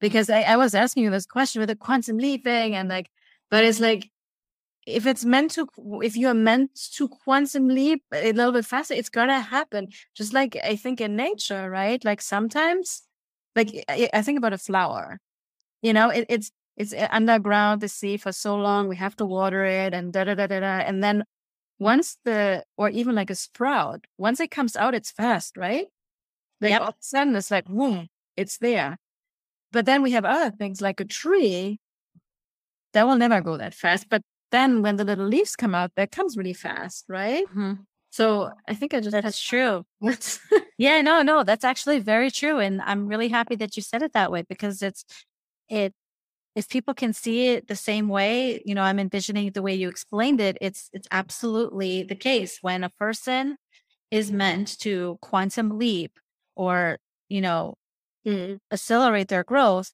because 0.00 0.30
I, 0.30 0.42
I 0.42 0.56
was 0.56 0.74
asking 0.74 1.04
you 1.04 1.10
this 1.10 1.26
question 1.26 1.60
with 1.60 1.68
the 1.68 1.76
quantum 1.76 2.18
leaping 2.18 2.74
and 2.74 2.88
like, 2.88 3.10
but 3.50 3.64
it's 3.64 3.80
like, 3.80 4.10
if 4.86 5.06
it's 5.06 5.24
meant 5.24 5.52
to, 5.52 5.66
if 6.02 6.16
you're 6.16 6.34
meant 6.34 6.70
to 6.92 7.08
quantum 7.08 7.68
leap 7.68 8.02
a 8.12 8.32
little 8.32 8.52
bit 8.52 8.66
faster, 8.66 8.94
it's 8.94 9.08
gonna 9.08 9.40
happen. 9.40 9.88
Just 10.14 10.34
like 10.34 10.56
I 10.62 10.76
think 10.76 11.00
in 11.00 11.16
nature, 11.16 11.70
right? 11.70 12.04
Like 12.04 12.20
sometimes, 12.20 13.02
like 13.56 13.84
I 13.88 14.22
think 14.22 14.36
about 14.38 14.52
a 14.52 14.58
flower, 14.58 15.20
you 15.80 15.92
know, 15.92 16.10
it, 16.10 16.26
it's, 16.28 16.50
it's 16.76 16.92
underground 17.10 17.80
the 17.80 17.88
sea 17.88 18.16
for 18.16 18.32
so 18.32 18.56
long. 18.56 18.88
We 18.88 18.96
have 18.96 19.16
to 19.16 19.24
water 19.24 19.64
it 19.64 19.94
and 19.94 20.12
da 20.12 20.24
da 20.24 20.34
da 20.34 20.46
da 20.48 20.60
da. 20.60 20.78
And 20.78 21.02
then 21.02 21.24
once 21.78 22.18
the 22.24 22.64
or 22.76 22.88
even 22.90 23.14
like 23.14 23.30
a 23.30 23.34
sprout, 23.34 24.06
once 24.18 24.40
it 24.40 24.50
comes 24.50 24.76
out, 24.76 24.94
it's 24.94 25.10
fast, 25.10 25.56
right? 25.56 25.86
Like 26.60 26.70
yep. 26.70 26.80
all 26.80 26.88
of 26.88 26.94
a 26.94 27.02
sudden 27.02 27.36
it's 27.36 27.50
like, 27.50 27.66
boom, 27.66 28.08
it's 28.36 28.58
there. 28.58 28.98
But 29.72 29.86
then 29.86 30.02
we 30.02 30.12
have 30.12 30.24
other 30.24 30.50
things 30.50 30.80
like 30.80 31.00
a 31.00 31.04
tree 31.04 31.80
that 32.92 33.06
will 33.06 33.16
never 33.16 33.40
go 33.40 33.56
that 33.56 33.74
fast. 33.74 34.08
But 34.08 34.22
then 34.50 34.82
when 34.82 34.96
the 34.96 35.04
little 35.04 35.26
leaves 35.26 35.56
come 35.56 35.74
out, 35.74 35.90
that 35.96 36.12
comes 36.12 36.36
really 36.36 36.52
fast, 36.52 37.04
right? 37.08 37.44
Mm-hmm. 37.48 37.74
So 38.10 38.52
I 38.68 38.74
think 38.74 38.94
I 38.94 39.00
just 39.00 39.10
that's 39.10 39.42
true. 39.42 39.84
yeah, 40.78 41.00
no, 41.02 41.22
no, 41.22 41.42
that's 41.42 41.64
actually 41.64 41.98
very 41.98 42.30
true, 42.30 42.60
and 42.60 42.80
I'm 42.82 43.08
really 43.08 43.26
happy 43.26 43.56
that 43.56 43.76
you 43.76 43.82
said 43.82 44.02
it 44.02 44.12
that 44.12 44.30
way 44.30 44.44
because 44.48 44.82
it's 44.82 45.04
it 45.68 45.92
if 46.54 46.68
people 46.68 46.94
can 46.94 47.12
see 47.12 47.48
it 47.48 47.66
the 47.66 47.76
same 47.76 48.08
way, 48.08 48.62
you 48.64 48.74
know, 48.74 48.82
I'm 48.82 49.00
envisioning 49.00 49.50
the 49.50 49.62
way 49.62 49.74
you 49.74 49.88
explained 49.88 50.40
it, 50.40 50.56
it's 50.60 50.88
it's 50.92 51.08
absolutely 51.10 52.04
the 52.04 52.14
case. 52.14 52.58
When 52.62 52.84
a 52.84 52.90
person 52.90 53.56
is 54.10 54.30
meant 54.30 54.78
to 54.80 55.18
quantum 55.20 55.78
leap 55.78 56.12
or, 56.54 56.98
you 57.28 57.40
know, 57.40 57.74
mm. 58.26 58.58
accelerate 58.72 59.28
their 59.28 59.42
growth, 59.42 59.90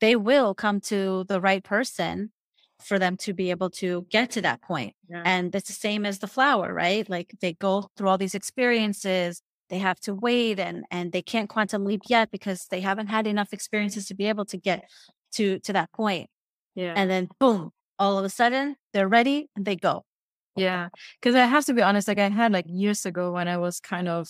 they 0.00 0.16
will 0.16 0.54
come 0.54 0.80
to 0.80 1.24
the 1.28 1.40
right 1.40 1.64
person 1.64 2.32
for 2.82 2.98
them 2.98 3.16
to 3.18 3.32
be 3.32 3.50
able 3.50 3.70
to 3.70 4.06
get 4.10 4.30
to 4.32 4.42
that 4.42 4.62
point. 4.62 4.94
Yeah. 5.08 5.22
And 5.24 5.54
it's 5.54 5.68
the 5.68 5.74
same 5.74 6.04
as 6.06 6.18
the 6.18 6.26
flower, 6.26 6.72
right? 6.72 7.08
Like 7.08 7.34
they 7.40 7.54
go 7.54 7.88
through 7.96 8.08
all 8.08 8.18
these 8.18 8.34
experiences, 8.34 9.42
they 9.70 9.78
have 9.78 10.00
to 10.00 10.14
wait 10.14 10.58
and 10.58 10.84
and 10.90 11.12
they 11.12 11.22
can't 11.22 11.48
quantum 11.48 11.84
leap 11.84 12.02
yet 12.08 12.30
because 12.30 12.66
they 12.70 12.80
haven't 12.80 13.06
had 13.06 13.26
enough 13.26 13.52
experiences 13.52 14.06
to 14.06 14.14
be 14.14 14.26
able 14.26 14.44
to 14.46 14.58
get 14.58 14.84
to 15.32 15.58
to 15.60 15.72
that 15.72 15.92
point. 15.92 16.28
Yeah. 16.74 16.94
And 16.96 17.10
then 17.10 17.28
boom, 17.38 17.70
all 17.98 18.18
of 18.18 18.24
a 18.24 18.28
sudden 18.28 18.76
they're 18.92 19.08
ready 19.08 19.48
and 19.56 19.64
they 19.64 19.76
go. 19.76 20.04
Yeah. 20.56 20.88
Cause 21.22 21.34
I 21.34 21.46
have 21.46 21.64
to 21.66 21.74
be 21.74 21.82
honest, 21.82 22.08
like 22.08 22.18
I 22.18 22.28
had 22.28 22.52
like 22.52 22.66
years 22.68 23.06
ago 23.06 23.32
when 23.32 23.48
I 23.48 23.56
was 23.56 23.80
kind 23.80 24.08
of 24.08 24.28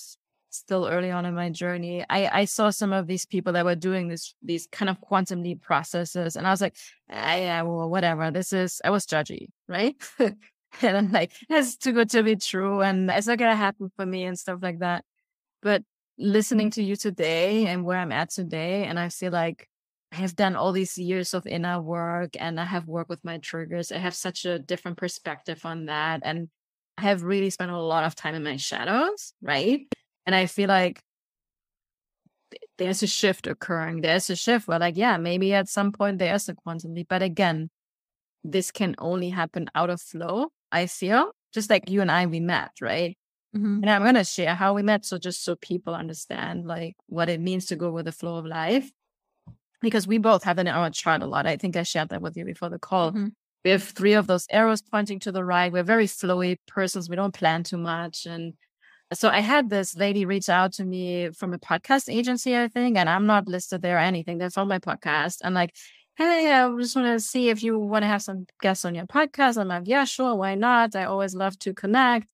still 0.51 0.87
early 0.87 1.11
on 1.11 1.25
in 1.25 1.35
my 1.35 1.49
journey, 1.49 2.05
I, 2.11 2.41
I 2.41 2.45
saw 2.45 2.71
some 2.71 2.93
of 2.93 3.07
these 3.07 3.25
people 3.25 3.53
that 3.55 3.65
were 3.65 3.75
doing 3.75 4.09
this 4.09 4.35
these 4.43 4.67
kind 4.71 4.91
of 4.91 5.01
quantum 5.01 5.43
leap 5.43 5.63
processes. 5.63 6.37
And 6.37 6.47
I 6.47 6.51
was 6.51 6.61
like, 6.61 6.77
ah, 7.11 7.35
yeah, 7.35 7.63
well, 7.63 7.89
whatever. 7.89 8.31
This 8.31 8.53
is 8.53 8.81
I 8.85 8.91
was 8.91 9.07
judgy, 9.07 9.49
right? 9.69 9.97
and 10.19 10.37
I'm 10.97 11.13
like, 11.13 11.33
that's 11.49 11.77
too 11.77 11.93
good 11.93 12.11
to 12.11 12.23
be 12.23 12.37
true. 12.37 12.81
And 12.83 13.11
it's 13.11 13.27
not 13.27 13.39
gonna 13.39 13.57
happen 13.57 13.91
for 13.97 14.07
me 14.07 14.25
and 14.25 14.39
stuff 14.39 14.59
like 14.63 14.81
that. 14.81 15.05
But 15.63 15.83
listening 16.19 16.71
to 16.73 16.83
you 16.83 16.97
today 16.97 17.67
and 17.67 17.85
where 17.85 17.99
I'm 17.99 18.13
at 18.13 18.31
today, 18.31 18.85
and 18.85 18.99
I 18.99 19.09
feel 19.09 19.33
like 19.33 19.69
I 20.13 20.17
have 20.17 20.35
done 20.35 20.57
all 20.57 20.73
these 20.73 20.99
years 20.99 21.35
of 21.35 21.47
inner 21.47 21.81
work 21.81 22.31
and 22.39 22.59
I 22.59 22.65
have 22.65 22.89
worked 22.89 23.11
with 23.11 23.25
my 23.25 23.39
triggers. 23.39 23.93
I 23.93 23.99
have 23.99 24.15
such 24.15 24.45
a 24.45 24.59
different 24.59 24.99
perspective 24.99 25.65
on 25.65 25.87
that. 25.87 26.23
And 26.25 26.49
I 26.99 27.03
have 27.03 27.23
really 27.23 27.51
spent 27.51 27.71
a 27.71 27.79
lot 27.79 28.05
of 28.05 28.17
time 28.17 28.35
in 28.35 28.43
my 28.43 28.57
shadows, 28.57 29.33
right? 29.41 29.83
And 30.27 30.35
I 30.35 30.47
feel 30.47 30.69
like 30.69 31.01
there's 32.77 33.03
a 33.03 33.07
shift 33.07 33.47
occurring. 33.47 34.01
There's 34.01 34.29
a 34.31 34.37
shift 34.37 34.67
where, 34.67 34.81
like, 34.81 34.97
yeah, 34.97 35.17
maybe 35.17 35.55
at 35.55 35.69
some 35.69 35.93
point 35.93 36.19
there's 36.19 36.49
a 36.49 36.55
quantum 36.55 36.95
leap. 36.95 37.07
But 37.09 37.23
again, 37.23 37.71
this 38.43 38.73
can 38.73 38.97
only 38.99 39.31
happen 39.31 39.71
out 39.75 39.91
of 39.91 40.01
flow, 40.01 40.49
I 40.73 40.87
feel. 40.87 41.31
Just 41.55 41.71
like 41.71 41.89
you 41.89 42.01
and 42.01 42.11
I, 42.11 42.27
we 42.27 42.41
met, 42.41 42.73
right? 42.81 43.17
Mm-hmm. 43.57 43.83
And 43.83 43.91
I'm 43.91 44.03
going 44.03 44.15
to 44.15 44.25
share 44.25 44.55
how 44.55 44.75
we 44.75 44.83
met. 44.83 45.05
So 45.05 45.19
just 45.19 45.45
so 45.45 45.57
people 45.57 45.95
understand 45.95 46.67
like 46.67 46.97
what 47.07 47.29
it 47.29 47.41
means 47.41 47.67
to 47.67 47.77
go 47.77 47.91
with 47.93 48.07
the 48.07 48.13
flow 48.13 48.37
of 48.37 48.47
life 48.47 48.91
because 49.81 50.07
we 50.07 50.19
both 50.19 50.45
have 50.45 50.59
in 50.59 50.69
our 50.69 50.91
chart 50.91 51.23
a 51.23 51.27
lot. 51.27 51.47
I 51.47 51.57
think 51.57 51.77
I 51.77 51.83
shared 51.83 52.11
that 52.11 52.23
with 52.23 52.37
you 52.37 52.45
before 52.45 52.69
the 52.69 52.79
call. 52.79 53.11
Mm-hmm. 53.11 53.29
We 53.65 53.71
have 53.73 53.83
three 53.83 54.15
of 54.15 54.27
those 54.27 54.47
arrows 54.51 54.83
pointing 54.83 55.19
to 55.21 55.33
the 55.33 55.45
right. 55.45 55.73
We're 55.73 55.83
very 55.83 56.07
flowy 56.07 56.57
persons. 56.67 57.09
We 57.09 57.17
don't 57.17 57.35
plan 57.35 57.63
too 57.63 57.77
much. 57.77 58.25
And 58.25 58.55
so 59.13 59.29
I 59.29 59.41
had 59.41 59.69
this 59.69 59.97
lady 59.97 60.25
reach 60.25 60.49
out 60.49 60.73
to 60.75 60.85
me 60.85 61.31
from 61.31 61.53
a 61.53 61.59
podcast 61.59 62.13
agency, 62.13 62.57
I 62.57 62.69
think, 62.69 62.97
and 62.97 63.09
I'm 63.09 63.27
not 63.27 63.49
listed 63.49 63.83
there 63.83 63.97
or 63.97 64.01
anything. 64.01 64.39
They 64.39 64.49
found 64.49 64.69
my 64.69 64.79
podcast 64.79 65.39
and 65.43 65.55
like, 65.55 65.75
hey, 66.17 66.53
I 66.53 66.71
just 66.79 66.97
want 66.97 67.09
to 67.09 67.21
see 67.21 67.49
if 67.49 67.63
you 67.63 67.79
want 67.79 68.03
to 68.03 68.07
have 68.07 68.23
some 68.23 68.47
guests 68.61 68.85
on 68.85 68.95
your 68.95 69.07
podcast. 69.07 69.59
I'm 69.59 69.69
like, 69.69 69.83
yeah, 69.87 70.05
sure, 70.05 70.35
why 70.35 70.55
not? 70.55 70.95
I 70.95 71.05
always 71.05 71.35
love 71.35 71.59
to 71.61 71.75
connect. 71.75 72.27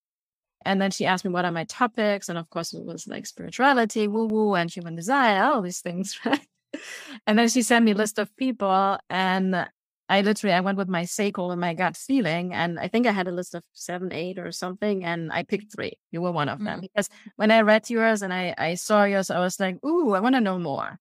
And 0.65 0.83
then 0.83 0.91
she 0.91 1.07
asked 1.07 1.25
me 1.25 1.31
what 1.31 1.45
are 1.45 1.53
my 1.53 1.65
topics, 1.65 2.29
and 2.29 2.37
of 2.37 2.51
course 2.51 2.75
it 2.75 2.85
was 2.85 3.07
like 3.07 3.27
spirituality, 3.27 4.09
woo 4.09 4.27
woo, 4.27 4.55
and 4.55 4.71
human 4.71 4.97
design, 4.97 5.41
all 5.41 5.63
these 5.63 5.81
things, 5.81 6.19
right? 6.25 6.41
and 7.27 7.39
then 7.39 7.49
she 7.49 7.63
sent 7.63 7.85
me 7.85 7.93
a 7.93 7.95
list 7.95 8.19
of 8.19 8.35
people 8.37 8.99
and 9.11 9.67
I 10.09 10.21
literally 10.21 10.55
I 10.55 10.61
went 10.61 10.79
with 10.79 10.89
my 10.89 11.05
sacral 11.05 11.51
and 11.51 11.61
my 11.61 11.75
gut 11.75 11.97
feeling, 11.97 12.55
and 12.55 12.79
I 12.79 12.87
think 12.89 13.07
I 13.07 13.13
had 13.13 13.27
a 13.27 13.33
list 13.33 13.55
of 13.55 13.65
seven, 13.73 14.13
eight, 14.13 14.39
or 14.39 14.53
something, 14.53 15.05
and 15.05 15.33
I 15.33 15.43
picked 15.43 15.75
three. 15.75 15.95
You 16.13 16.23
were 16.23 16.31
one 16.31 16.49
of 16.49 16.59
them 16.59 16.67
mm-hmm. 16.67 16.81
because 16.83 17.09
when 17.35 17.51
I 17.51 17.63
read 17.63 17.91
yours 17.91 18.23
and 18.23 18.33
I 18.33 18.55
I 18.57 18.75
saw 18.75 19.05
yours, 19.05 19.31
I 19.31 19.41
was 19.41 19.59
like, 19.59 19.85
"Ooh, 19.85 20.15
I 20.15 20.21
want 20.21 20.37
to 20.37 20.41
know 20.41 20.59
more," 20.59 20.99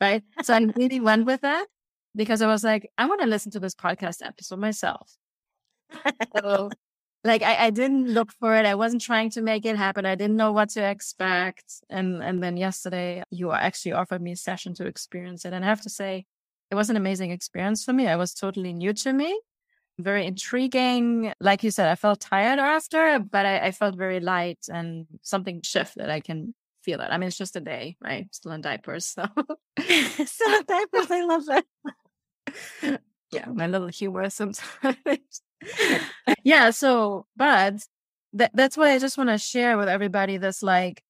right? 0.00 0.22
so 0.42 0.54
I 0.54 0.58
really 0.76 1.00
went 1.00 1.24
with 1.24 1.40
that 1.40 1.66
because 2.14 2.42
I 2.42 2.46
was 2.46 2.62
like, 2.62 2.90
I 2.98 3.06
want 3.06 3.22
to 3.22 3.26
listen 3.26 3.52
to 3.52 3.60
this 3.60 3.74
podcast 3.74 4.24
episode 4.24 4.58
myself. 4.58 5.16
so 6.36 6.70
like 7.24 7.42
I, 7.42 7.66
I 7.66 7.70
didn't 7.70 8.08
look 8.08 8.32
for 8.32 8.56
it. 8.56 8.66
I 8.66 8.74
wasn't 8.74 9.02
trying 9.02 9.30
to 9.30 9.42
make 9.42 9.64
it 9.64 9.76
happen. 9.76 10.04
I 10.06 10.14
didn't 10.14 10.36
know 10.36 10.52
what 10.52 10.70
to 10.70 10.82
expect. 10.82 11.64
And 11.88 12.22
and 12.22 12.42
then 12.42 12.56
yesterday 12.56 13.22
you 13.30 13.52
actually 13.52 13.92
offered 13.92 14.22
me 14.22 14.32
a 14.32 14.36
session 14.36 14.74
to 14.74 14.86
experience 14.86 15.44
it. 15.44 15.52
And 15.52 15.64
I 15.64 15.68
have 15.68 15.82
to 15.82 15.90
say, 15.90 16.26
it 16.70 16.74
was 16.74 16.90
an 16.90 16.96
amazing 16.96 17.30
experience 17.30 17.84
for 17.84 17.92
me. 17.92 18.08
I 18.08 18.16
was 18.16 18.34
totally 18.34 18.72
new 18.72 18.92
to 18.94 19.12
me. 19.12 19.38
Very 19.98 20.26
intriguing. 20.26 21.32
Like 21.38 21.62
you 21.62 21.70
said, 21.70 21.88
I 21.88 21.94
felt 21.94 22.20
tired 22.20 22.58
after, 22.58 23.18
but 23.20 23.46
I, 23.46 23.58
I 23.66 23.70
felt 23.72 23.94
very 23.94 24.20
light 24.20 24.66
and 24.72 25.06
something 25.22 25.60
shifted. 25.62 26.08
I 26.08 26.20
can 26.20 26.54
feel 26.82 27.00
it. 27.00 27.08
I 27.10 27.18
mean, 27.18 27.28
it's 27.28 27.38
just 27.38 27.56
a 27.56 27.60
day, 27.60 27.96
right? 28.02 28.26
Still 28.32 28.52
in 28.52 28.62
diapers. 28.62 29.06
So 29.06 29.26
still 29.78 30.58
in 30.58 30.64
diapers. 30.66 31.10
I 31.10 31.24
love 31.24 31.46
that. 31.46 31.64
yeah, 33.30 33.46
my 33.46 33.66
little 33.66 33.88
humor 33.88 34.28
sometimes. 34.30 35.42
yeah. 36.44 36.70
So, 36.70 37.26
but 37.36 37.86
that, 38.34 38.50
that's 38.54 38.76
what 38.76 38.88
I 38.88 38.98
just 38.98 39.18
want 39.18 39.30
to 39.30 39.38
share 39.38 39.76
with 39.76 39.88
everybody. 39.88 40.36
This 40.36 40.62
like, 40.62 41.02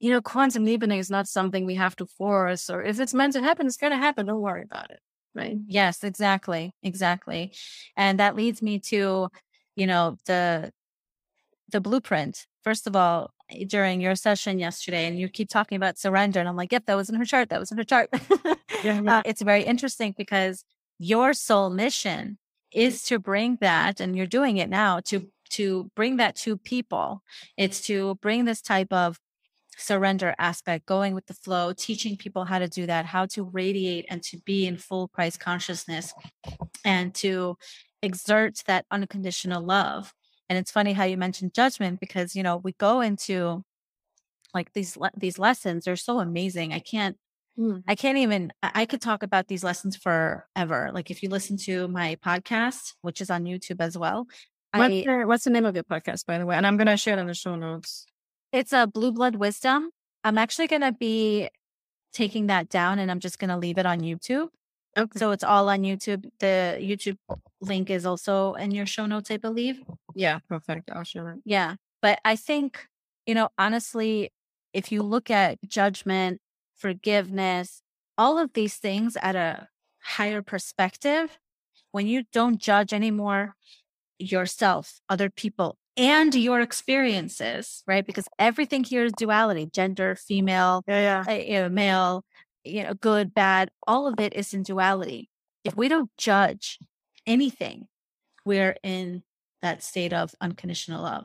you 0.00 0.10
know, 0.10 0.20
quantum 0.20 0.64
leaping 0.64 0.90
is 0.92 1.10
not 1.10 1.28
something 1.28 1.66
we 1.66 1.76
have 1.76 1.96
to 1.96 2.06
force, 2.06 2.68
or 2.68 2.82
if 2.82 3.00
it's 3.00 3.14
meant 3.14 3.32
to 3.34 3.42
happen, 3.42 3.66
it's 3.66 3.76
going 3.76 3.92
to 3.92 3.96
happen. 3.96 4.26
Don't 4.26 4.40
worry 4.40 4.62
about 4.62 4.90
it. 4.90 5.00
Right. 5.34 5.56
Yes, 5.66 6.04
exactly. 6.04 6.72
Exactly. 6.82 7.52
And 7.96 8.20
that 8.20 8.36
leads 8.36 8.62
me 8.62 8.78
to, 8.80 9.28
you 9.74 9.86
know, 9.86 10.16
the, 10.26 10.70
the 11.72 11.80
blueprint. 11.80 12.46
First 12.62 12.86
of 12.86 12.94
all, 12.94 13.34
during 13.66 14.00
your 14.00 14.14
session 14.14 14.58
yesterday, 14.58 15.06
and 15.06 15.18
you 15.18 15.28
keep 15.28 15.48
talking 15.48 15.76
about 15.76 15.98
surrender. 15.98 16.40
And 16.40 16.48
I'm 16.48 16.56
like, 16.56 16.72
yep, 16.72 16.86
that 16.86 16.94
was 16.94 17.08
in 17.08 17.16
her 17.16 17.24
chart. 17.24 17.48
That 17.50 17.60
was 17.60 17.70
in 17.70 17.78
her 17.78 17.84
chart. 17.84 18.08
yeah, 18.82 19.00
yeah. 19.00 19.00
Uh, 19.18 19.22
it's 19.24 19.42
very 19.42 19.62
interesting 19.62 20.14
because 20.16 20.64
your 20.98 21.32
soul 21.32 21.70
mission 21.70 22.38
is 22.74 23.02
to 23.04 23.18
bring 23.18 23.58
that, 23.60 24.00
and 24.00 24.16
you're 24.16 24.26
doing 24.26 24.56
it 24.58 24.68
now 24.68 25.00
to 25.00 25.28
to 25.50 25.90
bring 25.94 26.16
that 26.16 26.36
to 26.36 26.56
people. 26.56 27.22
It's 27.56 27.80
to 27.86 28.16
bring 28.16 28.44
this 28.44 28.60
type 28.60 28.92
of 28.92 29.18
surrender 29.76 30.34
aspect, 30.38 30.86
going 30.86 31.14
with 31.14 31.26
the 31.26 31.34
flow, 31.34 31.72
teaching 31.72 32.16
people 32.16 32.44
how 32.44 32.58
to 32.58 32.68
do 32.68 32.86
that, 32.86 33.06
how 33.06 33.26
to 33.26 33.44
radiate 33.44 34.06
and 34.08 34.22
to 34.24 34.38
be 34.44 34.66
in 34.66 34.76
full 34.76 35.08
Christ 35.08 35.40
consciousness 35.40 36.12
and 36.84 37.14
to 37.16 37.56
exert 38.02 38.62
that 38.66 38.86
unconditional 38.90 39.62
love. 39.62 40.12
And 40.48 40.58
it's 40.58 40.70
funny 40.70 40.92
how 40.92 41.04
you 41.04 41.16
mentioned 41.16 41.54
judgment 41.54 42.00
because, 42.00 42.36
you 42.36 42.42
know, 42.42 42.58
we 42.58 42.72
go 42.72 43.00
into 43.00 43.64
like 44.52 44.72
these 44.72 44.96
these 45.16 45.38
lessons, 45.38 45.84
they're 45.84 45.96
so 45.96 46.20
amazing. 46.20 46.72
I 46.72 46.78
can't 46.78 47.16
mm. 47.58 47.82
I 47.86 47.94
can't 47.94 48.18
even 48.18 48.52
I 48.62 48.86
could 48.86 49.00
talk 49.00 49.22
about 49.22 49.48
these 49.48 49.64
lessons 49.64 49.96
forever. 49.96 50.90
Like 50.92 51.10
if 51.10 51.22
you 51.22 51.28
listen 51.28 51.56
to 51.58 51.88
my 51.88 52.16
podcast, 52.24 52.94
which 53.02 53.20
is 53.20 53.30
on 53.30 53.44
YouTube 53.44 53.80
as 53.80 53.96
well. 53.96 54.26
What's, 54.72 54.92
I, 54.92 54.96
your, 54.96 55.26
what's 55.26 55.44
the 55.44 55.50
name 55.50 55.64
of 55.64 55.74
your 55.76 55.84
podcast, 55.84 56.26
by 56.26 56.38
the 56.38 56.46
way? 56.46 56.56
And 56.56 56.66
I'm 56.66 56.76
gonna 56.76 56.96
share 56.96 57.16
it 57.16 57.20
in 57.20 57.26
the 57.26 57.34
show 57.34 57.54
notes. 57.54 58.06
It's 58.52 58.72
a 58.72 58.86
Blue 58.86 59.12
Blood 59.12 59.36
Wisdom. 59.36 59.90
I'm 60.24 60.38
actually 60.38 60.66
gonna 60.66 60.92
be 60.92 61.48
taking 62.12 62.46
that 62.48 62.68
down 62.68 62.98
and 62.98 63.10
I'm 63.10 63.20
just 63.20 63.38
gonna 63.38 63.58
leave 63.58 63.78
it 63.78 63.86
on 63.86 64.00
YouTube. 64.00 64.48
Okay. 64.96 65.18
So 65.18 65.32
it's 65.32 65.44
all 65.44 65.68
on 65.68 65.82
YouTube. 65.82 66.24
The 66.38 66.78
YouTube 66.80 67.18
link 67.60 67.90
is 67.90 68.06
also 68.06 68.54
in 68.54 68.70
your 68.70 68.86
show 68.86 69.06
notes, 69.06 69.30
I 69.30 69.36
believe. 69.36 69.80
Yeah, 70.14 70.38
perfect. 70.48 70.90
I'll 70.92 71.04
share 71.04 71.30
it. 71.30 71.40
Yeah. 71.44 71.76
But 72.00 72.20
I 72.24 72.36
think, 72.36 72.86
you 73.26 73.34
know, 73.34 73.48
honestly, 73.58 74.30
if 74.72 74.92
you 74.92 75.02
look 75.02 75.30
at 75.30 75.58
judgment, 75.66 76.40
forgiveness, 76.84 77.80
all 78.18 78.36
of 78.38 78.52
these 78.52 78.76
things 78.76 79.16
at 79.22 79.34
a 79.34 79.68
higher 80.02 80.42
perspective, 80.42 81.38
when 81.92 82.06
you 82.06 82.24
don't 82.30 82.58
judge 82.58 82.92
anymore 82.92 83.54
yourself, 84.18 85.00
other 85.08 85.30
people, 85.30 85.78
and 85.96 86.34
your 86.34 86.60
experiences, 86.60 87.82
right? 87.86 88.04
Because 88.04 88.28
everything 88.38 88.84
here 88.84 89.06
is 89.06 89.12
duality 89.16 89.64
gender, 89.64 90.14
female, 90.14 90.82
yeah, 90.86 91.24
yeah. 91.26 91.32
Uh, 91.32 91.38
you 91.38 91.54
know, 91.54 91.68
male, 91.70 92.22
you 92.64 92.82
know, 92.82 92.92
good, 92.92 93.32
bad, 93.32 93.70
all 93.86 94.06
of 94.06 94.20
it 94.20 94.34
is 94.34 94.52
in 94.52 94.62
duality. 94.62 95.30
If 95.64 95.74
we 95.74 95.88
don't 95.88 96.10
judge 96.18 96.78
anything, 97.26 97.88
we're 98.44 98.76
in 98.82 99.22
that 99.64 99.82
state 99.82 100.12
of 100.12 100.34
unconditional 100.42 101.02
love. 101.02 101.24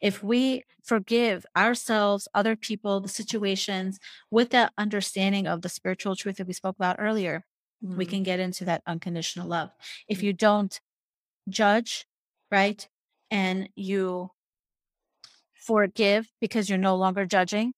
If 0.00 0.24
we 0.24 0.64
forgive 0.82 1.44
ourselves, 1.54 2.26
other 2.32 2.56
people, 2.56 2.98
the 3.00 3.10
situations 3.10 4.00
with 4.30 4.50
that 4.50 4.72
understanding 4.78 5.46
of 5.46 5.60
the 5.60 5.68
spiritual 5.68 6.16
truth 6.16 6.36
that 6.36 6.46
we 6.46 6.54
spoke 6.54 6.76
about 6.76 6.96
earlier, 6.98 7.44
mm-hmm. 7.84 7.98
we 7.98 8.06
can 8.06 8.22
get 8.22 8.40
into 8.40 8.64
that 8.64 8.82
unconditional 8.86 9.46
love. 9.46 9.68
If 10.08 10.18
mm-hmm. 10.18 10.26
you 10.26 10.32
don't 10.32 10.80
judge, 11.50 12.06
right, 12.50 12.88
and 13.30 13.68
you 13.76 14.30
forgive 15.52 16.30
because 16.40 16.70
you're 16.70 16.78
no 16.78 16.96
longer 16.96 17.26
judging, 17.26 17.74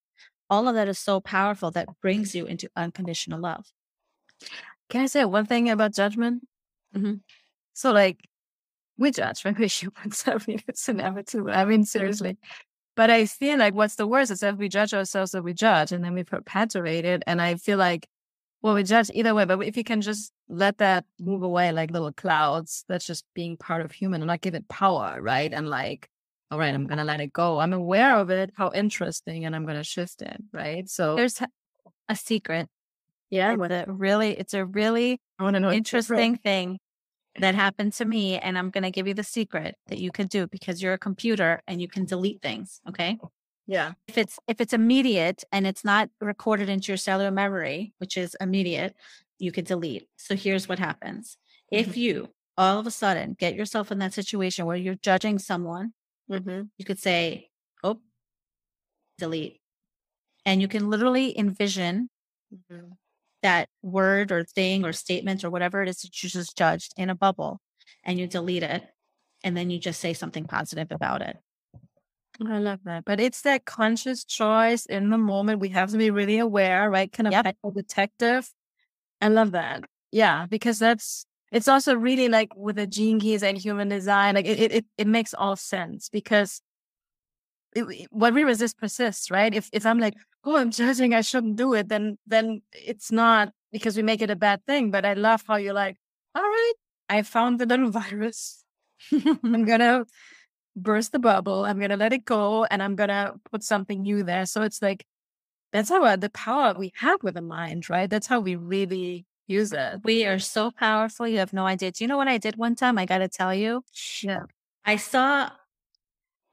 all 0.49 0.69
of 0.69 0.75
that 0.75 0.87
is 0.87 0.97
so 0.97 1.19
powerful 1.19 1.69
that 1.71 1.89
brings 2.01 2.33
you 2.33 2.45
into 2.45 2.69
unconditional 2.77 3.41
love. 3.41 3.65
Can 4.89 5.01
I 5.01 5.07
say 5.07 5.25
one 5.25 5.45
thing 5.45 5.69
about 5.69 5.93
judgment? 5.93 6.47
Mm-hmm. 6.95 7.15
So, 7.73 7.91
like, 7.91 8.21
we 8.97 9.11
judge 9.11 9.43
when 9.43 9.55
we're 9.57 9.67
humans. 9.67 10.23
I 10.27 10.37
mean, 10.47 10.61
it's 10.67 10.87
inevitable. 10.89 11.51
I 11.51 11.65
mean, 11.65 11.85
seriously. 11.85 12.37
But 12.95 13.11
I 13.11 13.25
feel 13.27 13.59
like 13.59 13.75
what's 13.75 13.95
the 13.95 14.07
worst 14.07 14.31
is 14.31 14.41
if 14.41 14.55
we 14.55 14.69
judge 14.69 14.93
ourselves 14.93 15.31
that 15.31 15.43
we 15.43 15.53
judge 15.53 15.91
and 15.91 16.03
then 16.03 16.15
we 16.15 16.23
perpetuate 16.23 17.05
it. 17.05 17.23
And 17.27 17.39
I 17.41 17.55
feel 17.55 17.77
like, 17.77 18.07
well, 18.63 18.73
we 18.73 18.83
judge 18.83 19.11
either 19.13 19.35
way, 19.35 19.45
but 19.45 19.61
if 19.61 19.77
you 19.77 19.83
can 19.83 20.01
just 20.01 20.31
let 20.49 20.79
that 20.79 21.05
move 21.19 21.43
away 21.43 21.71
like 21.71 21.91
little 21.91 22.11
clouds, 22.11 22.83
that's 22.87 23.05
just 23.05 23.23
being 23.35 23.55
part 23.55 23.85
of 23.85 23.91
human 23.91 24.21
and 24.21 24.27
not 24.27 24.41
give 24.41 24.55
it 24.55 24.67
power, 24.67 25.19
right? 25.21 25.53
And 25.53 25.69
like, 25.69 26.09
all 26.49 26.57
right, 26.57 26.73
I'm 26.73 26.87
going 26.87 26.97
to 26.97 27.03
let 27.03 27.21
it 27.21 27.31
go. 27.31 27.59
I'm 27.59 27.73
aware 27.73 28.15
of 28.15 28.31
it, 28.31 28.51
how 28.55 28.71
interesting, 28.73 29.45
and 29.45 29.55
I'm 29.55 29.65
going 29.65 29.77
to 29.77 29.83
shift 29.83 30.23
it, 30.23 30.41
right? 30.51 30.89
So 30.89 31.15
there's 31.15 31.39
a 32.09 32.15
secret. 32.15 32.67
Yeah. 33.29 33.53
With 33.55 33.71
it 33.71 33.87
really, 33.89 34.31
it's 34.31 34.55
a 34.55 34.65
really 34.65 35.21
I 35.37 35.43
want 35.43 35.55
to 35.55 35.59
know 35.59 35.71
interesting 35.71 36.37
thing 36.37 36.79
that 37.39 37.55
happened 37.55 37.93
to 37.93 38.05
me. 38.05 38.37
And 38.37 38.57
I'm 38.57 38.69
going 38.69 38.83
to 38.83 38.91
give 38.91 39.07
you 39.07 39.13
the 39.13 39.23
secret 39.23 39.75
that 39.87 39.99
you 39.99 40.11
can 40.11 40.27
do 40.27 40.47
because 40.47 40.81
you're 40.81 40.93
a 40.93 40.97
computer 40.97 41.61
and 41.67 41.81
you 41.81 41.87
can 41.87 42.05
delete 42.05 42.41
things. 42.41 42.81
Okay. 42.87 43.17
Yeah. 43.65 43.93
If 44.07 44.17
it's, 44.17 44.39
if 44.47 44.61
it's 44.61 44.73
immediate 44.73 45.43
and 45.51 45.67
it's 45.67 45.83
not 45.83 46.09
recorded 46.21 46.69
into 46.69 46.91
your 46.91 46.97
cellular 46.97 47.31
memory, 47.31 47.93
which 47.97 48.17
is 48.17 48.35
immediate, 48.39 48.95
you 49.39 49.51
could 49.51 49.65
delete. 49.65 50.07
So 50.17 50.35
here's 50.35 50.67
what 50.67 50.79
happens. 50.79 51.37
Mm-hmm. 51.73 51.89
If 51.89 51.97
you 51.97 52.29
all 52.57 52.79
of 52.79 52.87
a 52.87 52.91
sudden 52.91 53.35
get 53.37 53.55
yourself 53.55 53.91
in 53.91 53.99
that 53.99 54.13
situation 54.13 54.65
where 54.65 54.77
you're 54.77 54.95
judging 54.95 55.37
someone 55.37 55.93
Mm-hmm. 56.29 56.63
You 56.77 56.85
could 56.85 56.99
say, 56.99 57.49
oh, 57.83 57.99
delete. 59.17 59.61
And 60.45 60.61
you 60.61 60.67
can 60.67 60.89
literally 60.89 61.37
envision 61.37 62.09
mm-hmm. 62.53 62.91
That 63.43 63.69
word 63.81 64.31
or 64.31 64.43
thing 64.43 64.85
or 64.85 64.93
statement 64.93 65.43
or 65.43 65.49
whatever 65.49 65.81
it 65.81 65.89
is 65.89 66.01
that 66.01 66.23
you 66.23 66.29
just 66.29 66.57
judged 66.57 66.93
in 66.97 67.09
a 67.09 67.15
bubble 67.15 67.61
and 68.03 68.19
you 68.19 68.27
delete 68.27 68.63
it. 68.63 68.83
And 69.43 69.55
then 69.55 69.69
you 69.69 69.79
just 69.79 69.99
say 69.99 70.13
something 70.13 70.45
positive 70.45 70.91
about 70.91 71.21
it. 71.21 71.37
I 72.45 72.59
love 72.59 72.79
that. 72.85 73.05
But 73.05 73.19
it's 73.19 73.41
that 73.41 73.65
conscious 73.65 74.23
choice 74.23 74.85
in 74.85 75.09
the 75.09 75.17
moment. 75.17 75.59
We 75.59 75.69
have 75.69 75.91
to 75.91 75.97
be 75.97 76.11
really 76.11 76.39
aware, 76.39 76.89
right? 76.89 77.11
Kind 77.11 77.27
of 77.27 77.33
yep. 77.33 77.55
detective. 77.75 78.49
I 79.21 79.29
love 79.29 79.51
that. 79.51 79.83
Yeah, 80.11 80.45
because 80.47 80.79
that's 80.79 81.25
it's 81.51 81.67
also 81.67 81.95
really 81.95 82.27
like 82.29 82.51
with 82.55 82.75
the 82.75 82.87
gene 82.87 83.19
keys 83.19 83.43
and 83.43 83.57
human 83.57 83.89
design, 83.89 84.35
like 84.35 84.45
it 84.45 84.71
it 84.71 84.85
it 84.97 85.07
makes 85.07 85.33
all 85.33 85.55
sense 85.55 86.09
because 86.09 86.61
it, 87.77 88.07
what 88.11 88.33
we 88.33 88.43
resist 88.43 88.77
persists, 88.77 89.31
right? 89.31 89.53
If 89.53 89.69
if 89.73 89.85
I'm 89.85 89.99
like, 89.99 90.15
oh, 90.43 90.57
I'm 90.57 90.71
judging, 90.71 91.13
I 91.13 91.21
shouldn't 91.21 91.55
do 91.55 91.73
it, 91.73 91.89
then 91.89 92.17
then 92.27 92.61
it's 92.73 93.11
not 93.11 93.51
because 93.71 93.97
we 93.97 94.03
make 94.03 94.21
it 94.21 94.29
a 94.29 94.35
bad 94.35 94.65
thing. 94.65 94.91
But 94.91 95.05
I 95.05 95.13
love 95.13 95.43
how 95.47 95.55
you're 95.55 95.73
like, 95.73 95.97
all 96.35 96.43
right, 96.43 96.73
I 97.09 97.21
found 97.23 97.59
the 97.59 97.65
little 97.65 97.91
virus. 98.01 98.63
I'm 99.11 99.65
gonna 99.65 100.05
burst 100.75 101.11
the 101.11 101.19
bubble. 101.19 101.65
I'm 101.65 101.79
gonna 101.79 101.97
let 101.97 102.13
it 102.13 102.25
go, 102.25 102.65
and 102.65 102.81
I'm 102.81 102.95
gonna 102.95 103.35
put 103.51 103.63
something 103.63 104.01
new 104.01 104.23
there. 104.23 104.45
So 104.45 104.61
it's 104.61 104.81
like 104.81 105.05
that's 105.73 105.89
how 105.89 106.03
uh, 106.03 106.15
the 106.15 106.29
power 106.29 106.73
we 106.77 106.91
have 106.95 107.21
with 107.23 107.35
the 107.35 107.41
mind, 107.41 107.89
right? 107.89 108.09
That's 108.09 108.27
how 108.27 108.39
we 108.39 108.55
really 108.55 109.25
use 109.47 109.73
it. 109.73 110.01
We 110.03 110.25
are 110.25 110.39
so 110.39 110.71
powerful. 110.71 111.27
You 111.27 111.39
have 111.39 111.53
no 111.53 111.65
idea. 111.65 111.91
Do 111.91 112.03
you 112.03 112.07
know 112.07 112.17
what 112.17 112.27
I 112.27 112.37
did 112.37 112.57
one 112.57 112.75
time? 112.75 112.97
I 112.97 113.05
got 113.05 113.19
to 113.19 113.27
tell 113.27 113.53
you. 113.53 113.83
Yeah. 114.21 114.43
I 114.85 114.97
saw 114.97 115.49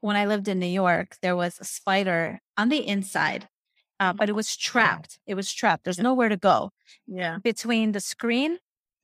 when 0.05 0.15
I 0.15 0.27
lived 0.27 0.47
in 0.47 0.59
New 0.59 0.67
York, 0.67 1.17
there 1.23 1.35
was 1.35 1.57
a 1.59 1.63
spider 1.63 2.39
on 2.57 2.69
the 2.69 2.87
inside, 2.87 3.47
uh, 3.99 4.13
but 4.13 4.29
it 4.29 4.35
was 4.35 4.55
trapped. 4.55 5.17
It 5.25 5.33
was 5.33 5.51
trapped. 5.51 5.83
There's 5.83 5.97
nowhere 5.97 6.29
to 6.29 6.37
go. 6.37 6.69
Yeah. 7.07 7.39
Between 7.43 7.91
the 7.91 7.99
screen 7.99 8.59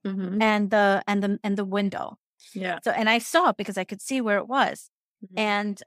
mm-hmm. 0.06 0.40
and 0.40 0.70
the 0.70 1.02
and 1.08 1.24
the 1.24 1.40
and 1.44 1.58
the 1.58 1.66
window. 1.66 2.20
Yeah. 2.54 2.78
So 2.84 2.92
and 2.92 3.10
I 3.10 3.18
saw 3.18 3.50
it 3.50 3.58
because 3.58 3.80
I 3.80 3.84
could 3.84 4.00
see 4.00 4.22
where 4.22 4.38
it 4.38 4.48
was. 4.48 4.92
Mm-hmm. 5.26 5.40
And 5.40 5.84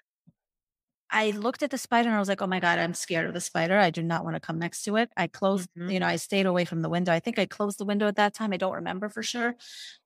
I 1.12 1.30
looked 1.30 1.62
at 1.62 1.70
the 1.70 1.78
spider 1.78 2.08
and 2.08 2.16
I 2.16 2.18
was 2.18 2.28
like, 2.28 2.42
oh 2.42 2.48
my 2.48 2.58
God, 2.58 2.80
I'm 2.80 2.94
scared 2.94 3.28
of 3.28 3.34
the 3.34 3.40
spider. 3.40 3.78
I 3.78 3.90
do 3.90 4.02
not 4.02 4.24
want 4.24 4.34
to 4.34 4.40
come 4.40 4.58
next 4.58 4.82
to 4.82 4.96
it. 4.96 5.10
I 5.16 5.28
closed, 5.28 5.68
mm-hmm. 5.78 5.90
you 5.90 6.00
know, 6.00 6.08
I 6.08 6.16
stayed 6.16 6.46
away 6.46 6.64
from 6.64 6.82
the 6.82 6.88
window. 6.88 7.12
I 7.12 7.20
think 7.20 7.38
I 7.38 7.46
closed 7.46 7.78
the 7.78 7.84
window 7.84 8.08
at 8.08 8.16
that 8.16 8.34
time. 8.34 8.52
I 8.52 8.56
don't 8.56 8.74
remember 8.74 9.08
for 9.08 9.22
sure. 9.22 9.54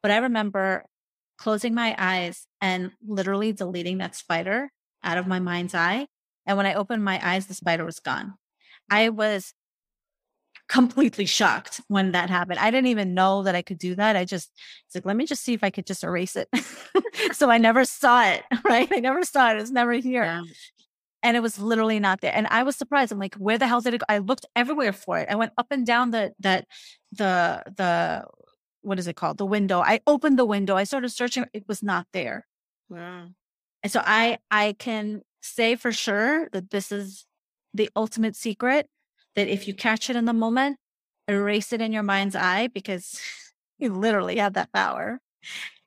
But 0.02 0.11
I 0.11 0.18
remember 0.18 0.84
closing 1.38 1.72
my 1.72 1.94
eyes 1.96 2.46
and 2.61 2.90
literally 3.06 3.54
deleting 3.54 3.98
that 3.98 4.14
spider 4.14 4.68
out 5.03 5.18
of 5.18 5.26
my 5.26 5.38
mind's 5.38 5.74
eye. 5.74 6.07
And 6.46 6.57
when 6.57 6.66
I 6.66 6.74
opened 6.74 7.05
my 7.05 7.20
eyes, 7.22 7.46
the 7.46 7.55
spider 7.55 7.84
was 7.84 8.01
gone. 8.01 8.34
I 8.90 9.11
was 9.11 9.53
completely 10.68 11.26
shocked 11.26 11.80
when 11.88 12.12
that 12.12 12.30
happened. 12.30 12.59
I 12.59 12.70
didn't 12.70 12.88
even 12.88 13.14
know 13.14 13.42
that 13.42 13.55
I 13.55 13.62
could 13.62 13.78
do 13.78 13.94
that. 13.94 14.16
I 14.16 14.24
just, 14.24 14.51
it's 14.86 14.94
like, 14.94 15.07
let 15.07 15.16
me 15.16 15.26
just 15.26 15.42
see 15.42 15.55
if 15.55 15.64
I 15.64 15.70
could 15.70 15.86
just 15.86 16.05
erase 16.05 16.36
it. 16.36 16.49
so 17.32 17.51
I 17.51 17.59
never 17.59 17.84
saw 17.84 18.24
it, 18.26 18.44
right? 18.64 18.88
I 18.92 19.01
never 19.01 19.24
saw 19.24 19.51
it. 19.51 19.57
It 19.57 19.61
was 19.61 19.72
never 19.72 19.92
here. 19.92 20.24
Yeah. 20.24 20.42
And 21.22 21.36
it 21.36 21.40
was 21.40 21.59
literally 21.59 21.99
not 21.99 22.20
there. 22.20 22.32
And 22.34 22.46
I 22.46 22.62
was 22.62 22.76
surprised. 22.76 23.11
I'm 23.11 23.18
like, 23.18 23.34
where 23.34 23.59
the 23.59 23.66
hell 23.66 23.80
did 23.80 23.94
it 23.94 24.01
go? 24.01 24.07
I 24.09 24.18
looked 24.18 24.46
everywhere 24.55 24.92
for 24.92 25.18
it. 25.18 25.28
I 25.28 25.34
went 25.34 25.53
up 25.59 25.66
and 25.70 25.84
down 25.84 26.12
the, 26.12 26.32
that, 26.40 26.66
the, 27.12 27.62
the, 27.76 28.24
what 28.82 28.99
is 28.99 29.09
it 29.09 29.16
called? 29.16 29.38
The 29.38 29.46
window. 29.46 29.80
I 29.80 30.01
opened 30.07 30.38
the 30.38 30.44
window. 30.44 30.76
I 30.76 30.84
started 30.84 31.09
searching. 31.09 31.46
It 31.53 31.64
was 31.66 31.82
not 31.82 32.07
there. 32.12 32.46
Wow. 32.88 33.28
And 33.83 33.93
so 33.93 34.03
I, 34.05 34.39
I 34.51 34.74
can 34.79 35.22
say 35.43 35.76
for 35.76 35.93
sure 35.93 36.49
that 36.53 36.70
this 36.70 36.91
is 36.93 37.26
the 37.74 37.91
ultimate 37.95 38.37
secret 38.37 38.89
that 39.37 39.49
if 39.49 39.68
you 39.68 39.74
catch 39.74 40.11
it 40.11 40.16
in 40.16 40.24
the 40.24 40.33
moment, 40.33 40.79
erase 41.29 41.72
it 41.72 41.81
in 41.81 41.93
your 41.93 42.03
mind's 42.03 42.35
eye 42.35 42.68
because 42.68 43.20
you 43.79 43.93
literally 43.93 44.37
have 44.37 44.55
that 44.55 44.72
power. 44.72 45.20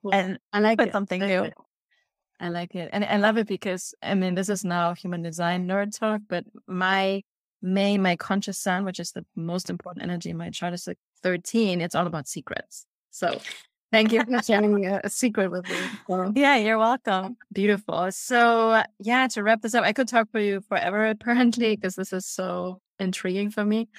Well, 0.01 0.13
and 0.13 0.39
I 0.53 0.59
like 0.59 0.77
put 0.77 0.89
it. 0.89 0.91
something 0.93 1.21
new. 1.21 1.49
I 2.39 2.49
like 2.49 2.73
it. 2.75 2.89
And 2.91 3.05
I 3.05 3.17
love 3.17 3.37
it 3.37 3.47
because 3.47 3.93
I 4.01 4.15
mean 4.15 4.33
this 4.33 4.49
is 4.49 4.65
now 4.65 4.95
human 4.95 5.21
design 5.21 5.67
nerd 5.67 5.97
talk, 5.97 6.21
but 6.27 6.45
my 6.65 7.21
main, 7.61 8.01
my 8.01 8.15
conscious 8.15 8.57
sun, 8.57 8.83
which 8.83 8.99
is 8.99 9.11
the 9.11 9.25
most 9.35 9.69
important 9.69 10.03
energy 10.03 10.31
in 10.31 10.37
my 10.37 10.49
chart 10.49 10.73
is 10.73 10.87
like 10.87 10.97
13. 11.21 11.81
It's 11.81 11.93
all 11.93 12.07
about 12.07 12.27
secrets. 12.27 12.85
So 13.11 13.39
Thank 13.91 14.13
you 14.13 14.23
for 14.23 14.41
sharing 14.41 14.85
a, 14.85 15.09
secret 15.09 15.51
with 15.51 15.67
me. 15.67 15.75
So, 16.07 16.31
yeah, 16.35 16.55
you're 16.55 16.77
welcome. 16.77 17.37
Beautiful. 17.51 18.11
So, 18.11 18.83
yeah, 18.99 19.27
to 19.27 19.43
wrap 19.43 19.61
this 19.61 19.75
up, 19.75 19.83
I 19.83 19.91
could 19.91 20.07
talk 20.07 20.31
for 20.31 20.39
you 20.39 20.61
forever, 20.61 21.05
apparently, 21.09 21.75
because 21.75 21.95
this 21.95 22.13
is 22.13 22.25
so 22.25 22.79
intriguing 22.99 23.51
for 23.51 23.65
me. 23.65 23.89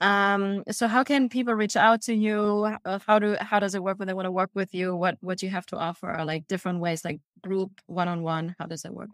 Um, 0.00 0.64
so 0.70 0.88
how 0.88 1.04
can 1.04 1.28
people 1.28 1.54
reach 1.54 1.76
out 1.76 2.02
to 2.02 2.14
you? 2.14 2.76
Uh, 2.84 2.98
how 3.06 3.20
do 3.20 3.36
how 3.40 3.60
does 3.60 3.76
it 3.76 3.82
work 3.82 4.00
when 4.00 4.08
they 4.08 4.14
want 4.14 4.26
to 4.26 4.32
work 4.32 4.50
with 4.52 4.74
you? 4.74 4.96
What 4.96 5.16
what 5.20 5.38
do 5.38 5.46
you 5.46 5.52
have 5.52 5.66
to 5.66 5.76
offer? 5.76 6.10
Are 6.10 6.24
like 6.24 6.48
different 6.48 6.80
ways, 6.80 7.04
like 7.04 7.20
group, 7.40 7.70
one 7.86 8.08
on 8.08 8.22
one? 8.22 8.56
How 8.58 8.66
does 8.66 8.84
it 8.84 8.92
work? 8.92 9.10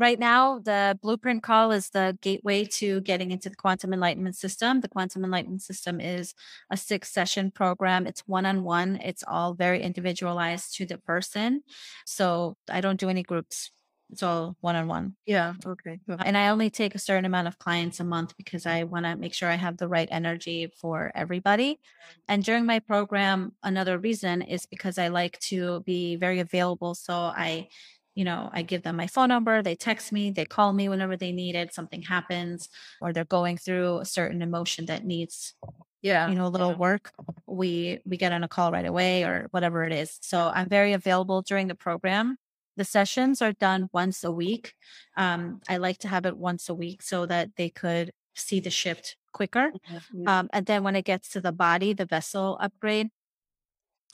Right 0.00 0.18
now, 0.18 0.60
the 0.60 0.98
blueprint 1.02 1.42
call 1.42 1.72
is 1.72 1.90
the 1.90 2.16
gateway 2.22 2.64
to 2.78 3.02
getting 3.02 3.32
into 3.32 3.50
the 3.50 3.54
quantum 3.54 3.92
enlightenment 3.92 4.34
system. 4.34 4.80
The 4.80 4.88
quantum 4.88 5.24
enlightenment 5.24 5.60
system 5.60 6.00
is 6.00 6.32
a 6.70 6.76
six 6.78 7.12
session 7.12 7.50
program. 7.50 8.06
It's 8.06 8.26
one 8.26 8.46
on 8.46 8.64
one. 8.64 8.98
It's 9.04 9.22
all 9.28 9.52
very 9.52 9.82
individualized 9.82 10.74
to 10.76 10.86
the 10.86 10.96
person. 10.96 11.64
So 12.06 12.56
I 12.70 12.80
don't 12.80 12.98
do 12.98 13.10
any 13.10 13.22
groups 13.22 13.72
it's 14.12 14.22
all 14.22 14.56
one 14.60 14.76
on 14.76 14.88
one. 14.88 15.14
Yeah. 15.24 15.54
Okay. 15.64 16.00
And 16.18 16.36
I 16.36 16.48
only 16.48 16.68
take 16.68 16.94
a 16.94 16.98
certain 16.98 17.24
amount 17.24 17.48
of 17.48 17.58
clients 17.58 18.00
a 18.00 18.04
month 18.04 18.36
because 18.36 18.66
I 18.66 18.84
want 18.84 19.06
to 19.06 19.16
make 19.16 19.34
sure 19.34 19.48
I 19.48 19.54
have 19.54 19.76
the 19.76 19.88
right 19.88 20.08
energy 20.10 20.72
for 20.80 21.12
everybody. 21.14 21.78
And 22.26 22.42
during 22.42 22.66
my 22.66 22.80
program, 22.80 23.52
another 23.62 23.98
reason 23.98 24.42
is 24.42 24.66
because 24.66 24.98
I 24.98 25.08
like 25.08 25.38
to 25.50 25.80
be 25.80 26.16
very 26.16 26.40
available. 26.40 26.94
So 26.94 27.14
I, 27.14 27.68
you 28.14 28.24
know, 28.24 28.50
I 28.52 28.62
give 28.62 28.82
them 28.82 28.96
my 28.96 29.06
phone 29.06 29.28
number, 29.28 29.62
they 29.62 29.76
text 29.76 30.12
me, 30.12 30.30
they 30.30 30.44
call 30.44 30.72
me 30.72 30.88
whenever 30.88 31.16
they 31.16 31.32
need 31.32 31.54
it, 31.54 31.74
something 31.74 32.02
happens, 32.02 32.68
or 33.00 33.12
they're 33.12 33.24
going 33.24 33.56
through 33.56 33.98
a 33.98 34.04
certain 34.04 34.42
emotion 34.42 34.86
that 34.86 35.04
needs 35.04 35.54
yeah 36.02 36.30
you 36.30 36.34
know 36.34 36.46
a 36.46 36.48
little 36.48 36.70
yeah. 36.70 36.78
work 36.78 37.12
we 37.46 37.98
we 38.06 38.16
get 38.16 38.32
on 38.32 38.42
a 38.42 38.48
call 38.48 38.72
right 38.72 38.86
away 38.86 39.22
or 39.22 39.48
whatever 39.50 39.84
it 39.84 39.92
is 39.92 40.16
so 40.22 40.50
i'm 40.54 40.66
very 40.66 40.94
available 40.94 41.42
during 41.42 41.68
the 41.68 41.74
program 41.74 42.38
the 42.80 42.84
sessions 42.84 43.42
are 43.42 43.52
done 43.52 43.90
once 43.92 44.24
a 44.24 44.32
week. 44.32 44.72
Um, 45.14 45.60
I 45.68 45.76
like 45.76 45.98
to 45.98 46.08
have 46.08 46.24
it 46.24 46.38
once 46.38 46.70
a 46.70 46.74
week 46.74 47.02
so 47.02 47.26
that 47.26 47.50
they 47.56 47.68
could 47.68 48.10
see 48.34 48.58
the 48.58 48.70
shift 48.70 49.16
quicker. 49.32 49.70
Mm-hmm. 49.90 50.26
Um, 50.26 50.48
and 50.50 50.64
then 50.64 50.82
when 50.82 50.96
it 50.96 51.04
gets 51.04 51.28
to 51.30 51.42
the 51.42 51.52
body, 51.52 51.92
the 51.92 52.06
vessel 52.06 52.56
upgrade, 52.58 53.10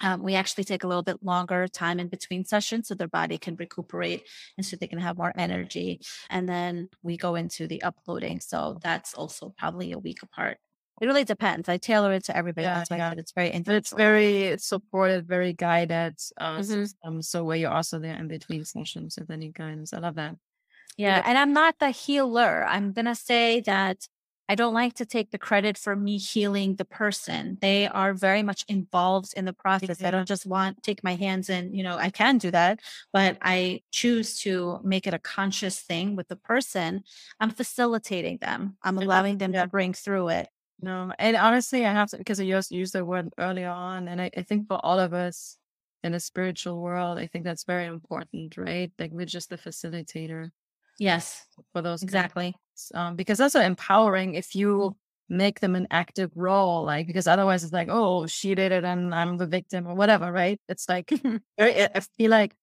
um, 0.03 0.23
we 0.23 0.35
actually 0.35 0.65
take 0.65 0.85
a 0.85 0.89
little 0.89 1.03
bit 1.03 1.23
longer 1.23 1.67
time 1.69 1.99
in 1.99 2.09
between 2.09 2.45
sessions 2.45 2.89
so 2.89 2.95
their 2.95 3.09
body 3.09 3.39
can 3.39 3.57
recuperate 3.57 4.25
and 4.57 4.67
so 4.67 4.77
they 4.77 4.87
can 4.87 4.99
have 4.99 5.17
more 5.17 5.33
energy. 5.37 6.01
And 6.29 6.49
then 6.49 6.89
we 7.03 7.17
go 7.17 7.35
into 7.35 7.67
the 7.67 7.83
uploading. 7.83 8.41
So 8.41 8.79
that's 8.83 9.15
also 9.15 9.55
probably 9.57 9.93
a 9.93 9.99
week 9.99 10.23
apart. 10.23 10.59
It 11.01 11.07
really 11.07 11.25
depends. 11.25 11.69
I 11.69 11.77
tailor 11.77 12.13
it 12.15 12.25
to 12.25 12.37
everybody. 12.37 12.65
Yeah, 12.65 12.85
yeah. 12.91 13.15
It's 13.17 13.33
very 13.33 13.51
individual. 13.51 13.77
It's 13.79 13.93
very 13.93 14.57
supported, 14.59 15.27
very 15.27 15.53
guided 15.53 16.17
uh, 16.39 16.53
mm-hmm. 16.53 16.63
system. 16.63 17.23
So 17.23 17.45
where 17.45 17.57
you're 17.57 17.71
also 17.71 17.99
there 17.99 18.17
in 18.17 18.29
between 18.29 18.65
sessions 18.65 19.19
with 19.19 19.31
any 19.31 19.51
guidance. 19.51 19.93
I 19.93 19.99
love 19.99 20.15
that. 20.15 20.37
Yeah. 20.97 21.23
And 21.25 21.37
I'm 21.37 21.53
not 21.53 21.79
the 21.79 21.91
healer. 21.91 22.65
I'm 22.67 22.93
going 22.93 23.05
to 23.07 23.15
say 23.15 23.61
that 23.63 24.09
I 24.49 24.55
don't 24.55 24.75
like 24.75 24.95
to 24.95 25.07
take 25.07 25.31
the 25.31 25.39
credit 25.39 25.77
for 25.77 25.97
me 25.97 26.19
healing 26.19 26.77
the 26.77 26.85
person. 26.85 27.59
They 27.61 27.89
are 27.89 28.15
very 28.15 28.43
much 28.43 28.65
involved 28.69 29.35
in 29.37 29.45
the 29.45 29.53
process. 29.53 30.03
I 30.03 30.11
don't 30.11 30.29
just 30.29 30.47
want 30.47 30.83
take 30.83 31.03
my 31.03 31.15
hands 31.15 31.51
and, 31.51 31.77
you 31.77 31.83
know, 31.83 31.97
I 31.97 32.11
can 32.11 32.39
do 32.39 32.51
that, 32.53 32.81
but 33.13 33.39
I 33.43 33.83
choose 33.91 34.39
to 34.41 34.81
make 34.85 35.07
it 35.07 35.15
a 35.15 35.19
conscious 35.19 35.81
thing 35.81 36.17
with 36.17 36.29
the 36.29 36.37
person. 36.37 37.03
I'm 37.41 37.51
facilitating 37.51 38.39
them. 38.39 38.77
I'm 38.83 38.99
allowing 38.99 39.39
them 39.39 39.53
yeah. 39.53 39.63
to 39.63 39.69
bring 39.69 39.93
through 39.93 40.29
it. 40.29 40.49
No, 40.81 41.11
and 41.19 41.37
honestly, 41.37 41.87
I 41.87 41.93
have 41.93 42.11
to 42.11 42.19
because 42.19 42.39
I 42.39 42.45
used 42.45 42.71
used 42.71 42.93
the 42.93 43.05
word 43.05 43.31
earlier 43.39 43.71
on, 43.71 44.09
and 44.09 44.21
I, 44.21 44.31
I 44.37 44.43
think 44.43 44.69
for 44.69 44.79
all 44.85 44.99
of 44.99 45.15
us 45.15 45.57
in 46.03 46.13
a 46.13 46.21
spiritual 46.21 46.81
world, 46.81 47.19
I 47.19 47.27
think 47.27 47.45
that's 47.45 47.65
very 47.65 47.87
important, 47.87 48.57
right? 48.59 48.93
Like 48.99 49.11
we're 49.13 49.27
just 49.27 49.49
the 49.49 49.57
facilitator. 49.57 50.51
Yes, 50.99 51.47
for 51.73 51.83
those 51.83 52.03
exactly. 52.03 52.55
Um, 52.95 53.17
because 53.17 53.39
that's 53.39 53.53
so 53.55 53.61
empowering 53.61 54.35
if 54.35 54.55
you 54.55 54.97
make 55.29 55.61
them 55.61 55.75
an 55.75 55.87
active 55.91 56.31
role, 56.35 56.85
like 56.85 57.07
because 57.07 57.27
otherwise 57.27 57.65
it's 57.65 57.73
like, 57.73 57.89
oh, 57.91 58.27
she 58.27 58.55
did 58.55 58.73
it 58.73 58.85
and 58.85 59.15
I'm 59.15 59.37
the 59.39 59.47
victim 59.47 59.87
or 59.87 59.95
whatever, 59.95 60.31
right? 60.31 60.61
It's 60.69 60.89
like 60.89 61.11
very, 61.59 61.83
I 61.83 62.01
feel 62.17 62.31
like 62.31 62.55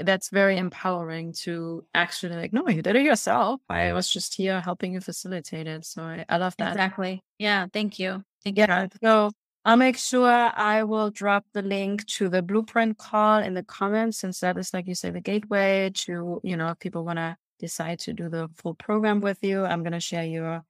that's 0.00 0.28
very 0.28 0.58
empowering 0.58 1.32
to 1.32 1.84
actually 1.94 2.36
like 2.36 2.52
no 2.52 2.68
you 2.68 2.82
did 2.82 2.96
it 2.96 3.02
yourself. 3.02 3.60
I 3.70 3.92
was 3.94 4.10
just 4.10 4.34
here 4.34 4.60
helping 4.60 4.92
you 4.92 5.00
facilitate 5.00 5.66
it. 5.66 5.84
So 5.86 6.02
i, 6.02 6.24
I 6.28 6.36
love 6.36 6.54
that. 6.58 6.72
Exactly. 6.72 7.22
Yeah 7.38 7.66
thank 7.72 7.98
you. 7.98 8.22
Thank 8.44 8.58
yeah 8.58 8.82
you. 8.82 8.88
so 9.02 9.30
i'll 9.64 9.76
make 9.76 9.96
sure 9.96 10.50
i 10.54 10.82
will 10.82 11.10
drop 11.10 11.44
the 11.52 11.62
link 11.62 12.04
to 12.06 12.28
the 12.28 12.42
blueprint 12.42 12.98
call 12.98 13.38
in 13.38 13.54
the 13.54 13.62
comments 13.62 14.18
since 14.18 14.40
that 14.40 14.56
is 14.56 14.72
like 14.72 14.86
you 14.86 14.94
say 14.94 15.10
the 15.10 15.20
gateway 15.20 15.90
to 15.94 16.40
you 16.42 16.56
know 16.56 16.68
if 16.68 16.78
people 16.78 17.04
want 17.04 17.18
to 17.18 17.36
decide 17.58 17.98
to 17.98 18.12
do 18.12 18.28
the 18.28 18.48
full 18.56 18.74
program 18.74 19.20
with 19.20 19.42
you 19.42 19.64
i'm 19.64 19.82
going 19.82 19.92
to 19.92 20.00
share 20.00 20.24
your 20.24 20.62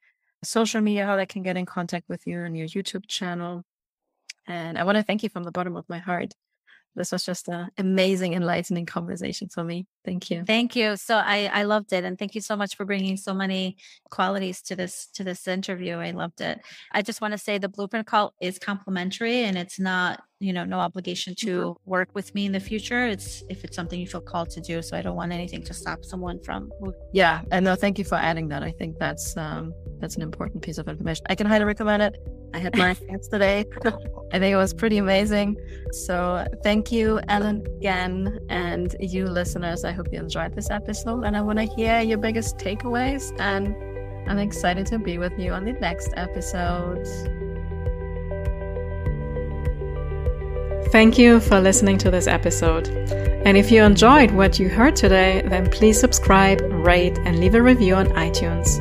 social 0.45 0.81
media 0.81 1.05
how 1.05 1.17
they 1.17 1.27
can 1.27 1.43
get 1.43 1.57
in 1.57 1.67
contact 1.67 2.09
with 2.09 2.27
you 2.27 2.41
and 2.43 2.57
your 2.57 2.69
youtube 2.69 3.07
channel. 3.07 3.65
And 4.47 4.79
i 4.79 4.85
want 4.85 4.97
to 4.97 5.03
thank 5.03 5.23
you 5.23 5.29
from 5.29 5.45
the 5.45 5.53
bottom 5.53 5.77
of 5.77 5.89
my 5.89 5.99
heart 5.99 6.33
this 6.99 7.13
was 7.13 7.25
just 7.25 7.49
an 7.49 7.71
amazing, 7.79 8.35
enlightening 8.35 8.87
conversation 8.87 9.49
for 9.49 9.65
me. 9.65 9.87
Thank 10.05 10.31
you. 10.31 10.45
Thank 10.45 10.77
you. 10.77 10.97
So 10.97 11.17
I, 11.17 11.51
I 11.53 11.63
loved 11.63 11.93
it. 11.93 12.05
And 12.05 12.19
thank 12.19 12.35
you 12.35 12.41
so 12.41 12.57
much 12.57 12.77
for 12.77 12.85
bringing 12.85 13.17
so 13.17 13.33
many 13.33 13.77
qualities 14.11 14.61
to 14.63 14.77
this, 14.77 15.09
to 15.15 15.25
this 15.25 15.49
interview. 15.49 15.97
I 15.97 16.11
loved 16.11 16.41
it. 16.41 16.61
I 16.93 17.03
just 17.03 17.21
want 17.21 17.33
to 17.33 17.39
say 17.39 17.59
the 17.59 17.69
blueprint 17.69 18.07
call 18.07 18.35
is 18.41 18.59
complimentary 18.59 19.45
and 19.45 19.57
it's 19.57 19.79
not 19.79 20.21
you 20.41 20.53
know 20.53 20.65
no 20.65 20.79
obligation 20.79 21.35
to 21.35 21.61
mm-hmm. 21.61 21.91
work 21.91 22.09
with 22.15 22.35
me 22.35 22.47
in 22.47 22.53
the 22.53 22.61
future 22.61 23.07
it's 23.07 23.43
if 23.49 23.65
it's 23.65 23.75
something 23.75 23.99
you 23.99 24.07
feel 24.07 24.21
called 24.21 24.49
to 24.51 24.61
do 24.61 24.81
so 24.81 24.97
i 24.97 25.03
don't 25.03 25.17
want 25.17 25.33
anything 25.33 25.63
to 25.63 25.75
stop 25.75 26.05
someone 26.05 26.39
from 26.41 26.71
yeah 27.13 27.43
and 27.51 27.65
no 27.65 27.75
thank 27.75 27.99
you 27.99 28.05
for 28.05 28.15
adding 28.15 28.49
that 28.49 28.63
i 28.63 28.71
think 28.71 28.99
that's 28.99 29.37
um 29.37 29.73
that's 30.01 30.17
an 30.17 30.23
important 30.23 30.63
piece 30.63 30.79
of 30.79 30.89
information. 30.89 31.25
I 31.29 31.35
can 31.35 31.47
highly 31.47 31.65
recommend 31.65 32.03
it. 32.03 32.17
I 32.55 32.59
had 32.59 32.77
my 32.77 32.95
chance 33.09 33.29
today. 33.29 33.65
I 34.33 34.39
think 34.39 34.53
it 34.53 34.57
was 34.57 34.73
pretty 34.73 34.99
amazing. 34.99 35.57
So 35.93 36.47
thank 36.63 36.93
you 36.93 37.21
Ellyn 37.29 37.67
again 37.79 38.39
and 38.49 38.95
you 39.01 39.27
listeners 39.27 39.85
i 39.85 39.93
hope 39.93 40.09
you 40.13 40.19
enjoyed 40.19 40.55
this 40.55 40.71
episode 40.71 41.25
and 41.25 41.37
i 41.37 41.41
want 41.41 41.59
to 41.59 41.65
hear 41.65 42.01
your 42.01 42.19
biggest 42.19 42.57
takeaways 42.59 43.39
and 43.41 43.75
i'm 44.29 44.39
excited 44.39 44.87
to 44.87 44.99
be 44.99 45.19
with 45.19 45.39
you 45.39 45.53
on 45.53 45.65
the 45.65 45.73
next 45.73 46.11
episode 46.17 47.07
Thank 50.91 51.19
you 51.19 51.39
for 51.41 51.61
listening 51.61 51.99
to 51.99 52.11
this 52.11 52.27
episode. 52.27 52.89
And 53.45 53.59
if 53.59 53.71
you 53.71 53.83
enjoyed 53.83 54.31
what 54.31 54.59
you 54.59 54.71
heard 54.71 54.97
today, 54.97 55.43
then 55.45 55.69
please 55.71 56.01
subscribe, 56.01 56.63
rate, 56.63 57.19
and 57.19 57.39
leave 57.39 57.55
a 57.55 57.63
review 57.63 57.95
on 57.95 58.07
iTunes. 58.09 58.79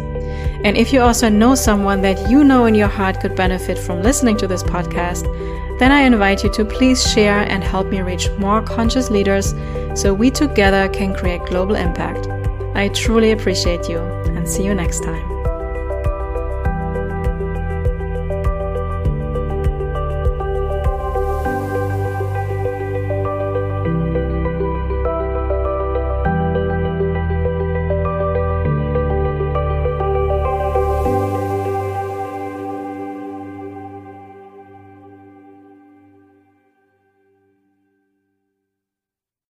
And 0.64 0.78
if 0.78 0.94
you 0.94 1.02
also 1.02 1.28
know 1.28 1.54
someone 1.54 2.02
that 2.04 2.30
you 2.30 2.46
know 2.46 2.66
in 2.66 2.76
your 2.76 2.88
heart 2.88 3.20
could 3.20 3.36
benefit 3.36 3.78
from 3.78 4.02
listening 4.02 4.38
to 4.38 4.48
this 4.48 4.64
podcast, 4.64 5.24
then 5.80 5.92
I 5.92 6.02
invite 6.02 6.44
you 6.44 6.52
to 6.54 6.66
please 6.66 7.12
share 7.12 7.40
and 7.40 7.64
help 7.64 7.88
me 7.88 8.02
reach 8.02 8.32
more 8.40 8.62
conscious 8.62 9.10
leaders 9.10 9.54
so 9.94 10.14
we 10.14 10.32
together 10.32 10.88
can 10.90 11.14
create 11.14 11.42
global 11.46 11.76
impact. 11.76 12.28
I 12.74 12.88
truly 12.90 13.32
appreciate 13.32 13.90
you 13.90 14.00
and 14.00 14.48
see 14.48 14.64
you 14.64 14.74
next 14.74 15.04
time. 15.04 15.37